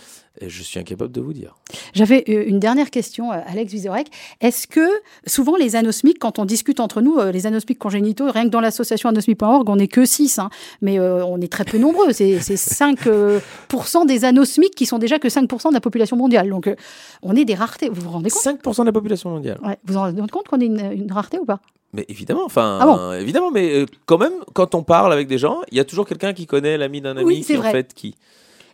euh, 0.43 0.47
je 0.49 0.63
suis 0.63 0.79
incapable 0.79 1.13
de 1.13 1.21
vous 1.21 1.33
dire. 1.33 1.55
J'avais 1.95 2.25
une 2.27 2.59
dernière 2.59 2.91
question, 2.91 3.31
Alex 3.31 3.73
Vizorek. 3.73 4.09
Est-ce 4.41 4.67
que 4.67 4.89
souvent 5.27 5.57
les 5.57 5.77
anosmiques, 5.77 6.19
quand 6.19 6.39
on 6.39 6.45
discute 6.45 6.81
entre 6.81 7.01
nous, 7.01 7.19
les 7.33 7.47
anosmiques 7.47 7.79
congénitaux, 7.79 8.31
rien 8.31 8.45
que 8.45 8.51
dans 8.51 8.61
l'association 8.61 9.09
anosmie.org, 9.09 9.69
on 9.69 9.77
n'est 9.77 9.89
que 9.89 10.05
6, 10.05 10.41
mais 10.83 10.99
euh, 10.99 11.25
on 11.25 11.41
est 11.41 11.51
très 11.51 11.65
peu 11.65 11.79
nombreux. 11.79 12.13
C'est 12.13 12.41
c'est 12.41 12.55
5% 12.55 12.97
euh, 13.07 13.41
pourcent 13.69 14.05
des 14.05 14.25
anosmiques 14.25 14.75
qui 14.75 14.87
sont 14.87 14.99
déjà 14.99 15.19
que 15.19 15.29
5% 15.29 15.69
de 15.69 15.75
la 15.75 15.81
population 15.81 16.17
mondiale. 16.17 16.51
Donc 16.51 16.67
euh, 16.67 16.75
on 17.23 17.37
est 17.37 17.45
des 17.45 17.55
raretés. 17.55 17.89
Vous 17.89 18.03
vous 18.03 18.11
rendez 18.11 18.31
compte? 18.31 18.43
5% 18.43 18.81
de 18.81 18.87
la 18.87 18.93
population 18.93 19.31
mondiale. 19.31 19.59
Ouais. 19.65 19.79
Vous 19.85 19.95
vous 19.95 20.01
rendez 20.01 20.31
compte 20.31 20.49
qu'on 20.49 20.61
est 20.61 20.67
une, 20.67 20.93
une 20.93 21.13
rareté 21.13 21.39
ou 21.39 21.45
pas? 21.45 21.61
Mais 21.95 22.05
évidemment, 22.09 22.45
enfin, 22.45 22.79
Ah 22.83 22.87
bon 22.87 23.13
évidemment, 23.13 23.51
mais 23.51 23.73
euh, 23.83 23.87
quand 24.05 24.19
même, 24.19 24.33
quand 24.53 24.75
on 24.75 24.83
parle 24.83 25.13
avec 25.13 25.29
des 25.29 25.39
gens, 25.39 25.61
il 25.71 25.77
y 25.79 25.81
a 25.81 25.85
toujours 25.85 26.07
quelqu'un 26.07 26.33
qui 26.35 26.47
connaît 26.47 26.77
l'ami 26.77 27.01
d'un 27.01 27.17
ami 27.17 27.25
Oui, 27.25 27.41
qui 27.43 27.57
en 27.57 27.61
vrai. 27.61 27.71
fait 27.71 27.95
qui. 27.95 28.15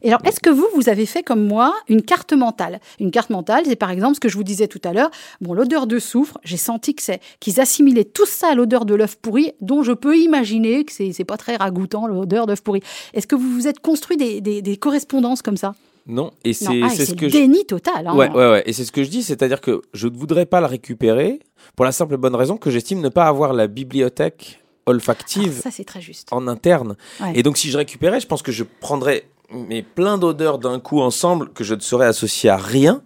Et 0.02 0.08
alors, 0.08 0.22
est-ce 0.24 0.40
que 0.40 0.48
vous, 0.48 0.66
vous 0.74 0.88
avez 0.88 1.04
fait 1.04 1.22
comme 1.22 1.46
moi 1.46 1.74
une 1.86 2.00
carte 2.00 2.32
mentale? 2.32 2.80
Une 3.00 3.10
carte 3.10 3.28
mentale, 3.28 3.64
c'est 3.66 3.76
par 3.76 3.90
exemple 3.90 4.14
ce 4.14 4.20
que 4.20 4.30
je 4.30 4.36
vous 4.38 4.44
disais 4.44 4.66
tout 4.66 4.80
à 4.84 4.94
l'heure. 4.94 5.10
Bon, 5.42 5.52
l'odeur 5.52 5.86
de 5.86 5.98
soufre, 5.98 6.38
j'ai 6.42 6.56
senti 6.56 6.94
que 6.94 7.02
c'est 7.02 7.20
qu'ils 7.38 7.60
assimilaient 7.60 8.04
tout 8.04 8.24
ça 8.24 8.48
à 8.52 8.54
l'odeur 8.54 8.86
de 8.86 8.94
l'œuf 8.94 9.16
pourri, 9.16 9.52
dont 9.60 9.82
je 9.82 9.92
peux 9.92 10.16
imaginer 10.16 10.84
que 10.86 10.92
c'est 10.92 11.12
c'est 11.12 11.24
pas 11.26 11.36
très 11.36 11.56
ragoûtant 11.56 12.06
l'odeur 12.06 12.46
d'œuf 12.46 12.62
pourri. 12.62 12.80
Est-ce 13.12 13.26
que 13.26 13.36
vous 13.36 13.50
vous 13.50 13.68
êtes 13.68 13.80
construit 13.80 14.16
des, 14.16 14.40
des- 14.40 14.62
des 14.62 14.76
correspondances 14.78 15.42
comme 15.42 15.58
ça? 15.58 15.74
Non, 16.06 16.30
et 16.44 16.52
c'est 16.52 16.82
ah, 16.82 16.88
ce 16.88 17.12
que 17.12 17.22
le 17.26 17.28
je- 17.28 17.36
déni 17.36 17.64
total. 17.66 18.06
hein. 18.06 18.14
Ouais, 18.16 18.28
ouais, 18.30 18.50
ouais. 18.50 18.62
Et 18.66 18.72
c'est 18.72 18.84
ce 18.84 18.92
que 18.92 19.04
je 19.04 19.08
dis, 19.10 19.22
c'est-à-dire 19.22 19.60
que 19.60 19.82
je 19.94 20.08
ne 20.08 20.16
voudrais 20.16 20.46
pas 20.46 20.60
le 20.60 20.66
récupérer 20.66 21.40
pour 21.76 21.84
la 21.84 21.92
simple 21.92 22.14
et 22.14 22.16
bonne 22.16 22.34
raison 22.34 22.56
que 22.56 22.70
j'estime 22.70 23.00
ne 23.00 23.08
pas 23.10 23.26
avoir 23.26 23.52
la 23.52 23.66
bibliothèque 23.66 24.58
Ah, 24.86 24.90
olfactive 24.90 25.60
ça, 25.62 25.70
c'est 25.70 25.84
très 25.84 26.00
juste. 26.00 26.28
en 26.32 26.48
interne. 26.48 26.96
Ouais. 27.20 27.32
Et 27.34 27.42
donc, 27.42 27.58
si 27.58 27.70
je 27.70 27.76
récupérais, 27.78 28.18
je 28.20 28.26
pense 28.26 28.42
que 28.42 28.50
je 28.52 28.64
prendrais 28.80 29.24
mais 29.52 29.82
plein 29.82 30.16
d'odeurs 30.16 30.58
d'un 30.58 30.78
coup 30.78 31.00
ensemble 31.00 31.50
que 31.52 31.64
je 31.64 31.74
ne 31.74 31.80
saurais 31.80 32.06
associer 32.06 32.48
à 32.50 32.56
rien. 32.56 33.02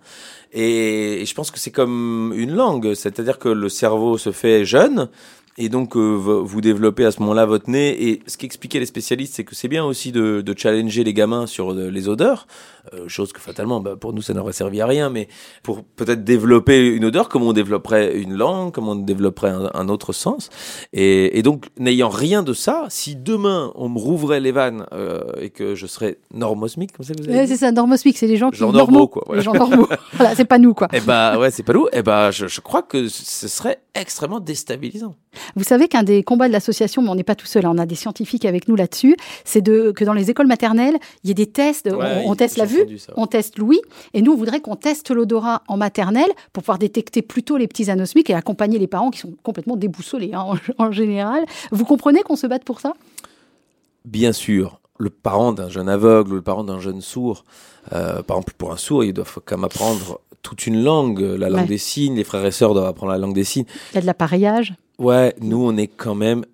Et 0.52 1.24
je 1.26 1.34
pense 1.34 1.50
que 1.50 1.58
c'est 1.58 1.70
comme 1.72 2.32
une 2.36 2.52
langue, 2.54 2.94
c'est-à-dire 2.94 3.38
que 3.38 3.48
le 3.48 3.68
cerveau 3.68 4.18
se 4.18 4.30
fait 4.30 4.64
jeune. 4.64 5.08
Et 5.56 5.68
donc, 5.68 5.96
euh, 5.96 6.00
vous 6.00 6.60
développez 6.60 7.04
à 7.04 7.12
ce 7.12 7.20
moment-là 7.20 7.46
votre 7.46 7.70
nez. 7.70 8.08
Et 8.08 8.22
ce 8.26 8.36
qu'expliquaient 8.36 8.80
les 8.80 8.86
spécialistes, 8.86 9.34
c'est 9.34 9.44
que 9.44 9.54
c'est 9.54 9.68
bien 9.68 9.84
aussi 9.84 10.10
de, 10.10 10.40
de 10.40 10.54
challenger 10.58 11.04
les 11.04 11.14
gamins 11.14 11.46
sur 11.46 11.72
euh, 11.72 11.90
les 11.90 12.08
odeurs. 12.08 12.46
Euh, 12.92 13.08
chose 13.08 13.32
que 13.32 13.40
fatalement, 13.40 13.80
bah, 13.80 13.96
pour 13.96 14.12
nous, 14.12 14.20
ça 14.20 14.34
n'aurait 14.34 14.52
servi 14.52 14.80
à 14.80 14.86
rien. 14.86 15.10
Mais 15.10 15.28
pour 15.62 15.84
peut-être 15.84 16.24
développer 16.24 16.86
une 16.88 17.04
odeur, 17.04 17.28
comme 17.28 17.44
on 17.44 17.52
développerait 17.52 18.16
une 18.16 18.34
langue, 18.34 18.72
comme 18.72 18.88
on 18.88 18.96
développerait 18.96 19.50
un, 19.50 19.70
un 19.72 19.88
autre 19.88 20.12
sens. 20.12 20.50
Et, 20.92 21.38
et 21.38 21.42
donc, 21.42 21.66
n'ayant 21.78 22.08
rien 22.08 22.42
de 22.42 22.52
ça, 22.52 22.86
si 22.88 23.14
demain 23.16 23.72
on 23.76 23.88
me 23.88 23.98
rouvrait 23.98 24.40
les 24.40 24.52
vannes 24.52 24.86
euh, 24.92 25.22
et 25.40 25.50
que 25.50 25.74
je 25.74 25.86
serais 25.86 26.18
normosmique, 26.32 26.92
comme 26.92 27.06
ça 27.06 27.14
vous 27.16 27.28
avez 27.28 27.46
c'est 27.46 27.56
ça, 27.56 27.72
normosmique, 27.72 28.18
c'est 28.18 28.26
les 28.26 28.36
gens 28.36 28.50
qui 28.50 28.58
Genre 28.58 28.72
normaux, 28.72 29.08
quoi, 29.08 29.28
ouais. 29.28 29.36
Les 29.36 29.42
gens 29.42 29.54
normaux. 29.54 29.88
voilà, 30.14 30.34
c'est 30.34 30.44
pas 30.44 30.58
nous, 30.58 30.74
quoi. 30.74 30.88
Eh 30.92 31.00
bah 31.00 31.38
ouais, 31.38 31.50
c'est 31.50 31.62
pas 31.62 31.72
nous. 31.72 31.86
Eh 31.92 32.02
bah, 32.02 32.30
je, 32.30 32.48
je 32.48 32.60
crois 32.60 32.82
que 32.82 33.08
ce 33.08 33.48
serait 33.48 33.80
extrêmement 33.94 34.40
déstabilisant. 34.40 35.14
Vous 35.56 35.64
savez 35.64 35.88
qu'un 35.88 36.02
des 36.02 36.22
combats 36.22 36.48
de 36.48 36.52
l'association, 36.52 37.02
mais 37.02 37.08
on 37.10 37.14
n'est 37.14 37.22
pas 37.24 37.34
tout 37.34 37.46
seul, 37.46 37.64
hein, 37.66 37.72
on 37.74 37.78
a 37.78 37.86
des 37.86 37.94
scientifiques 37.94 38.44
avec 38.44 38.68
nous 38.68 38.76
là-dessus, 38.76 39.16
c'est 39.44 39.62
de 39.62 39.90
que 39.92 40.04
dans 40.04 40.12
les 40.12 40.30
écoles 40.30 40.46
maternelles, 40.46 40.96
il 41.22 41.28
y 41.28 41.30
ait 41.30 41.34
des 41.34 41.46
tests, 41.46 41.88
on- 41.92 41.96
Ouais, 41.98 42.22
on, 42.26 42.34
teste 42.34 42.56
la 42.56 42.64
vue, 42.64 42.84
on 43.16 43.26
teste 43.26 43.58
l'ouïe, 43.58 43.80
et 44.12 44.22
nous, 44.22 44.32
on 44.32 44.36
voudrait 44.36 44.60
qu'on 44.60 44.76
teste 44.76 45.10
l'odorat 45.10 45.62
en 45.68 45.76
maternelle 45.76 46.30
pour 46.52 46.62
pouvoir 46.62 46.78
détecter 46.78 47.22
plutôt 47.22 47.56
les 47.56 47.66
petits 47.68 47.90
anosmiques 47.90 48.30
et 48.30 48.34
accompagner 48.34 48.78
les 48.78 48.86
parents 48.86 49.10
qui 49.10 49.18
sont 49.20 49.34
complètement 49.42 49.76
déboussolés 49.76 50.32
hein, 50.34 50.44
en, 50.78 50.84
en 50.86 50.92
général. 50.92 51.44
Vous 51.72 51.84
comprenez 51.84 52.22
qu'on 52.22 52.36
se 52.36 52.46
batte 52.46 52.64
pour 52.64 52.80
ça? 52.80 52.94
Bien 54.04 54.32
sûr, 54.32 54.80
le 54.98 55.10
parent 55.10 55.52
d'un 55.52 55.68
jeune 55.68 55.88
aveugle 55.88 56.32
ou 56.32 56.36
le 56.36 56.42
parent 56.42 56.64
d'un 56.64 56.78
jeune 56.80 57.00
sourd, 57.00 57.44
euh, 57.92 58.22
par 58.22 58.36
exemple 58.36 58.54
pour 58.58 58.72
un 58.72 58.76
sourd, 58.76 59.02
il 59.04 59.12
doit 59.12 59.24
faut 59.24 59.40
quand 59.44 59.56
même 59.56 59.64
apprendre 59.64 60.20
toute 60.42 60.66
une 60.66 60.82
langue, 60.84 61.20
la 61.20 61.48
langue 61.48 61.62
Ouais. 61.62 61.66
des 61.66 61.78
signes. 61.78 62.16
Les 62.16 62.24
frères 62.24 62.44
et 62.44 62.50
sœurs 62.50 62.74
doivent 62.74 62.86
apprendre 62.86 63.12
la 63.12 63.18
langue 63.18 63.32
des 63.34 63.44
signes. 63.44 63.64
Il 63.92 63.94
y 63.94 63.98
a 63.98 64.00
de 64.02 64.06
l'appareillage. 64.06 64.74
Ouais, 64.98 65.34
nous 65.40 65.64
on 65.64 65.76
est 65.76 65.88
quand 65.88 66.14
même. 66.14 66.44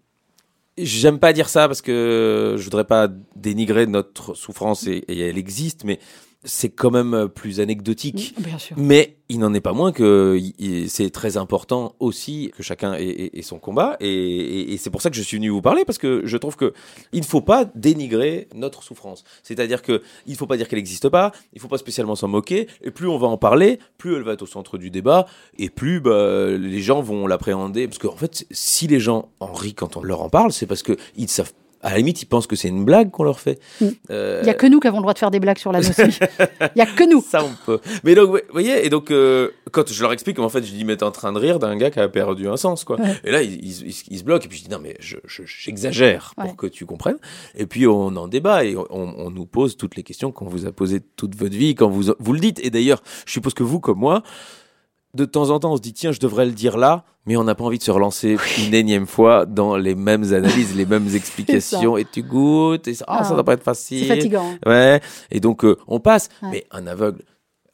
J'aime 0.78 1.18
pas 1.18 1.32
dire 1.32 1.48
ça 1.48 1.68
parce 1.68 1.82
que 1.82 2.54
je 2.56 2.64
voudrais 2.64 2.84
pas 2.84 3.08
dénigrer 3.36 3.86
notre 3.86 4.34
souffrance 4.34 4.86
et, 4.86 5.04
et 5.08 5.18
elle 5.20 5.36
existe, 5.36 5.84
mais 5.84 5.98
c'est 6.44 6.70
quand 6.70 6.90
même 6.90 7.12
euh, 7.14 7.28
plus 7.28 7.60
anecdotique. 7.60 8.34
Bien 8.38 8.58
sûr. 8.58 8.74
Mais 8.78 9.16
il 9.28 9.38
n'en 9.38 9.52
est 9.54 9.60
pas 9.60 9.72
moins 9.74 9.92
que 9.92 10.40
c'est 10.88 11.10
très 11.10 11.36
important 11.36 11.94
aussi 12.00 12.50
que 12.56 12.62
chacun 12.62 12.94
ait, 12.94 13.04
ait- 13.04 13.38
ait 13.38 13.42
son 13.42 13.58
combat. 13.58 13.96
Et, 14.00 14.08
et- 14.08 14.72
et 14.72 14.76
c'est 14.78 14.90
pour 14.90 15.02
ça 15.02 15.10
que 15.10 15.16
je 15.16 15.22
suis 15.22 15.36
venu 15.36 15.50
vous 15.50 15.60
parler, 15.62 15.84
parce 15.84 15.98
que 15.98 16.22
je 16.24 16.36
trouve 16.36 16.56
que 16.56 16.72
il 17.12 17.20
ne 17.20 17.24
faut 17.26 17.40
pas 17.42 17.64
dénigrer 17.74 18.48
notre 18.54 18.82
souffrance. 18.82 19.22
C'est-à-dire 19.42 19.82
que 19.82 20.02
il 20.26 20.32
ne 20.32 20.36
faut 20.36 20.46
pas 20.46 20.56
dire 20.56 20.66
qu'elle 20.66 20.78
n'existe 20.78 21.08
pas, 21.10 21.30
il 21.52 21.56
ne 21.56 21.60
faut 21.60 21.68
pas 21.68 21.78
spécialement 21.78 22.16
s'en 22.16 22.28
moquer. 22.28 22.66
Et 22.82 22.90
plus 22.90 23.06
on 23.06 23.18
va 23.18 23.28
en 23.28 23.36
parler, 23.38 23.78
plus 23.98 24.16
elle 24.16 24.22
va 24.22 24.32
être 24.32 24.42
au 24.42 24.46
centre 24.46 24.78
du 24.78 24.90
débat, 24.90 25.26
et 25.58 25.68
plus 25.70 26.00
bah, 26.00 26.48
les 26.50 26.80
gens 26.80 27.02
vont 27.02 27.26
l'appréhender. 27.26 27.86
Parce 27.86 27.98
qu'en 27.98 28.16
fait, 28.16 28.46
si 28.50 28.86
les 28.88 28.98
gens 29.00 29.28
en 29.40 29.52
rient 29.52 29.74
quand 29.74 29.96
on 29.96 30.02
leur 30.02 30.22
en 30.22 30.28
parle, 30.30 30.52
c'est 30.52 30.66
parce 30.66 30.82
que 30.82 30.96
ils 31.16 31.28
savent. 31.28 31.52
À 31.82 31.90
la 31.92 31.96
limite, 31.98 32.20
ils 32.20 32.26
pensent 32.26 32.46
que 32.46 32.56
c'est 32.56 32.68
une 32.68 32.84
blague 32.84 33.10
qu'on 33.10 33.22
leur 33.24 33.40
fait. 33.40 33.58
Mm. 33.80 33.86
Euh, 34.10 34.40
Il 34.42 34.46
y 34.46 34.50
a 34.50 34.54
que 34.54 34.66
nous 34.66 34.80
qui 34.80 34.86
avons 34.86 34.98
le 34.98 35.02
droit 35.02 35.14
de 35.14 35.18
faire 35.18 35.30
des 35.30 35.40
blagues 35.40 35.56
sur 35.58 35.72
la 35.72 35.80
notion. 35.80 36.08
Il 36.08 36.78
y 36.78 36.82
a 36.82 36.86
que 36.86 37.08
nous. 37.10 37.22
ça, 37.26 37.42
on 37.42 37.50
peut. 37.64 37.80
Mais 38.04 38.14
donc, 38.14 38.28
vous 38.30 38.38
voyez, 38.52 38.84
et 38.84 38.90
donc, 38.90 39.10
euh, 39.10 39.50
quand 39.72 39.90
je 39.90 40.02
leur 40.02 40.12
explique, 40.12 40.38
en 40.38 40.48
fait, 40.50 40.62
je 40.62 40.72
dis, 40.72 40.84
mais 40.84 40.96
t'es 40.98 41.04
en 41.04 41.10
train 41.10 41.32
de 41.32 41.38
rire 41.38 41.58
d'un 41.58 41.76
gars 41.76 41.90
qui 41.90 41.98
a 42.00 42.08
perdu 42.08 42.48
un 42.48 42.56
sens, 42.58 42.84
quoi. 42.84 43.00
Ouais. 43.00 43.14
Et 43.24 43.30
là, 43.30 43.42
ils, 43.42 43.54
ils, 43.64 43.86
ils- 43.88 44.02
ils 44.10 44.18
se 44.18 44.24
bloquent, 44.24 44.44
et 44.44 44.48
puis 44.48 44.58
je 44.58 44.64
dis, 44.64 44.70
non, 44.70 44.78
mais 44.82 44.96
je- 45.00 45.16
je- 45.26 45.42
j'exagère 45.46 46.32
pour 46.36 46.44
Ouais. 46.44 46.54
que 46.56 46.66
tu 46.66 46.84
comprennes. 46.84 47.18
Et 47.56 47.66
puis, 47.66 47.86
on 47.86 48.08
en 48.16 48.28
débat, 48.28 48.64
et 48.64 48.76
on, 48.76 48.84
on 48.90 49.30
nous 49.30 49.46
pose 49.46 49.76
toutes 49.78 49.96
les 49.96 50.02
questions 50.02 50.32
qu'on 50.32 50.46
vous 50.46 50.66
a 50.66 50.72
posées 50.72 51.00
toute 51.16 51.34
votre 51.34 51.56
vie, 51.56 51.74
quand 51.74 51.88
vous, 51.88 52.12
vous 52.18 52.32
le 52.34 52.40
dites. 52.40 52.60
Et 52.62 52.68
d'ailleurs, 52.70 53.02
je 53.24 53.32
suppose 53.32 53.54
que 53.54 53.62
vous, 53.62 53.80
comme 53.80 53.98
moi, 53.98 54.22
de 55.14 55.24
temps 55.24 55.50
en 55.50 55.58
temps, 55.58 55.72
on 55.72 55.76
se 55.76 55.82
dit, 55.82 55.92
tiens, 55.92 56.12
je 56.12 56.20
devrais 56.20 56.46
le 56.46 56.52
dire 56.52 56.76
là, 56.78 57.04
mais 57.26 57.36
on 57.36 57.44
n'a 57.44 57.54
pas 57.54 57.64
envie 57.64 57.78
de 57.78 57.82
se 57.82 57.90
relancer 57.90 58.36
une 58.64 58.74
énième 58.74 59.06
fois 59.06 59.44
dans 59.46 59.76
les 59.76 59.94
mêmes 59.94 60.32
analyses, 60.32 60.74
les 60.76 60.86
mêmes 60.86 61.08
explications, 61.14 61.96
et 61.96 62.04
tu 62.04 62.22
goûtes, 62.22 62.86
et 62.88 62.94
ça, 62.94 63.04
ah, 63.08 63.24
ça 63.24 63.30
Ah, 63.32 63.34
doit 63.34 63.44
pas 63.44 63.52
être 63.54 63.60
C'est 63.60 63.64
facile. 63.64 64.06
fatigant. 64.06 64.54
Ouais, 64.66 65.00
et 65.30 65.40
donc 65.40 65.64
euh, 65.64 65.76
on 65.88 66.00
passe. 66.00 66.28
Ouais. 66.42 66.48
Mais 66.52 66.66
un 66.70 66.86
aveugle, 66.86 67.22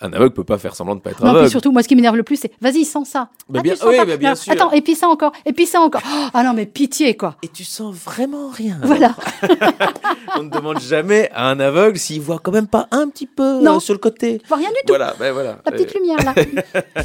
un 0.01 0.13
aveugle 0.13 0.35
peut 0.35 0.45
pas 0.45 0.59
faire 0.59 0.75
semblant 0.77 0.95
de 0.95 1.01
pas 1.01 1.11
être 1.11 1.23
Non, 1.25 1.31
aveugle. 1.31 1.49
surtout, 1.51 1.73
moi, 1.73 1.83
ce 1.83 1.89
qui 1.89 1.97
m'énerve 1.97 2.17
le 2.17 2.23
plus, 2.23 2.37
c'est 2.37 2.53
vas-y, 2.61 2.85
sens 2.85 3.09
ça. 3.09 3.29
Mais 3.49 3.61
Ah, 3.61 3.63
bien- 3.63 3.73
tu 3.75 3.79
sens 3.81 3.89
oui, 3.91 3.97
mais 4.07 4.17
bien 4.19 4.35
sûr. 4.35 4.53
Attends, 4.53 4.71
et 4.73 4.83
puis 4.83 4.95
ça 4.95 5.09
encore, 5.09 5.33
et 5.47 5.53
puis 5.55 5.65
ça 5.67 5.81
encore. 5.81 6.03
Oh, 6.07 6.27
ah 6.35 6.43
non, 6.43 6.53
mais 6.53 6.67
pitié, 6.67 7.17
quoi. 7.17 7.37
Et 7.43 7.49
tu 7.49 7.65
sens 7.65 7.95
vraiment 7.95 8.49
rien. 8.51 8.79
Voilà. 8.83 9.15
On 10.39 10.43
ne 10.43 10.51
demande 10.51 10.81
jamais 10.81 11.31
à 11.35 11.49
un 11.49 11.59
aveugle 11.61 11.99
s'il 11.99 12.21
voit 12.21 12.39
quand 12.41 12.53
même 12.53 12.67
pas 12.67 12.89
un 12.91 13.09
petit 13.09 13.27
peu 13.27 13.63
Non. 13.63 13.77
euh, 13.77 13.81
sur 13.81 13.95
le 13.95 13.99
côté. 13.99 14.39
Je 14.43 14.49
vois 14.49 14.59
rien 14.59 14.69
du 14.69 14.75
tout. 14.87 14.89
Voilà, 14.89 15.15
ben 15.19 15.33
voilà. 15.33 15.59
La 15.65 15.73
petite 15.73 15.95
Euh, 15.95 15.99
lumière, 15.99 16.19
là. 16.25 16.35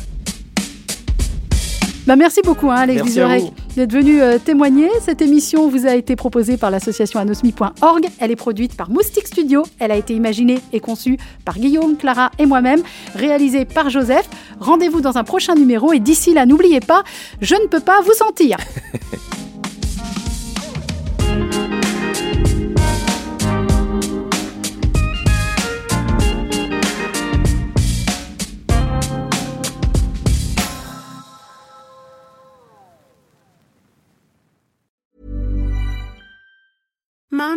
Bah, 2.07 2.15
merci 2.15 2.41
beaucoup, 2.43 2.71
hein, 2.71 2.77
Alex 2.77 3.03
Vizorek, 3.03 3.43
d'être 3.75 3.93
venu 3.93 4.21
euh, 4.21 4.39
témoigner. 4.39 4.89
Cette 5.01 5.21
émission 5.21 5.69
vous 5.69 5.85
a 5.85 5.93
été 5.93 6.15
proposée 6.15 6.57
par 6.57 6.71
l'association 6.71 7.19
anosmi.org. 7.19 8.07
Elle 8.19 8.31
est 8.31 8.35
produite 8.35 8.75
par 8.75 8.89
Moustique 8.89 9.27
Studio. 9.27 9.63
Elle 9.79 9.91
a 9.91 9.95
été 9.95 10.15
imaginée 10.15 10.59
et 10.73 10.79
conçue 10.79 11.17
par 11.45 11.59
Guillaume, 11.59 11.97
Clara 11.97 12.31
et 12.39 12.47
moi-même. 12.47 12.81
Réalisée 13.13 13.65
par 13.65 13.91
Joseph. 13.91 14.27
Rendez-vous 14.59 15.01
dans 15.01 15.17
un 15.17 15.23
prochain 15.23 15.53
numéro 15.53 15.93
et 15.93 15.99
d'ici 15.99 16.33
là, 16.33 16.47
n'oubliez 16.47 16.79
pas, 16.79 17.03
je 17.39 17.55
ne 17.55 17.67
peux 17.67 17.79
pas 17.79 18.01
vous 18.01 18.13
sentir. 18.13 18.57